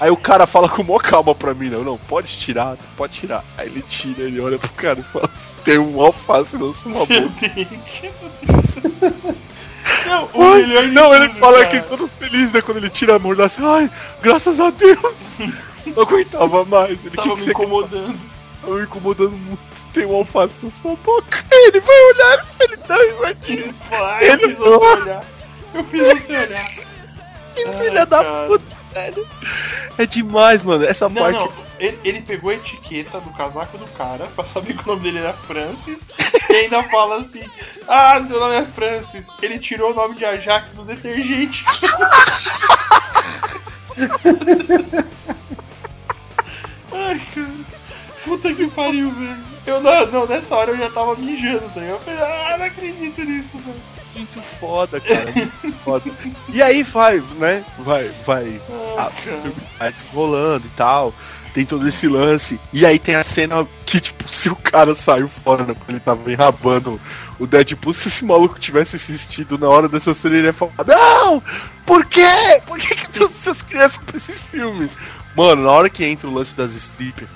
[0.00, 3.44] Aí o cara fala com maior calma pra mim, não, não, pode tirar, pode tirar.
[3.56, 6.92] Aí ele tira, ele olha pro cara e fala assim, tem um alface na sua
[6.92, 7.14] boca.
[10.06, 11.80] Não, Ai, não, ele tudo, fala cara.
[11.80, 12.60] que todo feliz, né?
[12.60, 13.60] Quando ele tira a mordaça.
[13.60, 13.90] Ai,
[14.22, 15.38] graças a Deus!
[15.86, 17.04] Não aguentava mais.
[17.04, 18.18] Ele Tava que me você incomodando.
[18.64, 19.60] Me incomodando muito.
[19.92, 21.44] Tem um alface na sua boca.
[21.50, 23.74] Ele vai olhar, ele dá risadinha.
[23.90, 25.24] Vai, Ele você olhar.
[25.74, 26.70] Eu fiz você olhar.
[27.54, 28.46] Que filha da cara.
[28.46, 29.26] puta, sério.
[29.96, 30.84] É demais, mano.
[30.84, 31.38] Essa Não, parte.
[31.38, 35.02] não, ele, ele pegou a etiqueta do casaco do cara pra saber que o nome
[35.02, 35.98] dele era Francis
[36.48, 37.42] e ainda fala assim:
[37.88, 39.26] Ah, seu nome é Francis.
[39.42, 41.64] Ele tirou o nome de Ajax do detergente.
[46.92, 47.77] Ai, cara.
[48.28, 49.36] Puta que pariu, velho.
[49.66, 51.96] Eu não, não, nessa hora eu já tava mijando, tá ligado?
[51.96, 53.80] Eu falei, ah, não acredito nisso, velho.
[54.14, 55.30] Muito foda, cara.
[55.32, 56.10] Muito foda.
[56.52, 57.64] E aí vai, né?
[57.78, 58.60] Vai, vai.
[58.70, 59.52] Ai, a- cara.
[59.78, 61.12] vai se rolando e tal.
[61.54, 62.58] Tem todo esse lance.
[62.72, 65.74] E aí tem a cena que, tipo, se o cara saiu fora, né?
[65.74, 67.00] Quando ele tava enrabando
[67.38, 71.42] o Deadpool, se esse maluco tivesse assistido na hora dessa cena, ele ia falar: Não!
[71.86, 72.26] Por quê?
[72.66, 74.90] Por que, que trouxe essas crianças pra esse filme?
[75.36, 77.30] Mano, na hora que entra o lance das strippers,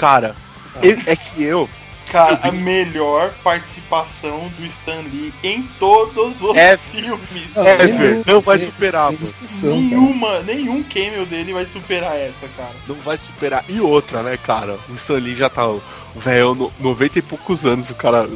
[0.00, 0.34] cara,
[0.82, 1.68] eu- é que eu.
[2.10, 6.76] Cara, Eu a vi- melhor participação do Stan Lee em todos os É.
[6.76, 7.54] filmes.
[7.54, 9.18] Não, É, não vai sem- superar, cara.
[9.62, 12.72] Nenhuma, nenhum cameo dele vai superar essa, cara.
[12.88, 13.64] Não vai superar.
[13.68, 14.76] E outra, né, cara?
[14.88, 15.64] O Stan Lee já tá.
[15.68, 15.80] O
[16.16, 18.28] velho, no- 90 e poucos anos, o cara.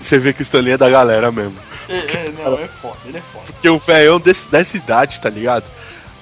[0.00, 1.56] Você vê que o Stan Lee é da galera mesmo.
[1.90, 3.44] É, é, não, é foda, ele é foda.
[3.46, 5.64] Porque o velhão desse, dessa idade, tá ligado?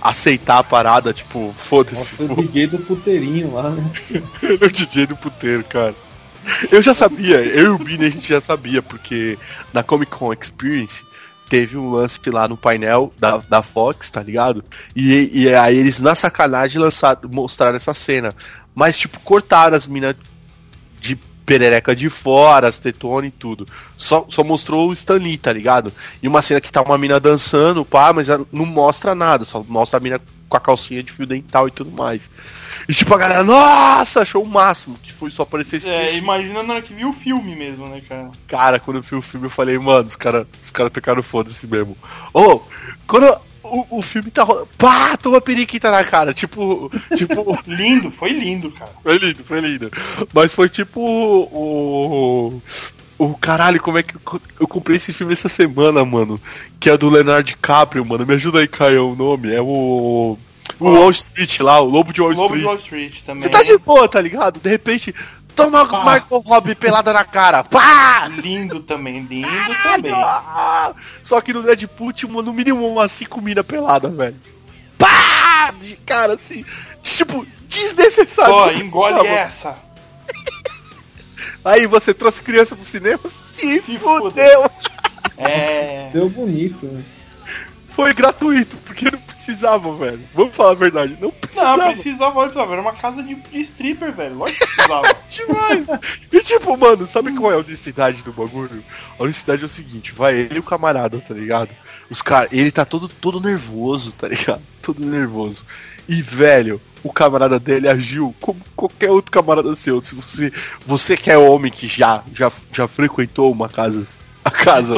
[0.00, 1.96] Aceitar a parada, tipo, foda-se.
[1.96, 3.90] Nossa, eu tipo, liguei do puteirinho lá, né?
[4.60, 5.94] o DJ do puteiro, cara.
[6.70, 9.38] Eu já sabia, eu e o Bini a gente já sabia, porque
[9.72, 11.04] na Comic Con Experience
[11.48, 14.64] teve um lance lá no painel da, da Fox, tá ligado?
[14.94, 18.32] E, e aí eles na sacanagem lançaram, mostraram essa cena.
[18.74, 20.14] Mas, tipo, cortaram as minas
[21.00, 21.18] de
[21.48, 23.66] perereca de fora, as tetonas e tudo.
[23.96, 25.90] Só, só mostrou o Stan Lee, tá ligado?
[26.22, 29.96] E uma cena que tá uma mina dançando, pá, mas não mostra nada, só mostra
[29.96, 32.30] a mina com a calcinha de fio dental e tudo mais.
[32.86, 36.22] E tipo, a galera, nossa, achou o máximo, que foi só aparecer esse É, trechinho.
[36.22, 38.30] imagina na hora que viu o filme mesmo, né, cara?
[38.46, 41.66] Cara, quando eu vi o filme, eu falei, mano, os caras os cara tocaram foda-se
[41.66, 41.96] mesmo.
[42.32, 42.60] Ô,
[43.06, 43.38] quando
[43.70, 48.70] o, o filme tá rolando, pá, toma periquita na cara, tipo, tipo, Lindo, foi lindo,
[48.72, 48.90] cara.
[49.02, 49.90] foi lindo, foi lindo.
[50.32, 52.62] Mas foi tipo o.
[53.18, 54.14] O caralho, como é que
[54.60, 56.40] eu, comprei esse filme essa semana, mano?
[56.78, 58.24] Que é do Leonardo DiCaprio, mano.
[58.24, 59.52] Me ajuda aí, Caio, o nome.
[59.52, 60.38] É o.
[60.78, 62.60] O Wall Street lá, o Lobo de Wall Lobo Street.
[62.60, 63.42] de Wall Street também.
[63.42, 64.60] Você tá de boa, tá ligado?
[64.60, 65.12] De repente,
[65.58, 67.64] toma o Michael Robbie pelada na cara.
[67.64, 68.28] Pá!
[68.28, 69.48] Lindo também, lindo
[69.82, 70.12] também.
[70.14, 70.92] Ah!
[71.22, 74.36] Só que no Deadpool tinha no mínimo umas 5 minas pelada, velho.
[74.96, 75.72] Pá!
[75.78, 76.64] De cara assim,
[77.02, 78.54] tipo, desnecessário.
[78.54, 79.76] Ó, engole essa.
[81.64, 83.20] Aí você trouxe criança pro cinema?
[83.54, 84.70] Se, Se fudeu!
[85.40, 86.10] É.
[86.12, 87.04] Deu bonito, né?
[87.98, 90.20] Foi gratuito, porque não precisava, velho.
[90.32, 91.76] Vamos falar a verdade, não precisava.
[91.76, 92.72] Não, precisava, olha, precisava.
[92.74, 94.36] Era uma casa de, de stripper, velho.
[94.36, 95.16] Lógico que precisava.
[95.28, 95.86] Demais!
[96.32, 98.84] E tipo, mano, sabe qual é a honestidade do bagulho?
[99.18, 101.70] A honestidade é o seguinte, vai ele e o camarada, tá ligado?
[102.08, 104.62] Os cara, ele tá todo, todo nervoso, tá ligado?
[104.80, 105.66] Todo nervoso.
[106.08, 110.00] E, velho, o camarada dele agiu como qualquer outro camarada seu.
[110.00, 110.52] Se você,
[110.86, 114.06] você que é homem que já, já, já frequentou uma casa,
[114.44, 114.94] a casa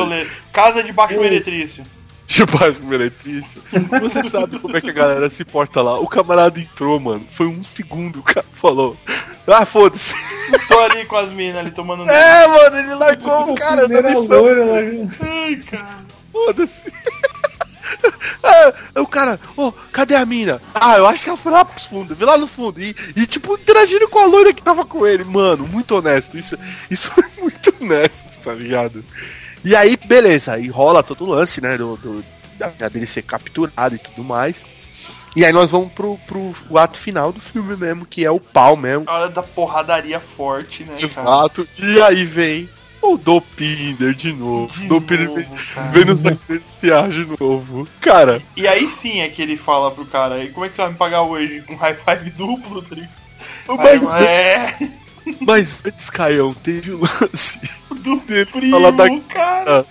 [0.53, 1.83] Casa de baixo meretrício.
[2.31, 3.61] De baixo meretrício,
[4.01, 5.99] você sabe como é que a galera se porta lá.
[5.99, 8.97] O camarada entrou, mano, foi um segundo, o cara falou,
[9.49, 10.15] ah, foda-se.
[10.69, 12.09] Tô ali com as minas ali tomando.
[12.09, 14.43] É, mano, ele largou o cara da missão.
[14.43, 14.65] loira.
[15.21, 16.05] Ai, cara.
[16.33, 16.93] Foda-se.
[18.43, 20.63] Ah, o cara, ô, cadê a mina?
[20.73, 22.81] Ah, eu acho que ela foi lá pros fundos, vi lá no fundo.
[22.81, 25.25] E, e, tipo, interagindo com a loira que tava com ele.
[25.25, 26.39] Mano, muito honesto.
[26.39, 26.57] Isso,
[26.89, 29.05] isso foi muito honesto, tá ligado?
[29.65, 31.77] E aí, beleza, aí rola todo o lance, né?
[31.77, 32.25] Do, do-
[32.79, 34.63] da, dele ser capturado e tudo mais.
[35.35, 38.77] E aí nós vamos pro, pro ato final do filme mesmo, que é o pau
[38.77, 39.05] mesmo.
[39.09, 41.05] A hora da porradaria forte, né, cara?
[41.05, 41.69] Exato.
[41.79, 42.69] E aí vem
[43.01, 44.73] o Dopinder de novo.
[44.79, 46.05] De Dopinder novo, vem, cara.
[46.05, 47.87] nos agenciar de novo.
[48.01, 50.83] Cara, E aí sim é que ele fala pro cara, e como é que você
[50.83, 51.63] vai me pagar hoje?
[51.63, 53.13] Com high five duplo, tá ligado?
[53.79, 54.77] mas, Aí, é,
[55.41, 57.61] mas antes, Caião, teve o lance.
[58.01, 59.87] do primo, Fala da- cara.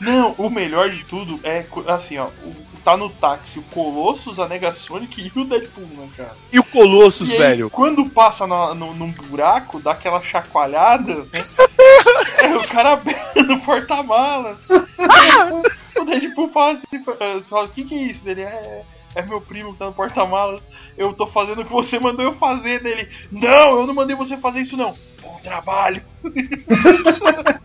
[0.00, 4.46] Não, o melhor de tudo é, assim, ó, o- tá no táxi o Colossus, a
[4.48, 6.36] Negasonic e o Deadpool, né, cara?
[6.52, 7.68] E o Colossus, E aí, velho?
[7.70, 11.40] quando passa na- no, num buraco, dá aquela chacoalhada, né?
[12.42, 14.58] é, o cara abre no porta-malas.
[15.98, 17.04] o Deadpool fala assim,
[17.48, 18.22] fala, o que que é isso?
[18.24, 18.82] Dele, é,
[19.14, 20.60] é meu primo que tá no porta-malas,
[20.96, 22.82] eu tô fazendo o que você mandou eu fazer.
[22.82, 24.96] Dele, não, eu não mandei você fazer isso não.
[25.22, 26.02] Bom trabalho.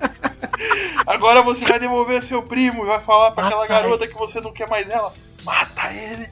[1.06, 4.54] Agora você vai devolver seu primo e vai falar pra aquela garota que você não
[4.54, 5.14] quer mais ela.
[5.44, 6.30] Mata ele.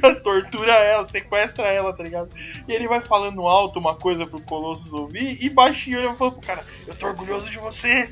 [0.00, 2.28] Cara, tortura ela, sequestra ela, tá ligado?
[2.66, 6.34] E ele vai falando alto uma coisa pro Colossus ouvir e baixinho ele vai falando
[6.34, 8.10] pro cara, eu tô orgulhoso de você.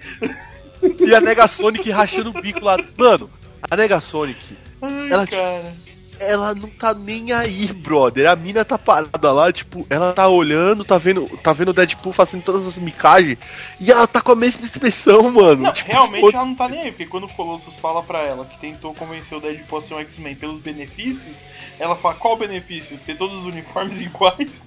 [1.01, 2.77] E a Negasonic rachando o bico lá.
[2.97, 3.31] Mano,
[3.71, 5.75] a Negasonic, Ai, Ela- cara.
[6.19, 8.29] ela não tá nem aí, brother.
[8.31, 12.13] A mina tá parada lá, tipo, ela tá olhando, tá vendo, tá vendo o Deadpool
[12.13, 13.39] fazendo todas as micagens
[13.81, 15.63] e ela tá com a mesma expressão, mano.
[15.65, 18.21] Não, Tipo, realmente foda- ela não tá nem aí, porque quando o Colossus fala pra
[18.21, 21.37] ela que tentou convencer o Deadpool a ser um X-Men pelos benefícios,
[21.79, 22.99] ela fala, qual o benefício?
[23.07, 24.65] Ter todos os uniformes iguais?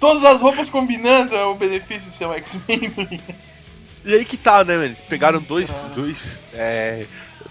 [0.00, 2.92] Todas as roupas combinando é o benefício de ser um X-Men.
[4.08, 4.84] E aí que tá, né, mano?
[4.86, 7.04] Eles pegaram dois, dois é,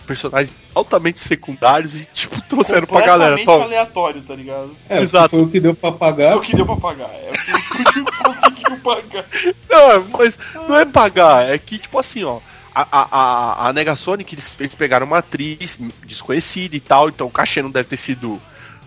[0.07, 3.37] personagens altamente secundários e, tipo, trouxeram pra galera.
[3.45, 3.65] Toma.
[3.65, 4.75] aleatório, tá ligado?
[4.89, 5.29] É, Exato.
[5.35, 6.35] foi o que deu pra É pagar.
[6.37, 7.11] o que deu pra pagar.
[7.13, 9.25] É o que conseguiu pagar.
[9.69, 12.39] Não, mas não é pagar, é que, tipo assim, ó.
[12.73, 17.31] A, a, a, a Negasonic, eles, eles pegaram uma atriz desconhecida e tal, então o
[17.31, 18.41] cachê não deve ter sido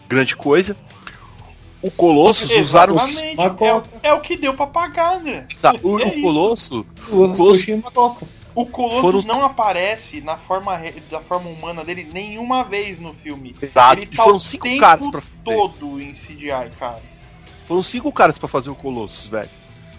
[0.08, 0.76] grande coisa.
[1.82, 3.16] O Colossus usaram os.
[3.16, 3.34] É,
[4.08, 5.46] é o que deu pra pagar, André.
[5.82, 6.22] O, É o.
[6.22, 8.26] Colosso, O Colosso- uma coca.
[8.54, 10.78] O Colossus Foram- não aparece na forma,
[11.10, 13.54] da forma humana dele nenhuma vez no filme.
[13.62, 15.36] Exato, Ele e tá foram o cinco tempo caras pra fazer.
[15.44, 17.00] todo em CGI, cara.
[17.68, 19.48] Foram cinco caras pra fazer o Colossus, velho.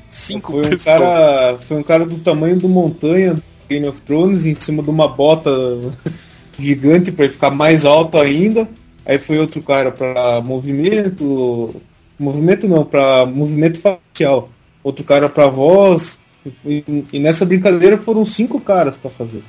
[0.09, 0.83] Cinco Foi um pessoas.
[0.83, 1.57] cara.
[1.61, 5.07] Foi um cara do tamanho do montanha do Game of Thrones em cima de uma
[5.07, 5.49] bota
[6.59, 8.67] gigante pra ele ficar mais alto ainda.
[9.11, 11.75] Aí foi outro cara pra movimento.
[12.17, 14.49] Movimento não, pra movimento facial.
[14.81, 16.21] Outro cara pra voz.
[16.65, 19.43] E, e nessa brincadeira foram cinco caras pra fazer.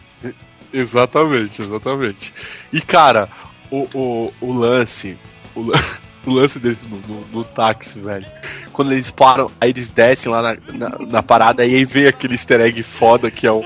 [0.72, 2.34] Exatamente, exatamente.
[2.72, 3.28] E cara,
[3.70, 5.16] o, o, o lance.
[5.54, 5.60] O,
[6.28, 8.26] o lance deles no, no, no táxi, velho.
[8.72, 12.34] Quando eles param, aí eles descem lá na, na, na parada e aí vem aquele
[12.34, 13.62] easter egg foda que é o.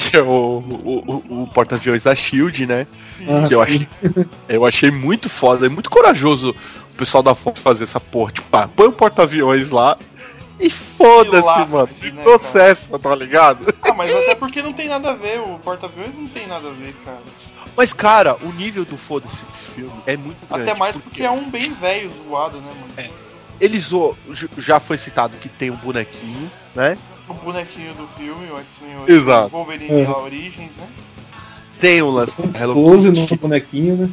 [0.00, 2.86] Que é o, o, o- o porta-aviões da Shield, né?
[3.28, 3.88] Ah, que eu achei,
[4.48, 6.54] eu achei muito foda, é muito corajoso
[6.92, 8.30] o pessoal da Fox fazer essa porra.
[8.32, 9.96] Tipo, ah, põe um porta-aviões lá
[10.60, 11.88] e foda-se, mano.
[12.02, 13.74] E né, processa, tá ligado?
[13.82, 16.72] Ah, mas até porque não tem nada a ver, o porta-aviões não tem nada a
[16.72, 17.18] ver, cara.
[17.76, 20.70] Mas, cara, o nível do foda-se desse filme é muito grande.
[20.70, 23.10] Até mais porque é um bem velho zoado, né, mano?
[23.60, 26.96] eles o- j- já foi citado que tem um bonequinho, né?
[27.28, 29.48] O bonequinho do filme, o X-Men Exato.
[29.50, 30.08] Wolverine É.
[30.08, 30.88] lá, Origins, né?
[31.80, 34.10] Tem o lance Hello Close no bonequinho, né?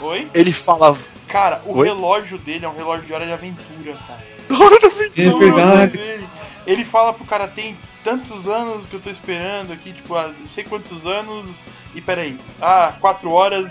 [0.00, 0.28] Oi?
[0.34, 0.96] Ele fala.
[1.26, 1.86] Cara, o Oi?
[1.88, 4.20] relógio dele é um relógio de hora de aventura, cara.
[5.16, 5.98] É Juro verdade.
[5.98, 6.26] por Ele,
[6.66, 10.48] ele fala pro cara, tem tantos anos que eu tô esperando aqui, tipo, ah, não
[10.48, 11.46] sei quantos anos.
[11.94, 13.70] E peraí, ah, 4 horas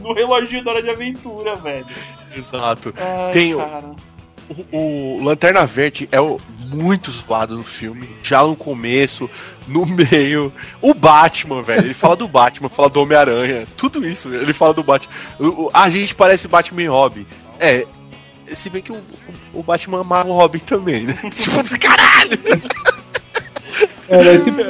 [0.00, 1.86] no relógio da hora de aventura, velho.
[2.36, 2.92] Exato.
[2.96, 3.90] Ai, Tem cara.
[4.72, 8.08] O, o Lanterna Verde é o, muito zoado no filme.
[8.22, 9.28] Já no começo,
[9.66, 10.52] no meio.
[10.82, 11.86] O Batman, velho.
[11.86, 13.66] Ele fala do Batman, fala do Homem-Aranha.
[13.76, 15.12] Tudo isso, ele fala do Batman.
[15.40, 17.26] O- a gente parece Batman e Robin.
[17.58, 17.86] É.
[18.48, 19.00] Se bem que o,
[19.54, 21.14] o Batman amava o Robin também, né?
[21.34, 22.38] tipo, caralho!
[24.08, 24.60] Ela é tipo.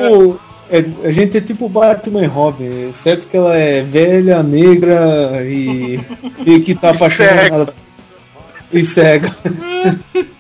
[0.70, 6.01] é- a gente é tipo Batman e Robin, exceto que ela é velha, negra e,
[6.46, 7.74] e que tá apaixonada.
[8.74, 9.34] E cega.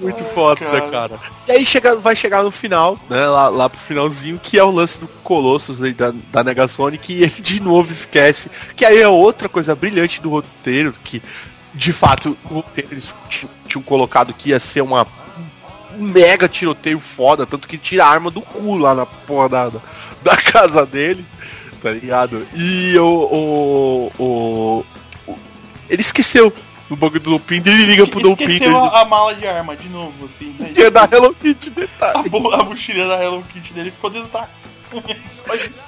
[0.00, 0.90] Muito Ai, foda, cara.
[0.90, 1.20] cara.
[1.48, 3.26] E aí chega, vai chegar no final, né?
[3.26, 7.22] Lá, lá pro finalzinho, que é o lance do Colossus né, da, da Negasonic, e
[7.22, 8.50] ele de novo esquece.
[8.74, 11.20] Que aí é outra coisa brilhante do roteiro, que
[11.74, 15.06] de fato o roteiro eles tinham, tinham colocado que ia ser uma
[15.98, 19.68] um mega tiroteio foda, tanto que tira a arma do cu lá na porra da,
[19.68, 19.80] da,
[20.22, 21.24] da casa dele,
[21.82, 22.46] tá ligado?
[22.54, 23.04] E o,
[24.18, 24.84] o, o-
[25.88, 26.52] ele esqueceu
[26.88, 28.52] no bagulho do Lupin, ele liga pro Dom Pinto.
[28.52, 30.70] Esqueceu a, a mala de arma de novo, assim, né?
[30.74, 32.28] Que é da Hello Kitty, A, detalhe.
[32.28, 34.68] bo- a mochila da Hello Kitty dele ficou dentro do táxi.
[35.46, 35.84] Só isso.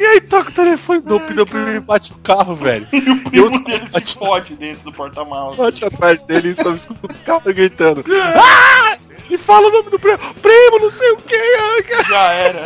[0.00, 2.86] E aí toca o telefone do Dom Pinto e bate no carro, velho.
[2.92, 5.56] E o E primo outro dele bate- se fode dentro do porta-malas.
[5.56, 8.02] Bate atrás dele e só escuta o carro gritando.
[8.36, 8.96] Ah!
[9.28, 10.18] E fala o nome do primo.
[10.40, 12.04] Primo, não sei o que.
[12.08, 12.64] Já era.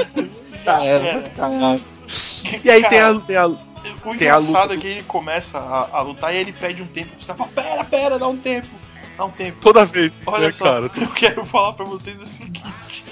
[0.65, 1.05] Já era.
[1.09, 1.21] era.
[1.31, 1.81] Caralho.
[2.63, 3.51] E aí tem a, tem a.
[3.83, 7.11] O Tem engraçado é que ele começa a, a lutar e ele pede um tempo.
[7.21, 8.69] Você fala, pera, pera, dá um tempo.
[9.17, 9.61] Dá um tempo.
[9.61, 10.91] Toda vez, Olha né, só, cara?
[10.95, 13.05] eu quero falar pra vocês o seguinte.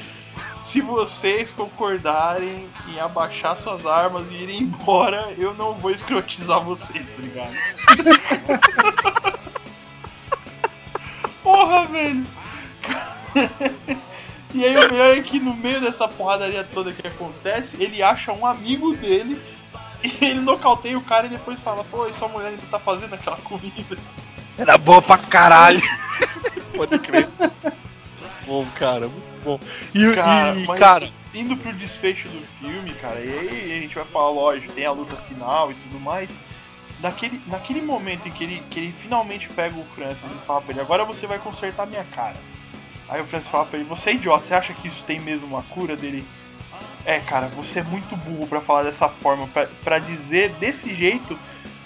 [0.64, 7.08] Se vocês concordarem em abaixar suas armas e irem embora, eu não vou escrotizar vocês,
[7.08, 7.54] tá ligado?
[11.42, 12.24] Porra, velho!
[14.52, 18.32] E aí o melhor é que no meio dessa porradaria toda que acontece, ele acha
[18.32, 19.40] um amigo dele
[20.02, 23.14] e ele nocauteia o cara e depois fala, pô, e sua mulher ainda tá fazendo
[23.14, 23.96] aquela comida.
[24.58, 25.80] Era boa pra caralho.
[26.76, 27.28] Pode crer.
[28.46, 29.60] Bom, cara, muito bom.
[29.94, 33.94] E, Cara, e, mas- cara, indo pro desfecho do filme, cara, e aí a gente
[33.94, 36.30] vai falar, lógico, tem a luta final e tudo mais.
[37.00, 40.72] Naquele, naquele momento em que ele, que ele finalmente pega o Francis e fala pra
[40.72, 42.36] ele, agora você vai consertar minha cara.
[43.08, 45.46] Aí o Francis fala pra ele, você é idiota, você acha que isso tem mesmo
[45.46, 46.24] uma cura dele?
[47.04, 51.38] É, cara, você é muito burro pra falar dessa forma, pra, pra dizer desse jeito,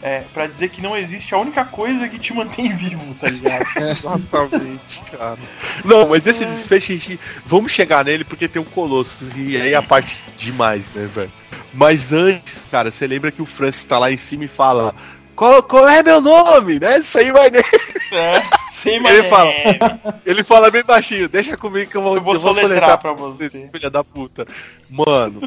[0.03, 3.65] é, pra dizer que não existe a única coisa que te mantém vivo, tá ligado?
[3.79, 5.39] Exatamente, cara.
[5.85, 7.21] Não, mas esse desfecho a gente.
[7.47, 11.33] Vamos chegar nele porque tem um Colossus e aí a parte demais, né, velho?
[11.73, 14.95] Mas antes, cara, você lembra que o Francis tá lá em cima e fala.
[15.35, 16.79] Qual, qual é meu nome?
[16.79, 16.99] Né?
[16.99, 17.65] Isso aí vai nele.
[18.13, 18.43] É,
[18.85, 19.51] sem Ele fala.
[20.25, 23.15] Ele fala bem baixinho, deixa comigo que eu vou, Eu vou eu vou soletrar pra
[23.15, 24.47] você, filha da puta.
[24.91, 25.41] Mano,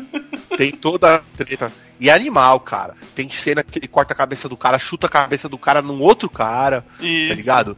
[0.57, 1.71] tem toda a treta.
[1.99, 2.95] E é animal, cara.
[3.15, 6.01] Tem cena que ele corta a cabeça do cara, chuta a cabeça do cara num
[6.01, 6.83] outro cara.
[6.99, 7.29] Isso.
[7.29, 7.77] tá ligado?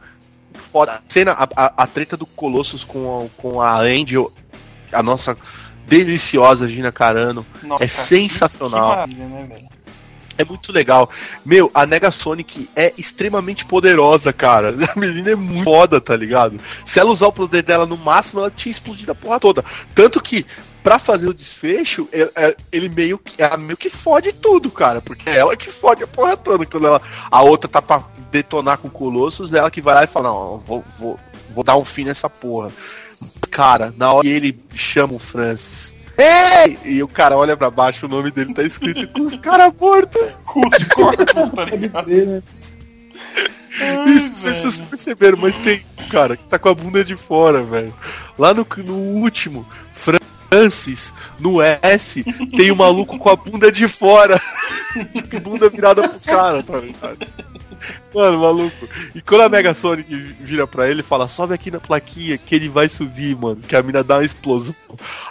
[0.71, 0.93] Foda.
[0.93, 4.31] A cena, a, a, a treta do Colossus com a, com a Angel,
[4.91, 5.37] a nossa
[5.85, 9.07] deliciosa Gina Carano, Nossa, é sensacional.
[9.07, 9.78] Que maravilha, né, velho?
[10.39, 11.09] É muito legal.
[11.45, 14.73] Meu, a Negasonic é extremamente poderosa, cara.
[14.95, 16.57] A menina é muito foda, tá ligado?
[16.85, 19.65] Se ela usar o poder dela no máximo, ela tinha explodido a porra toda.
[19.93, 20.45] Tanto que,
[20.81, 25.01] pra fazer o desfecho, é- é- ele meio que, ela meio que fode tudo, cara.
[25.01, 26.65] Porque é ela que fode a porra toda.
[26.65, 30.07] Quando ela, a outra tá pra detonar com o Colossus, ela que vai lá e
[30.07, 31.19] fala, não, vou, vou,
[31.53, 32.71] vou dar um fim nessa porra.
[33.51, 35.93] Cara, na hora que ele chama o Francis.
[36.19, 36.77] Ei!
[36.83, 40.21] E o cara olha pra baixo, o nome dele tá escrito com os caras mortos.
[40.45, 42.07] Com os corpos, tá ligado?
[42.07, 42.41] né?
[43.81, 46.73] Ai, Isso, não sei se vocês perceberam, mas tem um cara que tá com a
[46.75, 47.93] bunda de fora, velho.
[48.37, 52.23] Lá no, no último, Francis, no S,
[52.57, 54.39] tem um maluco com a bunda de fora.
[55.13, 57.19] Tipo, bunda virada pro cara, tá ligado?
[58.13, 58.87] Mano, maluco.
[59.13, 62.55] E quando a Mega Sonic vira pra ele e fala, sobe aqui na plaquinha que
[62.55, 63.57] ele vai subir, mano.
[63.57, 64.75] Que a mina dá uma explosão.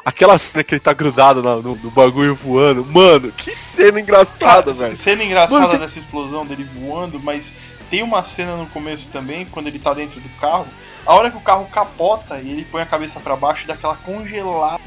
[0.05, 2.85] Aquela cena que ele tá grudado na- no, no bagulho voando.
[2.86, 4.97] Mano, que cena engraçada, velho.
[4.97, 7.52] Cena engraçada Mano, dessa explosão dele voando, mas
[7.90, 10.66] tem uma cena no começo também, quando ele tá dentro do carro.
[11.05, 13.97] A hora que o carro capota e ele põe a cabeça pra baixo, dá aquela
[13.97, 14.80] congelada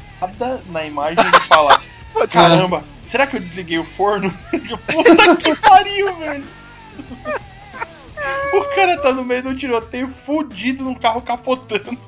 [0.68, 1.80] na imagem e ele fala:
[2.30, 4.32] Caramba, será que eu desliguei o forno?
[4.86, 6.44] Puta que pariu, velho!
[8.54, 11.98] O cara tá no meio do tiroteio fudido no carro capotando.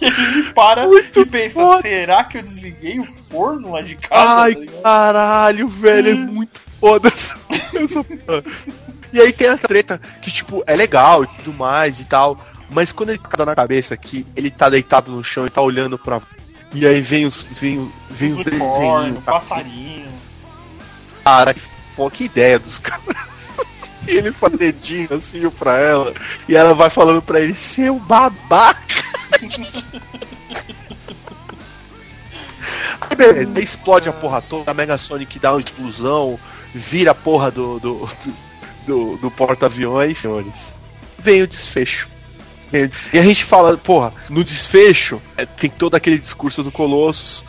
[0.00, 1.82] E ele para Muito e pensa, foda.
[1.82, 4.40] será que eu desliguei o forno lá de casa?
[4.40, 7.34] Ai, Tá caralho, velho, é muito foda essa,
[7.80, 8.42] essa porra.
[9.12, 12.36] E aí tem a treta que, tipo, é legal e tudo mais e tal.
[12.70, 15.96] Mas quando ele tá na cabeça que ele tá deitado no chão e tá olhando
[15.96, 16.20] pra.
[16.74, 17.44] E aí vem os.
[17.58, 19.24] Vem, vem os desenhos.
[19.24, 20.12] passarinho.
[21.24, 21.60] Cara, que,
[22.12, 23.04] que ideia dos caras.
[24.06, 26.12] E ele faz dedinho assim pra ela.
[26.48, 29.02] E ela vai falando pra ele, seu babaca.
[33.00, 36.38] Aí beleza, aí explode a porra toda, a Mega Sonic dá uma explosão,
[36.74, 38.08] vira a porra do, do,
[38.86, 40.74] do, do porta-aviões, senhores.
[41.18, 42.08] Vem o desfecho.
[43.12, 47.44] E a gente fala, porra, no desfecho é, tem todo aquele discurso do Colossus.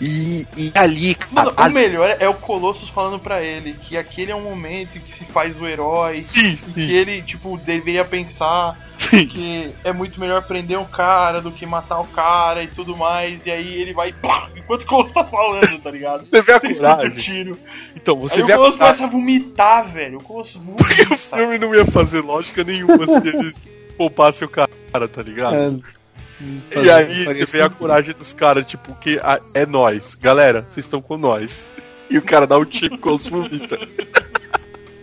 [0.00, 4.30] E, e ali, Mano, cara, o melhor é o Colossus falando pra ele que aquele
[4.30, 6.22] é um momento em que se faz o herói.
[6.22, 6.72] Sim, sim.
[6.72, 9.26] Que ele, tipo, deveria pensar Sim.
[9.26, 13.44] que é muito melhor prender um cara do que matar o cara e tudo mais.
[13.44, 16.24] E aí ele vai, pá, enquanto o Colossus tá falando, tá ligado?
[16.30, 17.10] Você vê a Você o coragem.
[17.18, 17.58] tiro.
[17.96, 18.96] Então, você aí o vê a Colossus coragem.
[18.98, 20.18] começa a vomitar, velho.
[20.18, 21.16] O Colossus O vomita.
[21.16, 23.52] filme não ia fazer lógica nenhuma se ele
[23.98, 24.68] poupasse o cara,
[25.12, 25.82] tá ligado?
[26.70, 30.14] É, E aí você vê a coragem dos caras, tipo, que a- é nós.
[30.14, 31.66] Galera, vocês estão com nós.
[32.08, 33.78] E o cara dá um tiro com os vomita.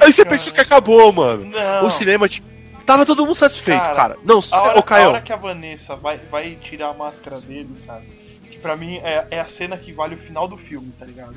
[0.00, 1.44] Aí você pensou que acabou, mano.
[1.44, 1.86] Não.
[1.86, 2.46] O cinema, tipo,
[2.86, 4.16] tava todo mundo satisfeito, Cara, cara.
[4.24, 7.68] Não, A hora, ô a hora que a Vanessa vai, vai tirar a máscara dele,
[7.86, 8.02] cara,
[8.50, 11.36] que pra mim é, é a cena que vale o final do filme, tá ligado?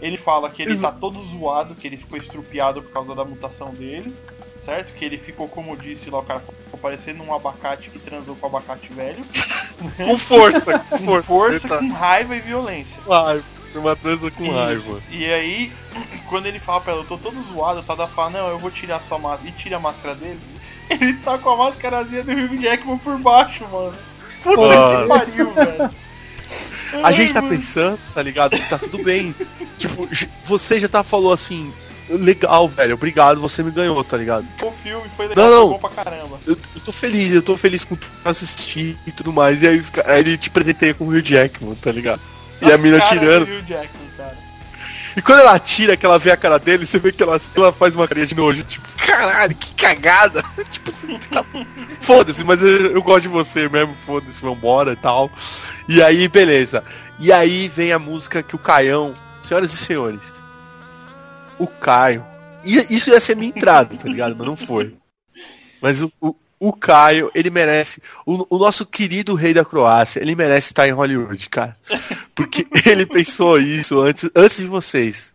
[0.00, 3.74] Ele fala que ele tá todo zoado, que ele ficou estrupiado por causa da mutação
[3.74, 4.14] dele,
[4.68, 4.92] certo?
[4.94, 8.46] Que ele ficou, como disse lá, o cara ficou parecendo um abacate que transou com
[8.46, 9.24] abacate velho.
[9.96, 11.22] com força, com Com força.
[11.26, 12.96] força, Tá com raiva e violência.
[13.08, 13.44] raiva.
[13.74, 14.52] Uma transa com Isso.
[14.54, 15.00] raiva.
[15.10, 15.72] E aí,
[16.28, 18.70] quando ele fala pra ela, eu tô todo zoado, o Tada fala, não, eu vou
[18.70, 19.48] tirar sua máscara.
[19.48, 20.40] E tira a máscara dele.
[20.90, 23.94] Ele tá com a máscarazinha do Hugh Jackman por baixo, mano.
[24.42, 25.02] Puta Mano.
[25.02, 25.90] que pariu, velho.
[27.04, 28.56] A gente tá pensando, tá ligado?
[28.58, 29.34] Que tá tudo bem.
[29.76, 30.08] tipo,
[30.46, 31.70] você já tá falou assim,
[32.10, 34.46] legal, velho, obrigado, você me ganhou, tá ligado?
[34.62, 35.68] O filme foi legal, Não, não.
[35.70, 36.38] foi bom pra caramba.
[36.46, 39.62] Eu, eu tô feliz, eu tô feliz com tudo que assisti e tudo mais.
[39.62, 42.20] E aí, aí ele te presenteia com o Rio Jackman, tá ligado?
[42.60, 43.66] E a mina Cara do tirando.
[43.66, 44.08] Jackman.
[45.16, 47.72] E quando ela tira, que ela vê a cara dele, você vê que ela, ela
[47.72, 50.44] faz uma carinha de nojo, tipo, caralho, que cagada.
[50.70, 51.44] tipo, assim, tá-
[52.00, 55.28] foda-se, mas eu, eu gosto de você mesmo, foda-se, vambora e tal.
[55.88, 56.84] E aí, beleza.
[57.18, 59.12] E aí vem a música que o Caião,
[59.42, 60.20] senhoras e senhores,
[61.58, 62.22] o Caio.
[62.64, 64.34] E isso ia ser minha entrada, tá ligado?
[64.36, 64.94] Mas não foi.
[65.80, 68.02] Mas o, o, o Caio, ele merece.
[68.26, 71.76] O, o nosso querido rei da Croácia, ele merece estar em Hollywood, cara.
[72.34, 75.32] Porque ele pensou isso antes, antes de vocês.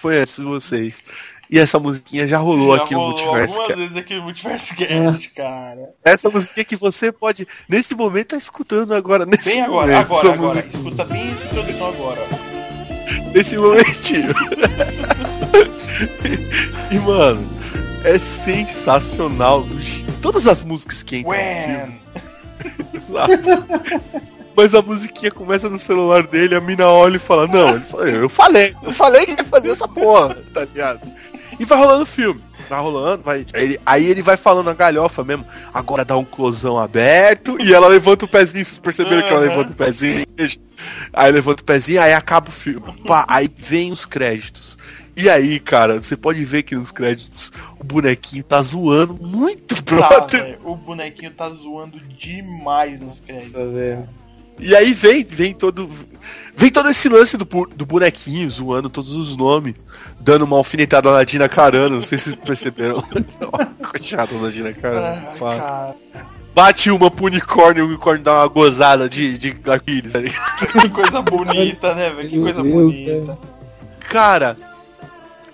[0.00, 1.02] Foi antes de vocês.
[1.50, 3.52] E essa musiquinha já rolou Já aqui no rolou Multiverso.
[3.60, 3.80] algumas Cast.
[3.82, 5.90] vezes aqui no Multiverso Cast, cara.
[6.04, 9.24] Essa musiquinha que você pode, nesse momento, tá escutando agora.
[9.24, 10.54] Nesse Bem agora, momento, agora, agora.
[10.54, 10.82] musiquinha.
[10.84, 12.20] Escuta bem essa introdução agora.
[13.32, 14.34] nesse momentinho.
[16.90, 17.46] e mano,
[18.04, 19.66] é sensacional.
[20.22, 22.00] Todas as músicas que entram no filme.
[22.94, 23.64] Exato.
[24.56, 28.08] Mas a musiquinha começa no celular dele, a mina olha e fala, não, ele fala,
[28.08, 31.00] eu falei, eu falei que ia fazer essa porra, tá ligado?
[31.58, 32.40] E vai rolando o filme.
[32.68, 33.44] Vai rolando, vai.
[33.52, 35.44] Aí ele, aí ele vai falando a galhofa mesmo.
[35.72, 38.64] Agora dá um closão aberto e ela levanta o pezinho.
[38.64, 39.48] Vocês perceberam que ela Uhum.
[39.48, 40.24] levanta o pezinho?
[41.12, 42.92] Aí levanta o pezinho, aí acaba o filme.
[43.06, 44.78] Pá, aí vem os créditos.
[45.16, 49.96] E aí, cara, você pode ver que nos créditos o bonequinho tá zoando muito, Tá,
[50.08, 50.42] brother.
[50.42, 53.72] velho, o bonequinho tá zoando demais nos créditos.
[54.58, 55.88] E aí vem, vem todo.
[56.56, 59.74] Vem todo esse lance do, do bonequinho zoando todos os nomes,
[60.20, 63.02] dando uma alfinetada na Dina Carano, não sei se vocês perceberam.
[63.90, 65.26] Coitada da Dina Carano.
[65.28, 65.94] Ah, cara,
[66.54, 70.88] Bate uma pro unicórnio e o unicórnio dá uma gozada de, de Aquiles, tá que
[70.88, 72.28] coisa bonita, né, velho?
[72.28, 73.38] Que coisa Deus, bonita.
[73.98, 74.56] Cara,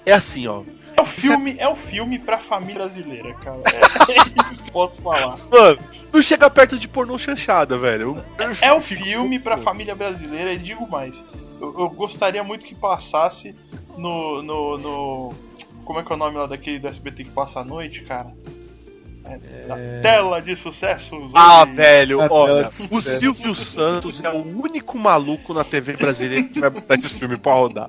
[0.07, 0.63] é assim, ó.
[0.97, 3.61] É o filme, é o filme pra família brasileira, cara.
[4.09, 4.17] É
[4.53, 5.37] isso que posso falar.
[5.51, 5.79] Mano,
[6.13, 8.23] não chega perto de pornô chanchada, velho.
[8.39, 11.23] Eu- É um fico- filme pra família brasileira e digo mais.
[11.61, 13.55] Eu, eu gostaria muito que passasse
[13.97, 15.35] no, no, no-
[15.85, 18.29] Como é que é o nome lá daquele do SBT que passa à noite, cara?
[19.25, 21.31] É, da tela de sucessos.
[21.35, 22.71] Ah, velho, A olha, o.
[23.01, 27.55] Silvio Santos é o único maluco na TV brasileira que vai botar esse filme pra
[27.55, 27.89] rodar.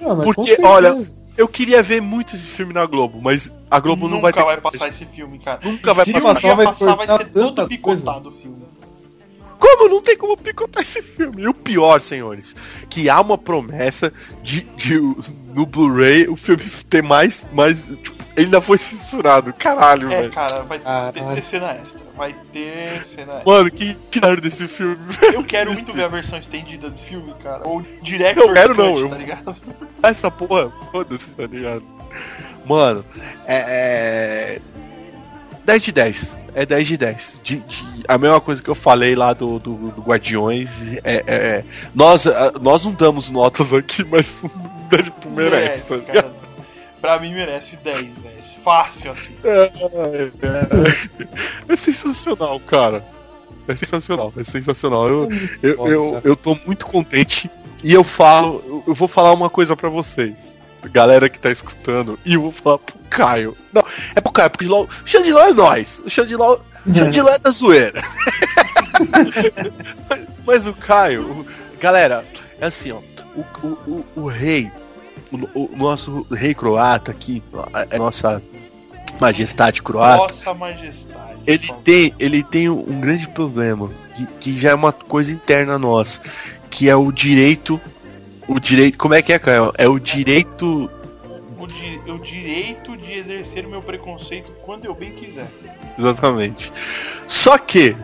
[0.00, 0.96] Não, Porque, olha.
[1.36, 4.56] Eu queria ver muito esse filme na Globo, mas a Globo não Nunca vai vai,
[4.56, 4.78] ter.
[4.78, 5.60] passar esse filme, cara.
[5.64, 6.40] Nunca vai Se passar.
[6.40, 8.62] dia vai passar, vai cortar ser todo picotado o filme.
[9.62, 9.88] Como?
[9.88, 11.42] Não tem como picotar esse filme.
[11.42, 12.54] E o pior, senhores,
[12.90, 14.12] que há uma promessa
[14.42, 14.98] de, de
[15.54, 19.52] no Blu-ray o filme ter mais, mais tipo, ele ainda foi censurado.
[19.54, 20.32] Caralho, É, velho.
[20.32, 21.34] cara, vai Caralho.
[21.34, 22.00] ter cena extra.
[22.16, 23.42] Vai ter cena extra.
[23.52, 24.98] Mano, que caralho desse filme.
[25.32, 27.66] Eu quero muito ver a versão estendida desse filme, cara.
[27.66, 29.56] Ou direto Eu quero não, eu- tá ligado?
[30.02, 31.82] Essa porra, foda-se, tá ligado?
[32.66, 33.04] Mano,
[33.46, 34.60] é, é.
[35.64, 36.34] 10 de 10.
[36.54, 37.34] É 10 de 10.
[37.42, 40.88] De, de- a mesma coisa que eu falei lá do, do, do Guardiões.
[40.98, 41.64] É, é- é-
[41.94, 42.24] nós,
[42.60, 44.50] nós não damos notas aqui, mas o
[44.90, 46.14] Deadpool merece, tá ligado?
[46.14, 46.32] cara.
[47.00, 48.42] Pra mim merece 10, velho.
[48.62, 49.34] Fácil, assim.
[49.42, 49.72] É,
[51.68, 53.04] é, é sensacional, cara.
[53.66, 55.08] É sensacional, é sensacional.
[55.08, 55.28] Eu,
[55.62, 57.50] eu, eu, eu tô muito contente
[57.82, 60.54] e eu falo, eu- eu vou falar uma coisa pra vocês.
[60.90, 63.56] Galera que tá escutando, e eu vou falar pro Caio.
[63.72, 63.84] Não,
[64.14, 66.02] é pro Caio, porque o Xandiló é nós.
[66.04, 68.02] O Xandiló, o Xandiló é da zoeira.
[70.08, 71.46] mas, mas o Caio, o-
[71.80, 72.24] galera,
[72.60, 72.98] é assim, ó.
[73.34, 74.70] O, o, o, o rei,
[75.32, 77.42] o, o nosso rei croata aqui,
[77.72, 78.42] a, a nossa
[79.20, 81.38] majestade croata, Nossa majestade.
[81.46, 86.20] ele tem, ele tem um grande problema, que, que já é uma coisa interna nossa,
[86.70, 87.80] que é o direito.
[88.48, 88.98] O direito.
[88.98, 89.72] Como é que é, Caio?
[89.78, 90.90] É o direito.
[91.58, 95.46] o, di- o direito de exercer o meu preconceito quando eu bem quiser.
[95.98, 96.72] Exatamente.
[97.28, 97.96] Só que.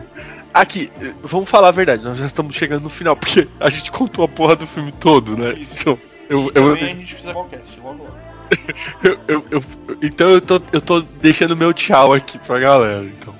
[0.51, 0.89] Aqui,
[1.21, 4.27] vamos falar a verdade, nós já estamos chegando no final, porque a gente contou a
[4.27, 5.53] porra do filme todo, né?
[5.53, 5.73] Isso.
[5.79, 8.09] Então, eu, eu, Também a gente precisa qualquer, logo lá.
[9.03, 9.63] eu, eu- eu-
[10.01, 13.05] então eu tô, eu tô deixando meu tchau aqui pra galera.
[13.05, 13.33] Então.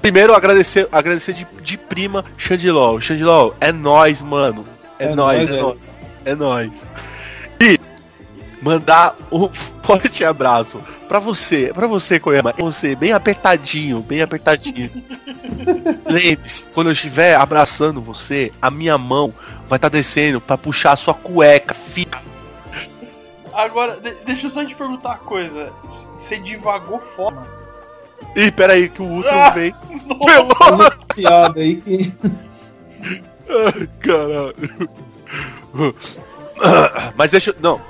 [0.00, 2.98] Primeiro, agradecer, agradecer de, de prima Xandilol.
[2.98, 4.64] Xandilol, é nóis, mano.
[4.98, 5.78] É, É nóis, nóis, é nóis.
[6.24, 6.90] É nóis.
[7.60, 7.78] E
[8.62, 9.48] mandar um
[9.82, 12.54] forte abraço pra você, pra você, Koyama.
[12.58, 14.90] Você, bem apertadinho, bem apertadinho.
[16.06, 19.32] Lembre-se, quando eu estiver abraçando você, a minha mão
[19.68, 22.20] vai estar descendo pra puxar a sua cueca, fita.
[23.52, 25.72] Agora, de- deixa eu só te perguntar uma coisa.
[26.18, 27.46] Você divagou fora.
[28.34, 29.50] Ih, peraí, que o Ultron Ah!
[29.50, 29.74] vem.
[30.08, 32.12] Nossa, piada aí que.
[33.48, 34.88] Ai, caralho.
[37.16, 37.56] Mas deixa eu.
[37.60, 37.80] Não,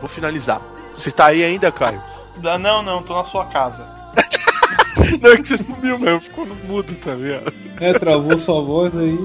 [0.00, 0.60] vou finalizar.
[0.96, 2.02] Você tá aí ainda, Caio?
[2.44, 3.86] Ah, Não, não, tô na sua casa.
[5.22, 7.52] Não, é que você sumiu mesmo, ficou no mudo, tá ligado?
[7.80, 9.16] É, travou sua voz aí.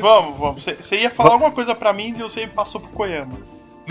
[0.00, 0.64] Vamos, vamos.
[0.64, 3.36] Você- ia falar alguma coisa pra mim e você passou pro Koyama.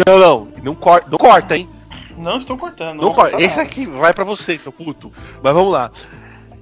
[0.05, 1.69] Não, não, não corta, não corta, hein?
[2.17, 2.95] Não estou cortando.
[2.97, 3.39] Não vou corta.
[3.41, 5.13] Esse aqui vai pra você, seu puto.
[5.43, 5.91] Mas vamos lá.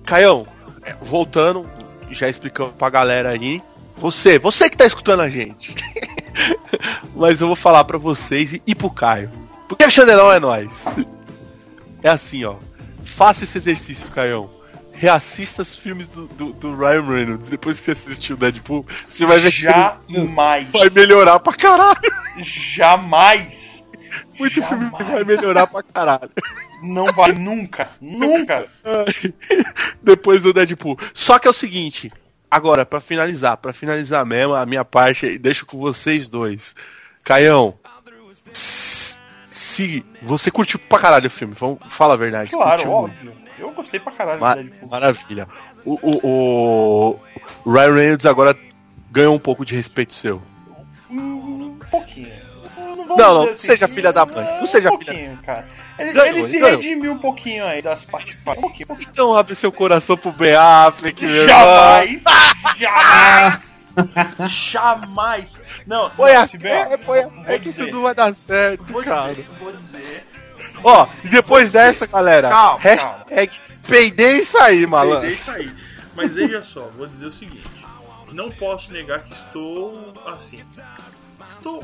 [0.06, 0.46] Caião,
[0.84, 1.66] é, voltando,
[2.12, 3.62] já explicando pra galera aí.
[3.98, 5.74] Você, você que tá escutando a gente.
[7.16, 9.32] Mas eu vou falar pra vocês e, e pro Caio.
[9.68, 10.86] Porque a Chanelão é nós.
[12.02, 12.56] É assim, ó.
[13.04, 14.50] Faça esse exercício, Caião.
[14.94, 17.50] Reassista os filmes do, do, do Ryan Reynolds.
[17.50, 20.68] Depois que você assistiu o Deadpool, você vai ver que Jamais.
[20.74, 22.00] ele vai melhorar pra caralho.
[22.76, 23.84] Jamais.
[24.38, 25.08] Muito filme Jamais.
[25.08, 26.32] vai melhorar pra caralho.
[26.82, 27.90] Não vai nunca.
[28.00, 28.66] Nunca.
[30.02, 30.98] Depois do Deadpool.
[31.14, 32.12] Só que é o seguinte,
[32.50, 36.76] agora, pra finalizar, pra finalizar mesmo a minha parte, deixo com vocês dois.
[37.24, 37.76] Caião,
[39.46, 42.52] se você curtiu pra caralho o filme, vamos, fala a verdade.
[42.52, 43.14] Claro, curtiu muito.
[43.18, 43.50] óbvio.
[43.58, 44.56] Eu gostei pra caralho Ma-
[44.90, 45.48] maravilha.
[45.84, 47.20] O, o,
[47.66, 48.58] o Ryan Reynolds agora
[49.12, 50.42] ganhou um pouco de respeito seu.
[51.10, 52.50] Um pouquinho.
[52.78, 55.68] Não, não, dizer não seja filha da mãe, não seja um filha- pouquinho, cara.
[56.00, 56.80] Ele, Ganhou, ele se ganhou.
[56.80, 58.90] redimiu um pouquinho aí das participações.
[58.90, 58.94] Um.
[59.02, 61.48] Então abre seu coração pro Ben Affleck, meu.
[61.48, 62.24] Jamais!
[62.78, 63.70] Jamais!
[64.72, 65.54] Jamais!
[65.86, 68.84] Não, Põe não, a bem, fé, põe a vou que dizer, tudo vai dar certo,
[68.86, 69.34] Vou cara.
[69.34, 70.26] dizer, vou dizer.
[70.84, 75.22] Ó, e depois dessa, galera, Calma, hashtag peidei isso aí, malandro.
[75.22, 75.72] Peidei isso aí.
[76.16, 77.64] Mas veja só, vou dizer o seguinte.
[78.32, 80.60] Não posso negar que estou assim.
[81.58, 81.84] Estou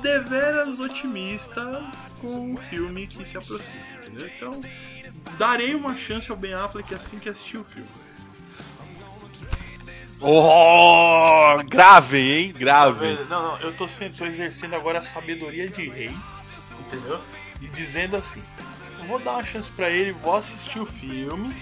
[0.00, 1.84] deveras otimista
[2.20, 4.30] com o filme que se aproxima, entendeu?
[4.36, 4.60] Então,
[5.38, 7.88] darei uma chance ao Ben Affleck assim que assistir o filme.
[10.22, 12.52] Oh, gravem, hein?
[12.56, 13.18] Gravem.
[13.28, 16.14] Não, não, eu tô, sendo, tô exercendo agora a sabedoria de rei,
[16.78, 17.18] entendeu?
[17.60, 18.42] E dizendo assim,
[18.98, 21.54] eu vou dar uma chance pra ele, vou assistir o filme,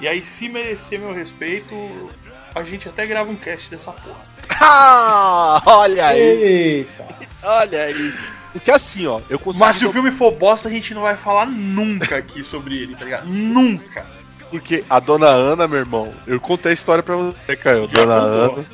[0.00, 1.74] e aí se merecer meu respeito,
[2.54, 4.38] a gente até grava um cast dessa porra.
[4.60, 7.17] Ah, olha aí, Eita!
[7.42, 8.14] Olha aí.
[8.52, 9.64] Porque assim, ó, eu consigo.
[9.64, 12.94] Mas se o filme for bosta, a gente não vai falar nunca aqui sobre ele,
[12.94, 13.26] tá ligado?
[13.26, 14.04] Nunca!
[14.50, 17.86] Porque a dona Ana, meu irmão, eu contei a história pra você, Caio.
[17.94, 18.56] Já Dona contou.
[18.56, 18.66] Ana.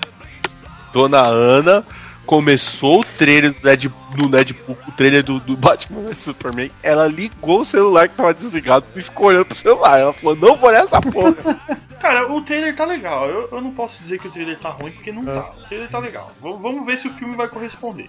[0.92, 1.84] Dona Ana
[2.24, 7.06] começou o trailer do Deadpool, do Deadpool o trailer do, do Batman vs Superman, ela
[7.06, 9.98] ligou o celular que tava desligado e ficou olhando pro celular.
[9.98, 11.34] Ela falou, não vou nessa porra.
[12.00, 13.28] Cara, o trailer tá legal.
[13.28, 15.50] Eu, eu não posso dizer que o trailer tá ruim, porque não tá.
[15.58, 16.30] O trailer tá legal.
[16.40, 18.08] V- vamos ver se o filme vai corresponder.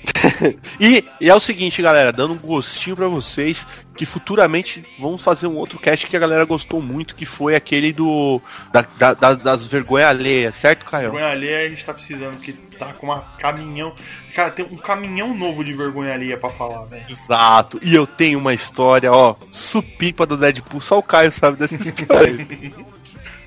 [0.80, 3.66] e, e é o seguinte, galera, dando um gostinho pra vocês,
[3.96, 7.92] que futuramente vamos fazer um outro cast que a galera gostou muito, que foi aquele
[7.92, 8.40] do.
[8.72, 11.10] da- da- da- das vergonhas alheias, certo, Caio?
[11.10, 13.94] Vergonha alheia a gente tá precisando, que tá com uma caminhão.
[14.34, 17.04] Cara, tem um caminhão novo de vergonha alheia pra falar, velho.
[17.08, 17.78] Exato.
[17.82, 22.46] E eu tenho uma história, ó, supipa do Deadpool, só o Caio sabe dessa história.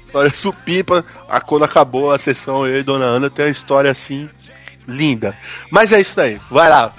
[0.06, 4.30] história supipa, a, quando acabou a sessão, eu e Dona Ana tem uma história assim,
[4.88, 5.38] linda.
[5.70, 6.94] Mas é isso aí, vai lá.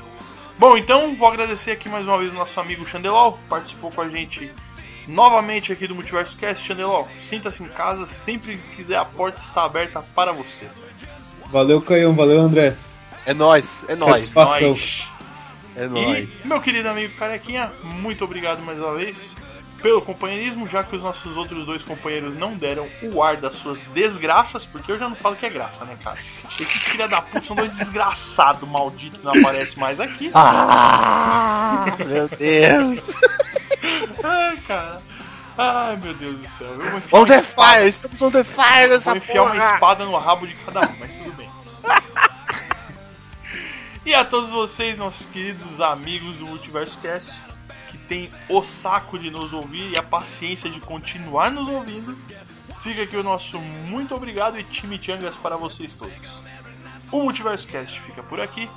[0.59, 4.01] Bom, então vou agradecer aqui mais uma vez o nosso amigo Chandelol, que participou com
[4.01, 4.53] a gente
[5.07, 6.67] novamente aqui do Multiverso Cast.
[6.67, 10.67] Chandelol, sinta-se em casa, sempre que quiser a porta está aberta para você.
[11.51, 12.77] Valeu, Caião, valeu, André.
[13.27, 14.71] É nóis, é nóis, Satisfação.
[14.71, 15.09] Nós.
[15.77, 16.29] é nóis.
[16.45, 19.35] E, meu querido amigo Carequinha, muito obrigado mais uma vez
[19.85, 23.79] pelo companheirismo, já que os nossos outros dois companheiros não deram o ar das suas
[23.93, 26.17] desgraças, porque eu já não falo que é graça, né, cara?
[26.59, 30.31] Esses filha da puta são dois desgraçados malditos que não aparecem mais aqui.
[30.33, 33.11] Ah, meu Deus.
[34.25, 35.03] Ai, cara.
[35.59, 36.67] Ai, meu Deus do céu.
[36.67, 39.75] Eu vou On uma the fire, estamos on the fire nessa Vou enfiar uma porra.
[39.75, 41.51] espada no rabo de cada um, mas tudo bem.
[44.07, 47.31] e a todos vocês, nossos queridos amigos do Multiverso Cast,
[48.09, 52.17] tem o saco de nos ouvir e a paciência de continuar nos ouvindo,
[52.83, 56.41] fica aqui o nosso muito obrigado e time Changas para vocês todos.
[57.11, 58.69] O Multiverso Cast fica por aqui.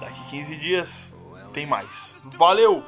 [0.00, 1.14] Daqui 15 dias
[1.52, 2.12] tem mais.
[2.36, 2.84] Valeu!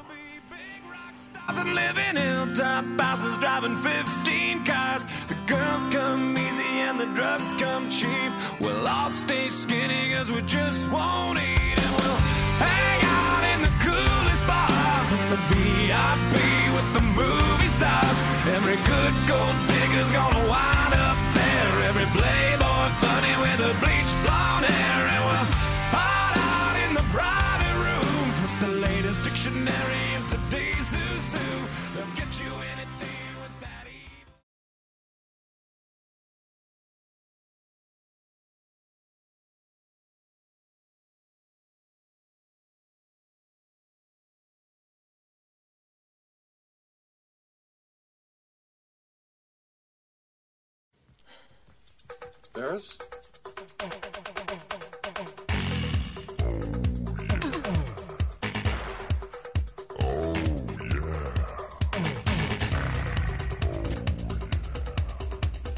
[1.46, 5.06] Thousand living hilltop houses driving 15 cars.
[5.28, 8.32] The girls come easy and the drugs come cheap.
[8.60, 11.78] We'll all stay skinny cause we just won't eat.
[11.78, 12.20] And we'll
[12.58, 16.34] hang out in the coolest bars in the VIP
[16.74, 18.18] with the movie stars.
[18.54, 21.72] Every good gold digger's gonna wind up there.
[21.90, 24.05] Every playboy bunny with a bleached
[52.66, 52.98] There's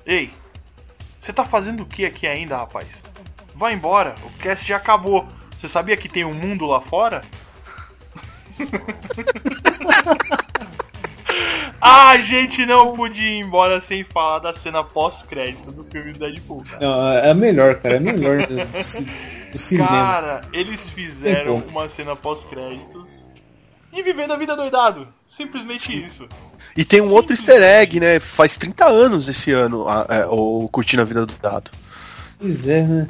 [0.07, 0.31] Ei,
[1.21, 3.05] você tá fazendo o que aqui ainda, rapaz?
[3.55, 5.29] Vai embora, o cast já acabou.
[5.61, 7.23] Você sabia que tem um mundo lá fora?
[11.89, 16.63] A gente não podia ir embora sem falar da cena pós-crédito do filme do Deadpool,
[16.65, 16.87] cara.
[16.87, 17.95] Não, é a melhor, cara.
[17.95, 19.07] É a melhor do, do ci-
[19.51, 19.89] do cinema.
[19.89, 23.29] Cara, eles fizeram uma cena pós-créditos
[23.93, 25.09] e vivendo a vida doidado.
[25.27, 26.29] Simplesmente isso.
[26.77, 28.21] E tem um outro easter egg, né?
[28.21, 31.71] Faz 30 anos esse ano a- é, o Curtindo a Vida do Dado.
[32.39, 33.07] Pois é, né?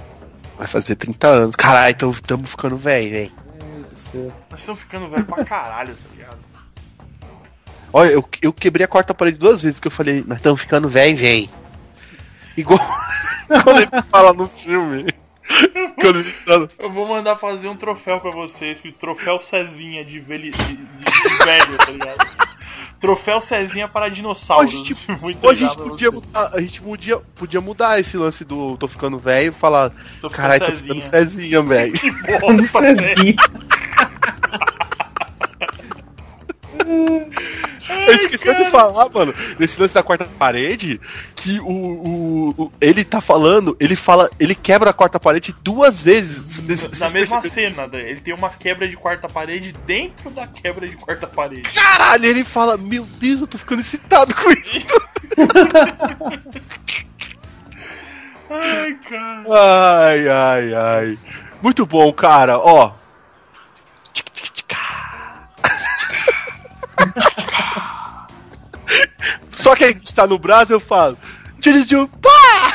[0.56, 1.56] Vai fazer 30 anos.
[1.56, 3.32] Caralho, então estamos ficando velho, velho.
[3.60, 4.32] Meu Deus do céu.
[4.50, 6.47] Nós estamos ficando velho pra caralho, tá ligado?
[7.92, 10.88] Olha, eu, eu quebrei a quarta parede duas vezes que eu falei, nós estamos ficando
[10.88, 11.48] velho, velho.
[12.56, 12.78] Igual
[13.64, 15.06] quando ele fala no filme.
[16.44, 20.50] Fala, Eu vou mandar fazer um troféu pra vocês, que o troféu Cezinha de, veli...
[20.50, 22.28] de, de- de velho, tá ligado?
[23.00, 24.72] Troféu Cezinha para dinossauros.
[24.74, 28.86] Hoje, tipo, a gente, podia mudar, a gente podia, podia mudar esse lance do tô
[28.86, 29.92] ficando velho e falar,
[30.32, 31.92] caralho, tô Cezinha." ficando Cezinha, velho.
[32.40, 32.96] Bosta, velho.
[32.98, 33.36] Cezinha.
[38.06, 41.00] Eu esqueci de falar, mano, nesse lance da quarta parede,
[41.36, 46.02] que o, o, o- ele tá falando, ele fala, ele quebra a quarta parede duas
[46.02, 46.60] vezes.
[46.62, 48.10] Nesse- Na mesma cena, né?
[48.10, 51.62] ele tem uma quebra de quarta parede dentro da quebra de quarta parede.
[51.70, 54.82] Caralho, ele fala, meu Deus, eu tô ficando excitado com isso.
[58.50, 59.44] Ai, cara.
[60.08, 61.18] Ai, ai, ai.
[61.62, 62.92] Muito bom, cara, ó.
[69.58, 71.16] Só que a gente tá no Brasil, eu falo.
[71.60, 72.74] Tchu, tchu, tchu, pá!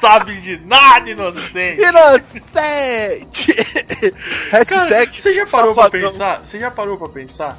[0.00, 1.80] Sabe de nada, inocente.
[1.80, 3.54] Inocente!
[4.68, 6.10] Cara, Hashtag você já parou pra safadão.
[6.10, 6.40] pensar?
[6.40, 7.56] Você já parou pra pensar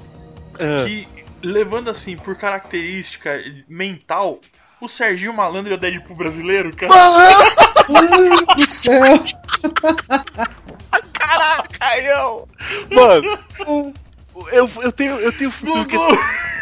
[0.55, 1.07] Ah, que
[1.41, 3.31] levando assim por característica
[3.67, 4.39] mental,
[4.81, 6.91] o Serginho Malandro e o Deadpool brasileiro, cara.
[7.87, 9.01] Deus do céu!
[11.13, 12.47] Caraca, Caião!
[12.91, 13.39] Mano,
[14.51, 15.97] eu, eu tenho, eu tenho futuro que!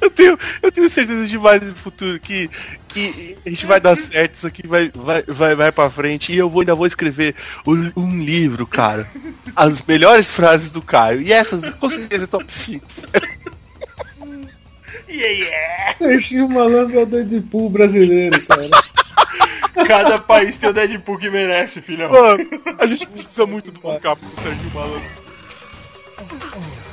[0.00, 2.50] Eu tenho, eu tenho certeza demais no futuro que,
[2.88, 6.36] que a gente vai dar certo, isso aqui vai, vai, vai, vai pra frente e
[6.36, 7.34] eu vou, ainda vou escrever
[7.66, 9.08] um, um livro, cara.
[9.56, 11.22] As melhores frases do Caio.
[11.22, 12.86] E essas, com certeza, é top 5.
[15.06, 15.94] Yeah, yeah.
[15.94, 19.86] Serginho Malandro é o Deadpool brasileiro, cara.
[19.86, 22.10] Cada país tem o Deadpool que merece, filhão.
[22.10, 22.44] Mano,
[22.78, 25.23] a gente precisa muito do backup do Sérgio Malandro.
[26.36, 26.83] Oh.